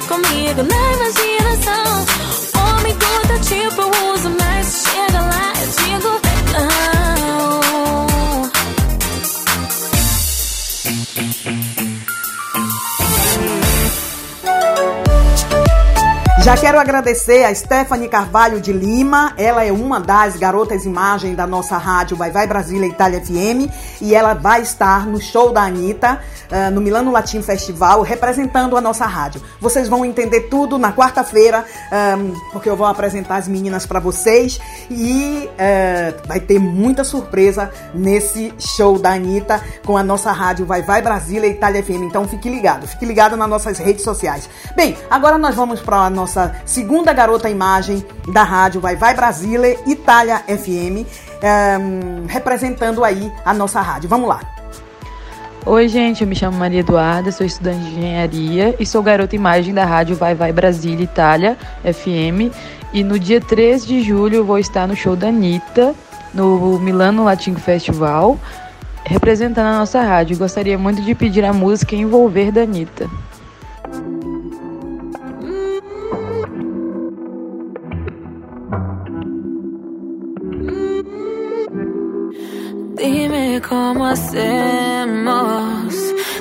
que 0.08 0.14
quiser 0.22 0.85
Já 16.46 16.56
quero 16.56 16.78
agradecer 16.78 17.44
a 17.44 17.52
Stephanie 17.52 18.08
Carvalho 18.08 18.60
de 18.60 18.72
Lima. 18.72 19.32
Ela 19.36 19.64
é 19.64 19.72
uma 19.72 19.98
das 19.98 20.36
garotas 20.36 20.84
imagem 20.84 21.34
da 21.34 21.44
nossa 21.44 21.76
rádio 21.76 22.16
Vai 22.16 22.30
Vai 22.30 22.46
Brasília 22.46 22.86
Itália 22.86 23.20
FM 23.20 23.68
e 24.00 24.14
ela 24.14 24.32
vai 24.32 24.62
estar 24.62 25.08
no 25.08 25.20
show 25.20 25.52
da 25.52 25.62
Anitta, 25.62 26.20
uh, 26.48 26.70
no 26.70 26.80
Milano 26.80 27.10
Latim 27.10 27.42
Festival, 27.42 28.00
representando 28.02 28.76
a 28.76 28.80
nossa 28.80 29.04
rádio. 29.06 29.42
Vocês 29.60 29.88
vão 29.88 30.04
entender 30.04 30.42
tudo 30.42 30.78
na 30.78 30.92
quarta-feira, 30.92 31.64
um, 32.16 32.32
porque 32.52 32.70
eu 32.70 32.76
vou 32.76 32.86
apresentar 32.86 33.38
as 33.38 33.48
meninas 33.48 33.84
para 33.84 33.98
vocês 33.98 34.60
e 34.88 35.50
uh, 35.50 36.28
vai 36.28 36.38
ter 36.38 36.60
muita 36.60 37.02
surpresa 37.02 37.72
nesse 37.92 38.54
show 38.56 39.00
da 39.00 39.14
Anitta 39.14 39.60
com 39.84 39.96
a 39.96 40.02
nossa 40.04 40.30
rádio 40.30 40.64
Vai 40.64 40.82
Vai 40.82 41.02
Brasília 41.02 41.48
Itália 41.48 41.82
FM. 41.82 42.04
Então 42.04 42.28
fique 42.28 42.48
ligado, 42.48 42.86
fique 42.86 43.04
ligado 43.04 43.36
nas 43.36 43.48
nossas 43.48 43.78
redes 43.78 44.04
sociais. 44.04 44.48
Bem, 44.76 44.96
agora 45.10 45.36
nós 45.38 45.56
vamos 45.56 45.80
para 45.80 45.96
a 46.02 46.10
nossa 46.10 46.35
segunda 46.64 47.12
garota 47.12 47.48
imagem 47.48 48.04
da 48.32 48.42
rádio 48.42 48.80
Vai 48.80 48.96
Vai 48.96 49.14
Brasília 49.14 49.78
Itália 49.86 50.38
FM, 50.46 51.06
um, 51.42 52.26
representando 52.26 53.04
aí 53.04 53.32
a 53.44 53.54
nossa 53.54 53.80
rádio. 53.80 54.08
Vamos 54.08 54.28
lá. 54.28 54.40
Oi, 55.64 55.88
gente, 55.88 56.22
eu 56.22 56.28
me 56.28 56.36
chamo 56.36 56.56
Maria 56.56 56.78
Eduarda, 56.78 57.32
sou 57.32 57.44
estudante 57.44 57.80
de 57.86 57.98
engenharia 57.98 58.76
e 58.78 58.86
sou 58.86 59.02
garota 59.02 59.34
imagem 59.34 59.74
da 59.74 59.84
rádio 59.84 60.14
Vai 60.14 60.32
Vai 60.32 60.52
Brasília 60.52 61.02
Itália 61.02 61.58
FM. 61.82 62.54
E 62.92 63.02
no 63.02 63.18
dia 63.18 63.40
3 63.40 63.84
de 63.84 64.00
julho 64.00 64.36
eu 64.36 64.44
vou 64.44 64.60
estar 64.60 64.86
no 64.86 64.94
show 64.94 65.16
da 65.16 65.26
Anitta, 65.26 65.92
no 66.32 66.78
Milano 66.78 67.24
Latino 67.24 67.58
Festival, 67.58 68.38
representando 69.04 69.66
a 69.66 69.78
nossa 69.78 70.00
rádio. 70.00 70.38
Gostaria 70.38 70.78
muito 70.78 71.02
de 71.02 71.14
pedir 71.16 71.44
a 71.44 71.52
música 71.52 71.96
Envolver 71.96 72.52
da 72.52 72.62
Anitta. 72.62 73.10
Dime 82.96 83.60
cómo 83.60 84.06
hacemos. 84.06 85.92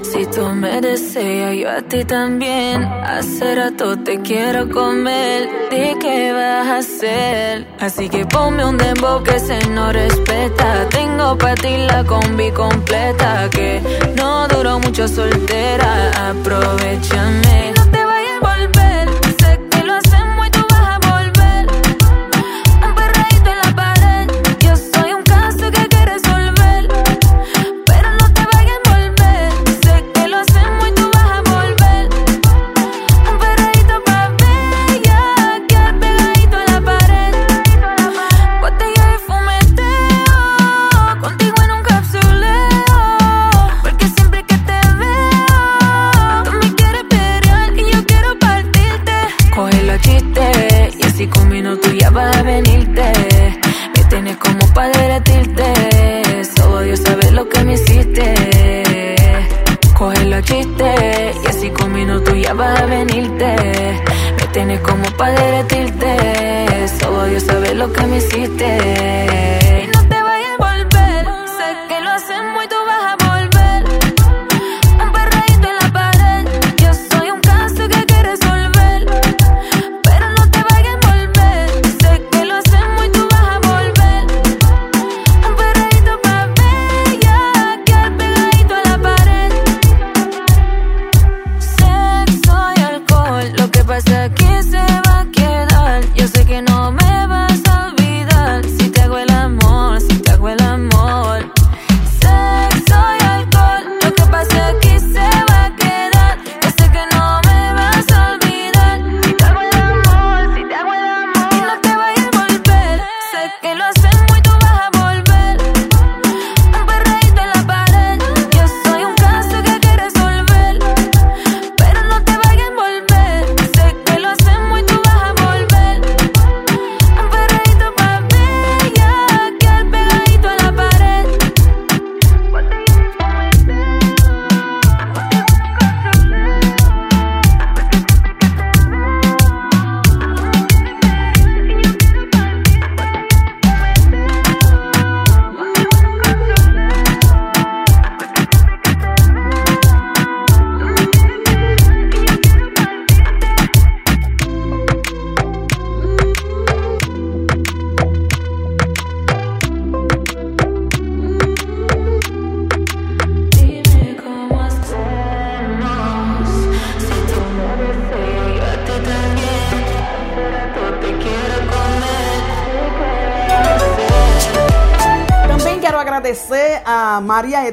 Si 0.02 0.26
tú 0.28 0.48
me 0.56 0.80
deseas, 0.80 1.54
yo 1.58 1.70
a 1.70 1.82
ti 1.82 2.06
también. 2.06 2.82
Hace 2.86 3.56
rato 3.56 3.98
te 3.98 4.22
quiero 4.22 4.70
comer. 4.70 5.50
Di 5.70 6.00
qué 6.00 6.32
vas 6.32 6.68
a 6.68 6.78
hacer. 6.78 7.68
Así 7.82 8.08
que 8.08 8.26
ponme 8.26 8.64
un 8.64 8.78
dembow 8.78 9.22
que 9.22 9.38
se 9.38 9.60
no 9.68 9.92
respeta. 9.92 10.88
Tengo 10.90 11.38
para 11.38 11.56
ti 11.56 11.76
la 11.90 12.06
combi 12.06 12.50
completa. 12.52 13.50
Que 13.50 13.82
no 14.16 14.48
duró 14.48 14.80
mucho 14.80 15.10
soltera. 15.10 16.30
Aprovechame. 16.30 17.74
No 17.76 17.92
te 17.92 18.06
vayas 18.06 18.42
a 18.42 18.48
volver. 18.48 19.25
Y 60.38 61.48
así 61.48 61.70
con 61.70 61.94
minutos 61.94 62.34
ya 62.38 62.54
vas 62.54 62.82
a 62.82 62.86
venirte. 62.88 63.56
Me 64.38 64.48
tienes 64.52 64.82
como 64.82 65.06
para 65.12 65.32
derretirte. 65.32 66.88
Solo 67.00 67.24
Dios 67.26 67.44
sabe 67.44 67.74
lo 67.74 67.92
que 67.94 68.06
me 68.06 68.18
hiciste. 68.18 69.75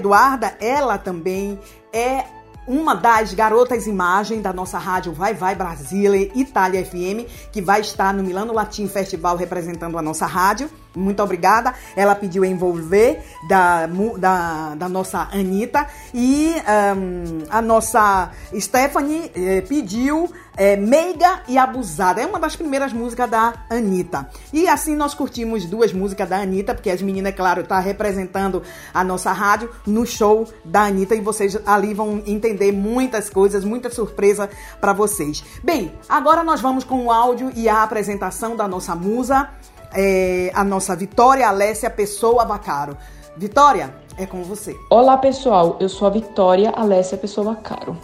Eduarda, 0.02 0.56
ela 0.60 0.98
também 0.98 1.56
é 1.92 2.24
uma 2.66 2.94
das 2.94 3.34
garotas 3.34 3.86
imagem 3.86 4.40
da 4.40 4.52
nossa 4.52 4.78
rádio 4.78 5.12
Vai 5.12 5.34
Vai 5.34 5.54
Brasília 5.54 6.30
Itália 6.34 6.84
FM, 6.84 7.26
que 7.52 7.62
vai 7.62 7.80
estar 7.80 8.12
no 8.12 8.22
Milano 8.22 8.52
Latim 8.52 8.88
Festival 8.88 9.36
representando 9.36 9.96
a 9.96 10.02
nossa 10.02 10.26
rádio. 10.26 10.68
Muito 10.94 11.22
obrigada. 11.22 11.74
Ela 11.96 12.14
pediu 12.14 12.44
envolver 12.44 13.22
da, 13.48 13.88
da, 14.18 14.74
da 14.74 14.88
nossa 14.88 15.28
Anitta 15.32 15.86
e 16.12 16.54
ahn, 16.66 17.44
a 17.48 17.62
nossa 17.62 18.30
Stephanie 18.58 19.30
eh, 19.34 19.60
pediu 19.62 20.28
eh, 20.56 20.76
Meiga 20.76 21.42
e 21.48 21.58
Abusada. 21.58 22.20
É 22.20 22.26
uma 22.26 22.38
das 22.38 22.56
primeiras 22.56 22.92
músicas 22.92 23.28
da 23.30 23.54
Anitta. 23.68 24.28
E 24.52 24.68
assim 24.68 24.96
nós 24.96 25.14
curtimos 25.14 25.64
duas 25.64 25.92
músicas 25.92 26.28
da 26.28 26.38
Anitta, 26.38 26.74
porque 26.74 26.90
as 26.90 27.02
meninas, 27.02 27.32
é 27.32 27.36
claro, 27.36 27.64
tá 27.64 27.78
representando 27.78 28.62
a 28.92 29.02
nossa 29.04 29.32
rádio 29.32 29.70
no 29.86 30.06
show 30.06 30.46
da 30.64 30.82
Anitta 30.82 31.14
e 31.14 31.20
vocês 31.20 31.58
ali 31.66 31.94
vão 31.94 32.22
entender 32.26 32.72
muitas 32.72 33.30
coisas, 33.30 33.64
muita 33.64 33.90
surpresa 33.90 34.48
para 34.80 34.92
vocês. 34.92 35.42
Bem, 35.62 35.92
agora 36.08 36.42
nós 36.42 36.60
vamos 36.60 36.84
com 36.84 37.06
o 37.06 37.10
áudio 37.10 37.50
e 37.54 37.68
a 37.68 37.82
apresentação 37.82 38.56
da 38.56 38.68
nossa 38.68 38.94
musa, 38.94 39.48
é, 39.94 40.50
a 40.54 40.64
nossa 40.64 40.94
Vitória 40.96 41.48
Alessia 41.48 41.90
Pessoa 41.90 42.44
Bacaro. 42.44 42.96
Vitória, 43.36 43.94
é 44.18 44.26
com 44.26 44.42
você. 44.42 44.76
Olá 44.90 45.16
pessoal, 45.16 45.76
eu 45.80 45.88
sou 45.88 46.06
a 46.06 46.10
Vitória 46.10 46.70
Alessia 46.70 47.16
Pessoa 47.16 47.56
Caro. 47.56 47.96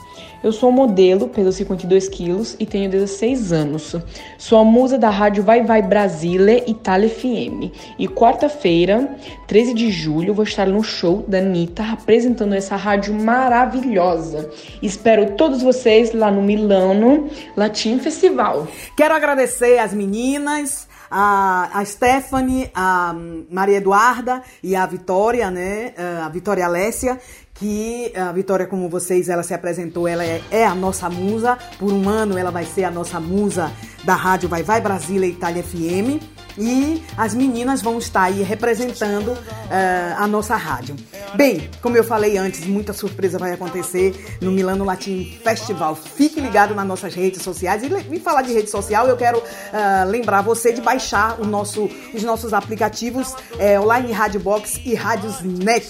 Eu 0.43 0.53
sou 0.53 0.71
modelo, 0.71 1.29
peso 1.29 1.51
52 1.51 2.09
quilos 2.09 2.57
e 2.61 2.65
tenho 2.65 2.89
16 2.89 3.53
anos. 3.53 3.97
Sou 4.39 4.59
a 4.59 4.65
musa 4.65 4.97
da 4.97 5.11
rádio 5.11 5.43
Vai 5.43 5.65
Vai 5.65 5.83
Brasília 5.83 6.63
Itália 6.71 7.09
FM. 7.09 7.73
E 7.99 8.07
quarta-feira, 8.07 9.17
13 9.49 9.75
de 9.75 9.91
julho, 9.91 10.33
vou 10.33 10.45
estar 10.45 10.67
no 10.67 10.83
show 10.83 11.25
da 11.27 11.39
Anitta 11.39 11.83
apresentando 11.93 12.55
essa 12.55 12.77
rádio 12.77 13.13
maravilhosa. 13.15 14.49
Espero 14.81 15.33
todos 15.33 15.61
vocês 15.61 16.13
lá 16.15 16.31
no 16.31 16.43
Milano 16.43 17.29
Latin 17.57 17.99
Festival. 17.99 18.69
Quero 18.97 19.15
agradecer 19.15 19.79
as 19.79 19.93
meninas, 19.93 20.88
a, 21.11 21.71
a 21.79 21.85
Stephanie, 21.85 22.71
a 22.75 23.15
Maria 23.51 23.79
Eduarda 23.79 24.43
e 24.63 24.75
a 24.77 24.87
Vitória, 24.87 25.51
né? 25.51 25.95
A 26.25 26.29
Vitória 26.29 26.65
Alessia, 26.65 27.19
que 27.55 28.13
a 28.17 28.33
Vitória, 28.33 28.67
como 28.67 28.89
vocês, 28.89 29.29
ela 29.29 29.43
se 29.43 29.53
apresentou, 29.53 30.07
ela 30.07 30.25
é, 30.25 30.41
é 30.51 30.65
a 30.65 30.75
nossa 30.75 31.11
musa. 31.11 31.59
Por 31.79 31.93
um 31.93 32.09
ano 32.09 32.39
ela 32.39 32.51
vai 32.51 32.65
ser 32.65 32.85
a 32.85 32.91
nossa 32.91 33.19
musa 33.19 33.73
da 34.05 34.15
rádio 34.15 34.49
Vai 34.49 34.63
Vai 34.63 34.81
Brasília 34.81 35.27
Itália 35.27 35.63
FM. 35.63 36.38
E 36.59 37.05
as 37.17 37.33
meninas 37.35 37.81
vão 37.81 37.99
estar 37.99 38.23
aí 38.25 38.43
representando 38.43 39.39
eh, 39.71 40.15
a 40.19 40.27
nossa 40.27 40.57
rádio. 40.57 40.97
Bem, 41.35 41.71
como 41.81 41.97
eu 41.97 42.03
falei 42.03 42.37
antes, 42.37 42.67
muita 42.67 42.93
surpresa 42.93 43.39
vai 43.39 43.53
acontecer 43.53 44.39
no 44.41 44.51
Milano 44.51 44.85
Latin 44.85 45.39
Festival. 45.45 45.95
Fique 45.95 46.41
ligado 46.41 46.75
nas 46.75 46.87
nossas 46.87 47.15
redes 47.15 47.43
sociais. 47.43 47.83
E, 47.85 47.89
le- 47.89 48.05
e 48.11 48.19
falar 48.19 48.43
de 48.43 48.53
rede 48.53 48.71
social, 48.71 49.07
eu 49.07 49.17
quero 49.17 49.41
ah, 49.73 50.05
lembrar 50.05 50.43
você 50.43 50.73
de 50.73 50.81
baixar 50.81 51.39
nosso, 51.39 51.89
os 52.15 52.23
nossos 52.23 52.53
aplicativos 52.53 53.35
eh, 53.59 53.79
Online 53.79 54.11
Rádio 54.13 54.41
Box 54.41 54.81
e 54.85 54.95
Rádios 54.95 55.41
Net. 55.43 55.89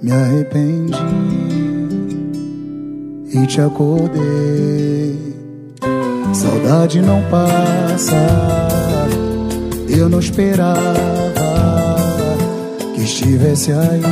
me 0.00 0.12
arrependi 0.12 0.94
e 3.32 3.46
te 3.46 3.60
acordei. 3.60 5.34
Saudade 6.32 7.00
não 7.00 7.22
passa, 7.30 8.14
eu 9.98 10.08
não 10.08 10.18
esperava 10.18 10.94
que 12.94 13.02
estivesse 13.02 13.72
aí. 13.72 14.02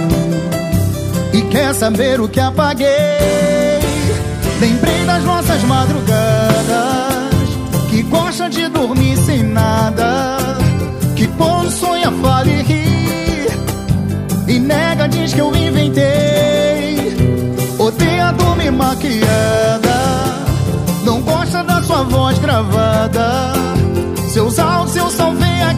E 1.33 1.43
quer 1.43 1.75
saber 1.75 2.21
o 2.21 2.29
que 2.29 2.39
apaguei? 2.39 2.89
Lembrei 4.61 5.05
das 5.05 5.25
nossas 5.25 5.63
madrugadas 5.65 6.63
que 7.91 8.03
gosta 8.03 8.49
de 8.49 8.69
dormir 8.69 9.17
sem 9.19 9.43
nada, 9.43 10.37
que 11.17 11.27
quando 11.27 11.71
sonha 11.71 12.11
fala 12.13 12.49
e 12.49 12.63
ri, 12.63 13.47
e 14.49 14.59
nega 14.59 15.09
diz 15.09 15.35
que 15.35 15.41
eu 15.41 15.55
inventei. 15.55 17.13
Odeia 17.79 18.33
dormir 18.33 18.71
maquiada, 18.71 19.95
não 21.05 21.21
gosta 21.23 21.65
da 21.65 21.83
sua 21.83 22.05
voz 22.05 22.39
gravada. 22.39 22.82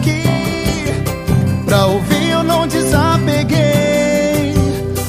Aqui, 0.05 1.63
pra 1.65 1.87
ouvir 1.87 2.29
eu 2.29 2.43
não 2.43 2.67
desapeguei. 2.67 4.53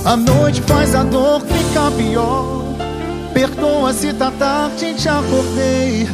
A 0.05 0.17
noite 0.17 0.63
faz 0.63 0.95
a 0.95 1.03
dor 1.03 1.41
ficar 1.43 1.91
pior. 1.93 2.65
Perdoa 3.33 3.93
se 3.93 4.13
tá 4.15 4.31
tarde, 4.31 4.95
te 4.95 5.09
acordei. 5.09 6.09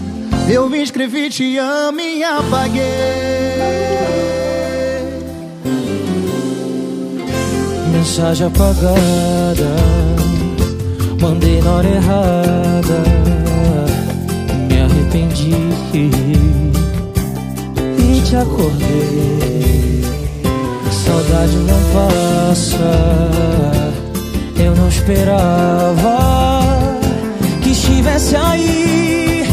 Eu 0.49 0.69
me 0.69 0.83
escrevi, 0.83 1.31
te 1.31 1.57
amo 1.59 2.01
e 2.01 2.25
apaguei. 2.25 2.83
Mensagem 7.93 8.49
apagada, 8.49 9.77
mandei 11.21 11.63
na 11.63 11.71
hora 11.71 11.89
errada, 11.89 13.03
me 14.69 14.81
arrependi 14.81 16.52
e 18.33 18.33
te 18.33 18.37
acordei. 18.37 20.05
Saudade 20.91 21.57
não 21.57 21.81
passa, 21.93 22.79
eu 24.57 24.75
não 24.75 24.89
esperava 24.89 26.63
que 27.63 27.71
estivesse 27.71 28.35
aí. 28.37 29.47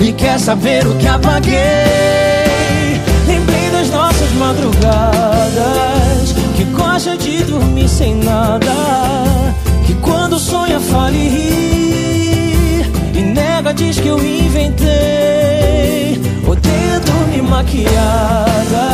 E 0.00 0.12
quer 0.12 0.38
saber 0.38 0.86
o 0.86 0.96
que 0.98 1.06
apaguei? 1.06 1.52
Lembrei 3.26 3.70
das 3.70 3.88
nossas 3.88 4.30
madrugadas 4.32 6.34
Que 6.56 6.64
gosta 6.64 7.16
de 7.16 7.44
dormir 7.44 7.88
sem 7.88 8.16
nada 8.16 8.74
Que 9.86 9.94
quando 9.94 10.40
sonha 10.40 10.80
fala 10.80 11.12
e 11.12 11.28
ri 11.28 12.84
E 13.14 13.22
nega 13.22 13.72
diz 13.72 14.00
que 14.00 14.08
eu 14.08 14.18
inventei 14.18 15.41
Odeia 16.46 17.00
dormir 17.00 17.42
maquiada 17.42 18.86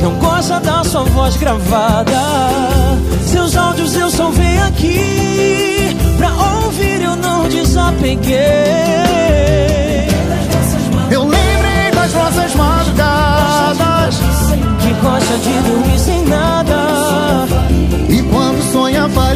Não 0.00 0.12
gosta 0.14 0.58
da 0.60 0.82
sua 0.84 1.04
voz 1.04 1.36
gravada. 1.36 2.20
Seus 3.26 3.56
áudios 3.56 3.94
eu 3.96 4.10
salvei 4.10 4.58
aqui 4.58 5.96
Pra 6.16 6.32
ouvir 6.64 7.02
eu 7.02 7.16
não 7.16 7.48
desapeguei. 7.48 8.38
Eu 11.10 11.22
lembrei 11.22 11.90
das 11.94 12.14
nossas 12.14 12.54
madrugadas 12.54 14.16
Que 14.80 14.92
gosta 15.02 15.38
de 15.38 15.70
dormir 15.70 15.98
sem 15.98 16.24
nada. 16.26 17.46
E 18.08 18.22
quando 18.22 18.72
sonha 18.72 19.08
fala 19.10 19.32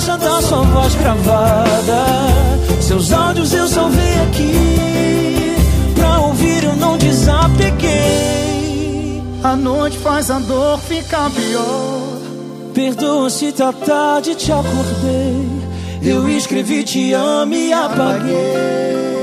caixa 0.00 0.16
da 0.16 0.40
sua 0.40 0.62
voz 0.62 0.94
gravada. 0.94 2.04
Seus 2.80 3.12
áudios 3.12 3.52
eu 3.52 3.68
salvei 3.68 4.14
aqui. 4.22 5.54
Pra 5.94 6.20
ouvir 6.20 6.64
eu 6.64 6.74
não 6.76 6.96
desapeguei. 6.96 7.90
A 9.42 9.54
noite 9.56 9.98
faz 9.98 10.30
a 10.30 10.38
dor 10.38 10.78
ficar 10.78 11.30
pior. 11.30 12.18
Perdoa 12.72 13.28
se 13.28 13.52
tá 13.52 13.72
tarde, 13.72 14.34
te 14.34 14.50
acordei. 14.50 15.46
Eu 16.02 16.28
escrevi 16.30 16.82
te 16.82 17.12
amo 17.12 17.54
e 17.54 17.70
apaguei. 17.72 19.19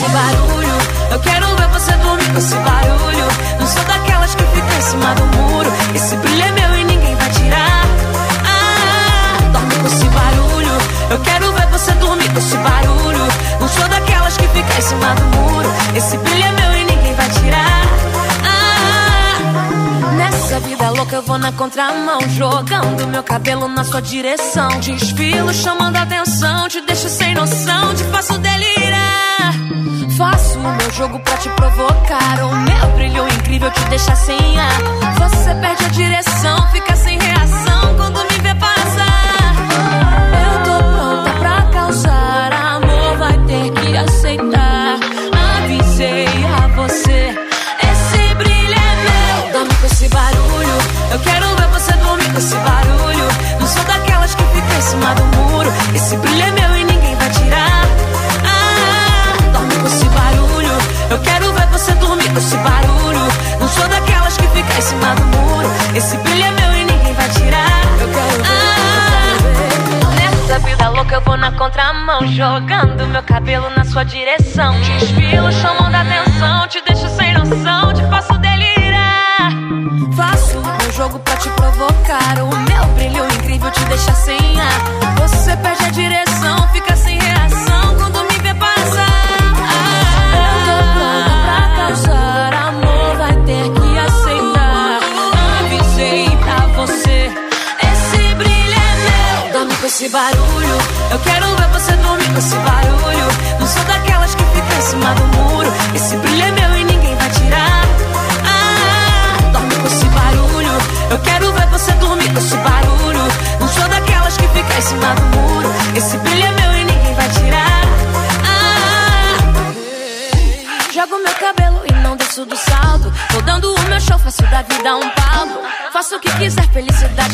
Esse 0.00 0.08
barulho. 0.08 0.78
Eu 1.10 1.20
quero 1.20 1.56
ver 1.56 1.68
você 1.68 1.92
dormir 1.92 2.32
com 2.32 2.38
esse 2.38 2.54
barulho. 2.56 3.26
Não 3.58 3.66
sou 3.66 3.84
daquelas 3.84 4.34
que 4.34 4.42
ficam 4.44 4.78
em 4.78 4.80
cima 4.80 5.14
do 5.14 5.26
muro. 5.36 5.72
Esse 5.94 6.16
brilho 6.16 6.42
é 6.42 6.52
meu 6.52 6.78
e 6.78 6.84
ninguém 6.84 7.14
vai 7.16 7.30
tirar. 7.30 7.84
Ah, 8.46 9.50
dorme 9.52 9.74
com 9.74 9.86
esse 9.86 10.04
barulho. 10.06 10.72
Eu 11.10 11.18
quero 11.20 11.52
ver 11.52 11.66
você 11.66 11.92
dormir 11.92 12.32
com 12.32 12.38
esse 12.38 12.56
barulho. 12.56 13.28
Não 13.60 13.68
sou 13.68 13.88
daquelas 13.88 14.36
que 14.36 14.48
ficam 14.48 14.78
em 14.78 14.82
cima 14.82 15.14
do 15.14 15.36
muro. 15.36 15.68
Esse 15.94 16.16
brilho 16.16 16.44
é 16.44 16.52
meu 16.52 16.76
e 16.80 16.84
ninguém 16.84 17.14
vai 17.14 17.28
tirar. 17.28 17.82
Ah, 18.46 20.12
nessa 20.16 20.60
vida 20.60 20.90
louca 20.90 21.16
eu 21.16 21.22
vou 21.22 21.38
na 21.38 21.52
contramão. 21.52 22.20
Jogando 22.30 23.06
meu 23.06 23.22
cabelo 23.22 23.68
na 23.68 23.84
sua 23.84 24.00
direção. 24.00 24.80
Desfilo 24.80 25.52
chamando 25.52 25.96
a 25.96 26.02
atenção. 26.02 26.68
Te 26.68 26.80
deixo 26.80 27.08
sem 27.10 27.34
noção. 27.34 27.94
Te 27.94 28.04
faço 28.04 28.38
delirar. 28.38 28.79
Faço 30.20 30.58
o 30.58 30.76
meu 30.76 30.90
jogo 30.90 31.18
pra 31.20 31.34
te 31.38 31.48
provocar. 31.48 32.44
O 32.44 32.54
meu 32.54 32.94
brilho 32.94 33.26
incrível 33.26 33.70
te 33.70 33.82
deixa 33.86 34.14
sem 34.14 34.60
ar. 34.60 34.78
Você 35.14 35.54
perde 35.54 35.82
a 35.82 35.88
direção, 35.88 36.70
fica 36.72 36.94
sem 36.94 37.18
reação 37.18 37.59
Jogando 72.40 73.06
meu 73.06 73.22
cabelo 73.22 73.68
na 73.68 73.84
sua 73.84 74.02
direção. 74.02 74.39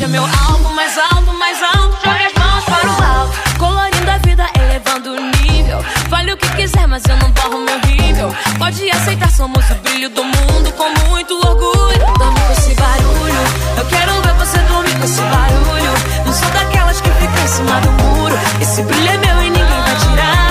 Meu 0.08 0.22
alvo. 0.22 0.74
Mais 0.74 0.98
alto, 0.98 1.32
mais 1.34 1.62
alto, 1.62 1.96
jogue 2.04 2.24
as 2.24 2.32
mãos 2.34 2.64
para 2.64 2.88
o 2.88 3.20
alto. 3.20 3.58
Colorindo 3.58 4.10
a 4.10 4.18
vida, 4.18 4.46
elevando 4.54 5.12
o 5.12 5.20
nível. 5.20 5.82
Fale 6.08 6.32
o 6.32 6.36
que 6.36 6.48
quiser, 6.50 6.86
mas 6.86 7.02
eu 7.08 7.16
não 7.16 7.30
borro 7.30 7.60
meu 7.60 7.78
nível. 7.80 8.34
Pode 8.58 8.90
aceitar, 8.90 9.30
somos 9.30 9.64
o 9.70 9.74
brilho 9.76 10.10
do 10.10 10.24
mundo 10.24 10.72
com 10.72 10.88
muito 11.10 11.34
orgulho. 11.34 12.06
Dorme 12.18 12.40
com 12.40 12.52
esse 12.52 12.74
barulho. 12.74 13.42
Eu 13.78 13.84
quero 13.86 14.22
ver 14.22 14.34
você 14.34 14.58
dormir 14.58 14.98
com 14.98 15.04
esse 15.04 15.20
barulho. 15.22 15.92
Não 16.24 16.32
sou 16.32 16.50
daquelas 16.50 17.00
que 17.00 17.10
ficam 17.10 17.44
em 17.44 17.48
cima 17.48 17.80
do 17.80 17.90
muro. 17.92 18.38
Esse 18.60 18.82
brilho 18.82 19.08
é 19.08 19.16
meu 19.18 19.42
e 19.42 19.50
ninguém 19.50 19.80
vai 19.80 19.96
tirar. 19.96 20.50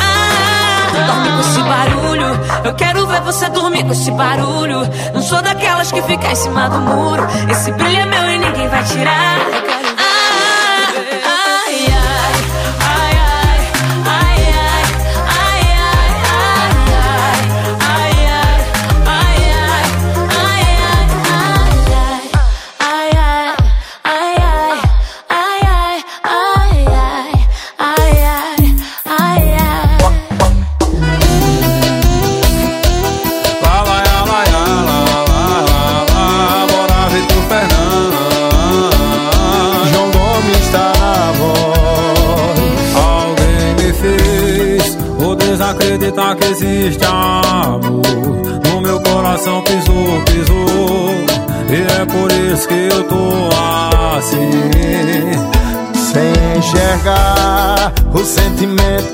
Ah, 0.00 1.06
dorme 1.06 1.30
com 1.32 1.40
esse 1.40 1.62
barulho. 1.62 2.64
Eu 2.64 2.74
quero 2.74 3.06
ver 3.06 3.20
você 3.22 3.48
dormir 3.50 3.84
com 3.84 3.92
esse 3.92 4.10
barulho. 4.12 4.80
Não 5.12 5.22
sou 5.22 5.42
daquelas 5.42 5.90
que 5.90 6.02
ficam 6.02 6.30
em 6.30 6.36
cima 6.36 6.68
do 6.68 6.78
muro. 6.80 7.03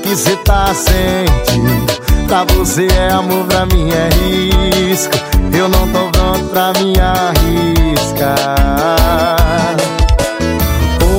Que 0.01 0.15
cê 0.15 0.35
tá 0.37 0.73
sentindo. 0.73 2.01
Pra 2.27 2.43
você 2.45 2.87
é 2.87 3.11
amor, 3.11 3.45
pra 3.45 3.65
mim 3.65 3.89
é 3.91 4.09
risco. 4.87 5.15
Eu 5.53 5.67
não 5.69 5.87
tô 5.89 6.09
pronto 6.11 6.45
pra 6.49 6.73
me 6.73 6.93
arriscar. 6.99 8.55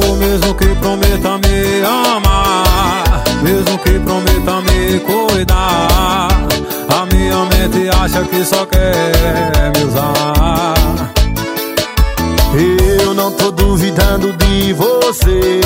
Ou 0.05 0.17
mesmo 0.17 0.55
que 0.55 0.67
prometa 0.77 1.39
me 1.39 1.85
amar, 1.85 3.23
mesmo 3.43 3.79
que 3.79 3.99
prometa 3.99 4.61
me 4.63 5.01
cuidar, 5.01 6.29
a 6.89 7.07
minha 7.15 7.45
mente 7.45 7.89
acha 8.01 8.23
que 8.25 8.45
só 8.45 8.65
quer 8.67 9.73
me 9.77 9.85
usar. 9.85 11.13
Eu 13.01 13.15
não 13.15 13.31
tô 13.33 13.51
duvidando 13.51 14.33
de 14.33 14.73
você, 14.73 15.61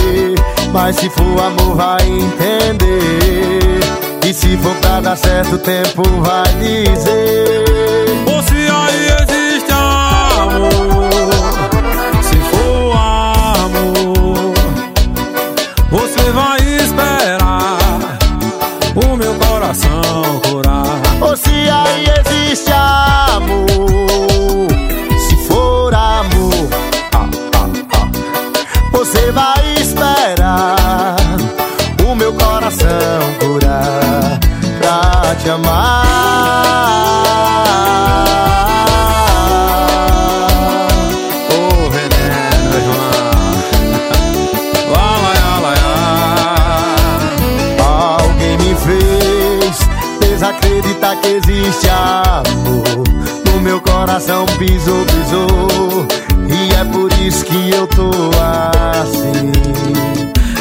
mas 0.77 0.97
se 0.97 1.09
for 1.09 1.41
amor 1.41 1.75
vai 1.75 2.03
entender. 2.03 3.81
E 4.29 4.35
se 4.35 4.59
for 4.59 4.75
pra 4.77 5.01
dar 5.01 5.17
certo, 5.17 5.55
o 5.55 5.59
tempo 5.59 6.03
vai 6.21 6.45
dizer. 6.57 7.96
Pisou, 54.59 55.05
pisou. 55.07 56.07
E 56.49 56.75
é 56.75 56.85
por 56.85 57.13
isso 57.21 57.45
que 57.45 57.71
eu 57.71 57.87
tô 57.89 58.11
assim. 59.03 59.53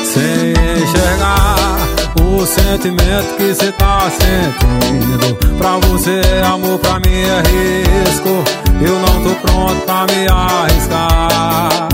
Sem 0.03 0.51
enxergar 0.83 1.77
o 2.21 2.45
sentimento 2.45 3.35
que 3.37 3.53
cê 3.53 3.71
tá 3.73 4.09
sentindo. 4.09 5.35
Pra 5.57 5.77
você 5.87 6.21
é 6.21 6.45
amor, 6.45 6.79
pra 6.79 6.99
mim 6.99 7.15
é 7.15 7.41
risco. 7.41 8.43
Eu 8.81 8.99
não 8.99 9.23
tô 9.23 9.35
pronto 9.41 9.81
pra 9.85 10.05
me 10.05 10.27
arriscar. 10.27 11.89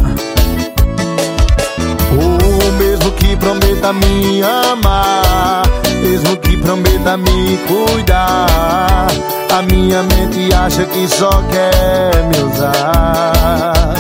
O 2.14 2.72
mesmo 2.74 3.12
que 3.12 3.36
prometa 3.38 3.94
me 3.94 4.42
amar, 4.44 5.64
mesmo 6.02 6.38
que 6.38 6.58
prometa 6.58 7.18
me 7.18 7.58
cuidar. 7.68 9.08
A 9.52 9.62
minha 9.64 10.02
mente 10.04 10.54
acha 10.56 10.86
que 10.86 11.06
só 11.10 11.30
quer 11.52 12.24
me 12.24 12.52
usar. 12.52 13.94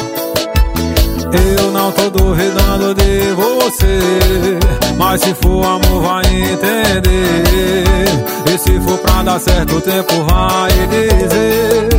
Eu 1.57 1.71
não 1.71 1.91
tô 1.91 2.09
duvidando 2.09 2.93
de 2.95 3.31
você 3.33 4.59
Mas 4.97 5.21
se 5.21 5.33
for 5.33 5.65
amor 5.65 6.01
vai 6.01 6.25
entender. 6.25 7.83
E 8.53 8.57
se 8.57 8.79
for 8.79 8.97
pra 8.99 9.23
dar 9.23 9.39
certo 9.39 9.75
o 9.75 9.81
tempo 9.81 10.13
vai 10.23 10.71
dizer. 10.87 11.89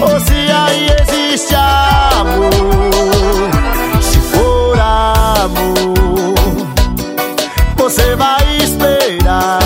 Ou 0.00 0.20
se 0.20 0.52
aí 0.52 0.88
existe 1.00 1.54
amor, 1.54 2.50
se 4.02 4.18
for 4.18 4.78
amor, 4.80 6.34
você 7.76 8.14
vai 8.16 8.56
esperar 8.58 9.65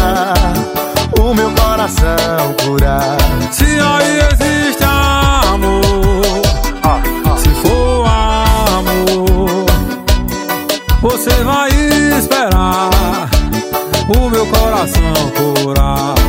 coração 1.81 2.55
curar. 2.63 3.17
Se 3.51 3.65
aí 3.65 4.19
existe 4.33 4.85
amor 4.85 6.23
Se 7.39 7.49
for 7.63 8.07
amor 8.77 9.67
Você 11.01 11.31
vai 11.43 11.71
esperar 12.19 13.31
O 14.09 14.29
meu 14.29 14.47
coração 14.47 15.13
curar 15.37 16.20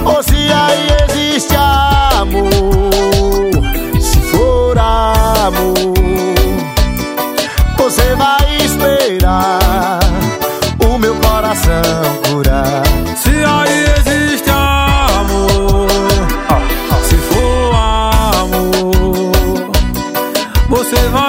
Você 20.91 21.07
vai 21.07 21.20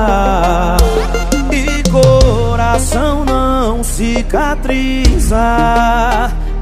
e 1.52 1.82
coração 1.90 3.26
não 3.26 3.84
cicatriza 3.84 5.36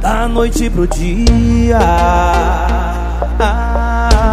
da 0.01 0.27
noite 0.27 0.69
pro 0.69 0.89
dia. 0.89 1.78
Ah, 3.39 4.24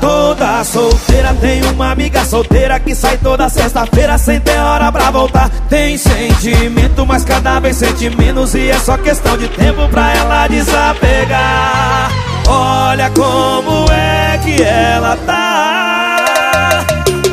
toda 0.00 0.64
solteira 0.64 1.34
tem 1.34 1.62
uma 1.64 1.90
amiga 1.90 2.24
solteira 2.24 2.80
que 2.80 2.94
sai 2.94 3.18
toda 3.18 3.50
sexta-feira 3.50 4.16
sem 4.16 4.40
ter 4.40 4.58
hora 4.58 4.90
pra 4.90 5.10
voltar. 5.10 5.50
Tem 5.68 5.98
sentimento, 5.98 7.04
mas 7.04 7.22
cada 7.22 7.60
vez 7.60 7.76
sente 7.76 8.08
menos 8.16 8.54
e 8.54 8.70
é 8.70 8.78
só 8.78 8.96
questão 8.96 9.36
de 9.36 9.46
tempo 9.48 9.86
pra 9.90 10.16
ela 10.16 10.48
desapegar. 10.48 12.35
Olha 12.48 13.10
como 13.10 13.90
é 13.90 14.38
que 14.38 14.62
ela 14.62 15.16
tá. 15.26 16.84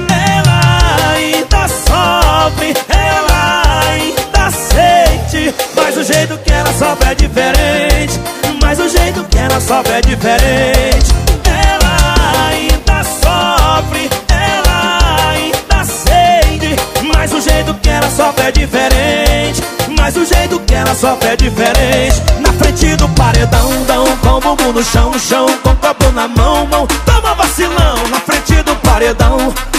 Ela 0.10 1.14
ainda 1.14 1.68
sofre, 1.68 2.74
ela 2.90 3.64
ainda 3.88 4.52
sente. 4.52 5.54
Mas 5.76 5.98
o 5.98 6.04
jeito 6.04 6.38
que 6.40 6.52
ela 6.52 6.74
sofre 6.74 7.12
é 7.12 7.16
diferente. 7.16 8.20
Mas 8.62 8.80
o 8.80 8.90
jeito 8.90 9.24
que 9.26 9.38
ela 9.38 9.60
sofre 9.62 9.94
é 9.94 10.02
diferente. 10.02 11.14
Ela 11.46 12.50
ainda 12.50 13.04
sofre, 13.04 14.10
ela 14.30 15.30
ainda 15.30 15.84
sente. 15.86 16.76
Mas 17.16 17.32
o 17.34 17.40
jeito 17.40 17.74
que 17.76 17.90
ela 17.90 18.10
sofre 18.10 18.48
é 18.48 18.52
diferente. 18.52 19.62
Mas 20.04 20.18
o 20.18 20.26
jeito 20.26 20.60
que 20.60 20.74
ela 20.74 20.94
sofre 20.94 21.30
é 21.30 21.36
diferente. 21.38 22.22
Na 22.42 22.52
frente 22.52 22.94
do 22.98 23.08
paredão, 23.08 23.70
dão 23.88 24.06
com 24.18 24.32
o 24.32 24.42
bumbum 24.42 24.74
no 24.74 24.84
chão, 24.84 25.18
chão, 25.18 25.46
com 25.64 25.74
copo 25.78 26.12
na 26.12 26.28
mão, 26.28 26.68
mão. 26.68 26.86
Toma 27.06 27.34
vacilão. 27.36 27.96
Na 28.12 28.20
frente 28.20 28.62
do 28.64 28.76
paredão, 28.82 29.38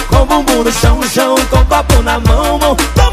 com 0.09 0.23
o 0.23 0.25
bumbum 0.25 0.63
no 0.65 0.73
chão, 0.73 0.99
chão, 1.13 1.35
com 1.51 1.63
copo 1.67 2.03
na 2.03 2.19
mão, 2.21 2.59
mão. 2.59 2.75
Toma 2.95 3.04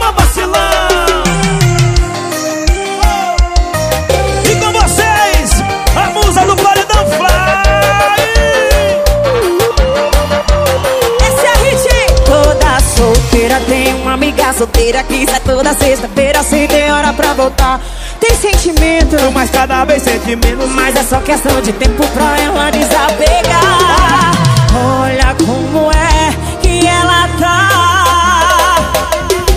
amiga 14.22 14.54
solteira 14.54 15.02
que 15.04 15.26
sai 15.26 15.40
toda 15.40 15.74
sexta-feira 15.74 16.44
sem 16.44 16.68
ter 16.68 16.92
hora 16.92 17.12
pra 17.12 17.34
voltar. 17.34 17.82
Tem 18.20 18.36
sentimento, 18.36 19.16
mas 19.34 19.50
cada 19.50 19.84
vez 19.84 20.04
sente 20.04 20.36
menos. 20.36 20.70
mas 20.70 20.96
é 20.96 21.04
só 21.04 21.20
questão 21.22 21.60
de 21.60 21.74
tempo 21.74 22.06
pra 22.10 22.40
ela 22.40 22.70
desapegar. 22.70 24.32
Olha 24.76 25.36
como 25.44 25.90
é 25.92 26.32
que 26.62 26.86
ela 26.86 27.28
tá. 27.40 28.92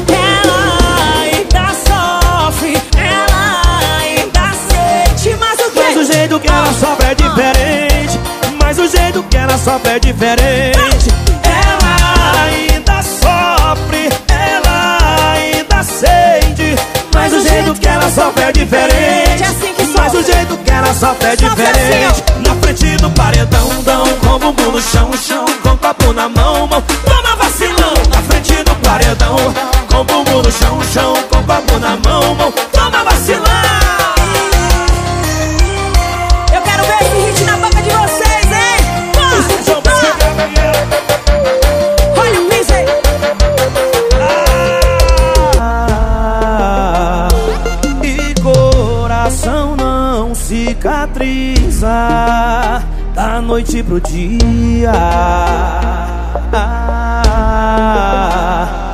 Ela 0.09 1.25
ainda 1.25 1.67
sofre, 1.85 2.83
ela 2.97 4.01
ainda 4.01 4.51
sente, 4.71 5.37
mas 5.39 5.61
o? 5.61 5.73
Mas 5.77 5.97
o 5.99 6.05
jeito 6.11 6.41
que 6.41 6.49
ela 6.49 6.73
sofre 6.73 7.07
é 7.09 7.15
diferente. 7.15 8.19
Mas 8.59 8.79
o 8.79 8.89
jeito 8.89 9.23
que 9.25 9.37
ela 9.37 9.59
sofre 9.59 9.91
é 9.93 9.99
diferente. 9.99 11.11
Ela 11.45 12.45
ainda 12.47 12.94
jeito 17.65 17.81
que 17.81 17.89
ela 17.89 18.11
sofre 18.11 18.43
é 18.43 18.53
diferente. 18.53 19.45
Mas 19.97 20.15
o 20.15 20.23
jeito 20.23 20.57
que 20.59 20.71
ela 20.71 20.95
sofre 20.95 21.29
é 21.29 21.37
diferente. 21.37 22.23
Na 22.47 22.55
frente 22.57 22.97
do 22.97 23.11
paredão, 23.11 23.69
dão 23.83 24.07
com 24.19 24.29
o 24.29 24.39
bumbum 24.39 24.73
no 24.73 24.83
chão, 24.83 25.11
chão, 25.17 25.45
com 25.63 25.74
pro 53.95 54.01
dia. 54.01 54.93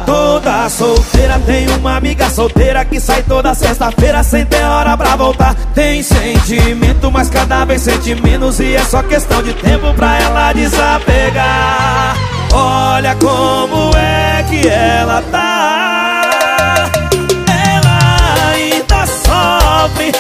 Toda 0.05 0.69
solteira 0.69 1.39
tem 1.47 1.69
uma 1.71 1.97
amiga 1.97 2.29
solteira 2.29 2.85
que 2.85 3.01
sai 3.01 3.23
toda 3.23 3.55
sexta-feira 3.55 4.23
sem 4.23 4.45
ter 4.45 4.65
hora 4.65 4.97
pra 4.97 5.17
voltar. 5.17 5.55
Tem 5.75 6.03
sentimento, 6.03 7.11
mas 7.11 7.31
cada 7.31 7.65
vez 7.65 7.83
sente 7.83 8.15
menos 8.17 8.61
e 8.61 8.75
é 8.75 8.85
só 8.85 9.03
questão 9.03 9.43
de 9.43 9.53
tempo 9.55 9.95
pra 9.95 10.21
ela 10.21 10.53
desapegar. 10.53 12.17
Olha 12.53 13.15
como 13.17 13.97
é 13.97 14.45
que 14.49 14.69
ela 14.69 15.23
tá. 15.31 16.91
Ela 17.47 18.51
ainda 18.53 19.07
sofre, 19.07 20.13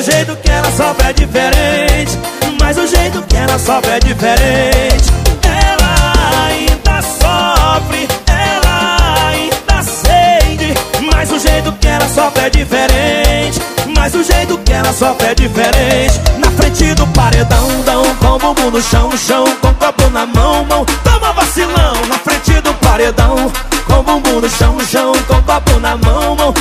o 0.00 0.02
jeito 0.02 0.34
que 0.36 0.50
ela 0.50 0.70
sofre 0.72 1.08
é 1.08 1.12
diferente. 1.12 2.18
Mas 2.58 2.78
o 2.78 2.86
jeito 2.86 3.20
que 3.22 3.36
ela 3.36 3.58
sofre 3.58 3.90
é 3.90 4.00
diferente. 4.00 5.10
Ela 5.42 6.46
ainda 6.46 7.02
sofre, 7.02 8.08
ela 8.26 9.28
ainda 9.28 9.82
sente, 9.82 10.74
mas 11.12 11.30
o 11.30 11.38
jeito 11.38 11.70
que 11.72 11.86
ela 11.86 12.08
sofre 12.08 12.44
é 12.44 12.50
diferente. 12.50 13.60
Mas 13.94 14.14
o 14.14 14.24
jeito 14.24 14.56
que 14.58 14.72
ela 14.72 14.90
sofre 14.90 15.26
é 15.26 15.34
diferente. 15.34 16.18
Na 16.38 16.50
frente 16.50 16.94
do 16.94 17.06
paredão, 17.08 17.82
dão 17.84 18.02
com 18.14 18.28
o 18.28 18.38
bumbum 18.38 18.70
no 18.70 18.80
chão, 18.80 19.10
chão, 19.18 19.44
com 19.60 19.74
copo 19.74 20.08
na 20.08 20.24
mão, 20.24 20.64
mão. 20.64 20.86
Toma 21.04 21.32
vacilão. 21.34 21.94
Na 22.08 22.16
frente 22.16 22.58
do 22.62 22.72
paredão, 22.74 23.52
com 23.86 23.98
o 23.98 24.02
bumbum 24.02 24.40
no 24.40 24.48
chão, 24.48 24.78
chão, 24.80 25.12
com 25.28 25.42
copo 25.42 25.78
na 25.78 25.94
mão, 25.98 26.36
mão. 26.36 26.54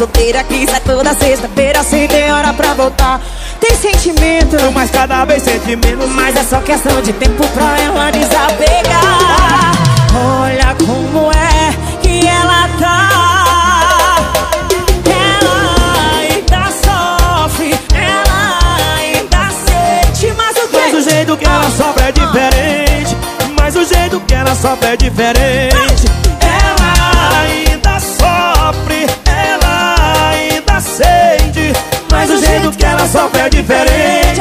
Solteira 0.00 0.42
que 0.44 0.66
sai 0.66 0.80
toda 0.80 1.12
sexta-feira 1.12 1.82
sem 1.82 2.08
ter 2.08 2.32
hora 2.32 2.54
pra 2.54 2.72
voltar. 2.72 3.20
Tem 3.60 3.76
sentimento, 3.76 4.56
mas 4.72 4.90
cada 4.90 5.26
vez 5.26 5.42
sente 5.42 5.76
menos. 5.76 6.08
Mas 6.08 6.34
é 6.36 6.42
só 6.42 6.58
questão 6.60 7.02
de 7.02 7.12
tempo 7.12 7.46
pra 7.48 7.78
ela 7.78 8.10
desapegar. 8.10 9.72
Olha 10.14 10.74
como 10.86 11.30
é 11.32 11.98
que 12.00 12.26
ela 12.26 12.66
tá. 12.78 13.10
Ela 15.04 16.22
ainda 16.22 16.64
sofre, 16.82 17.78
ela 17.92 18.96
ainda 18.96 19.50
sente, 19.50 20.32
mas 20.34 20.56
o 20.56 20.68
Mas 20.72 20.94
o 20.94 21.10
jeito 21.10 21.36
que 21.36 21.44
ela 21.44 21.70
sofre 21.70 22.04
é 22.04 22.12
diferente. 22.12 23.16
Mas 23.60 23.76
o 23.76 23.84
jeito 23.84 24.18
que 24.20 24.32
ela 24.32 24.54
sofre 24.54 24.88
é 24.88 24.96
diferente. 24.96 26.19
Jeito 32.70 32.76
que 32.76 32.84
ela 32.84 33.08
sofre 33.08 33.40
é 33.40 33.48
diferente. 33.48 34.40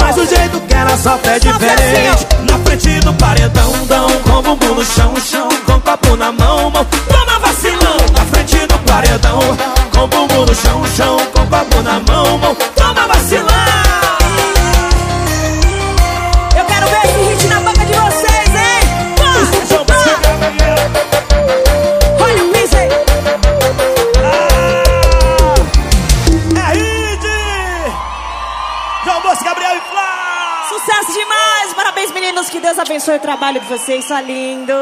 Mas 0.00 0.16
o 0.16 0.26
jeito 0.26 0.60
que 0.60 0.74
ela 0.74 0.96
sofre 0.96 1.30
é 1.30 1.38
diferente. 1.38 2.26
Na 2.48 2.58
frente 2.58 3.00
do 3.00 3.12
paredão, 3.14 3.72
dão 3.86 4.10
com 4.22 4.42
bumbum 4.42 4.74
no 4.74 4.84
chão, 4.84 5.14
chão, 5.20 5.48
com 5.64 5.80
copo 5.80 6.16
na 6.16 6.32
mão, 6.32 6.70
mão. 6.70 6.86
Toma 7.08 7.38
vacilão. 7.40 7.96
Na 8.12 8.24
frente 8.26 8.66
do 8.66 8.78
paredão, 8.80 9.40
com 9.94 10.06
bumbum 10.08 10.46
no 10.46 10.54
chão, 10.54 10.82
chão, 10.96 11.16
com 11.34 11.46
copo 11.46 11.82
na 11.82 12.00
mão, 12.00 12.38
mão. 12.38 12.56
Toma 12.74 12.95
Que 32.50 32.60
Deus 32.60 32.78
abençoe 32.78 33.16
o 33.16 33.20
trabalho 33.20 33.60
de 33.60 33.66
vocês. 33.66 34.04
Só 34.04 34.18
lindo. 34.20 34.72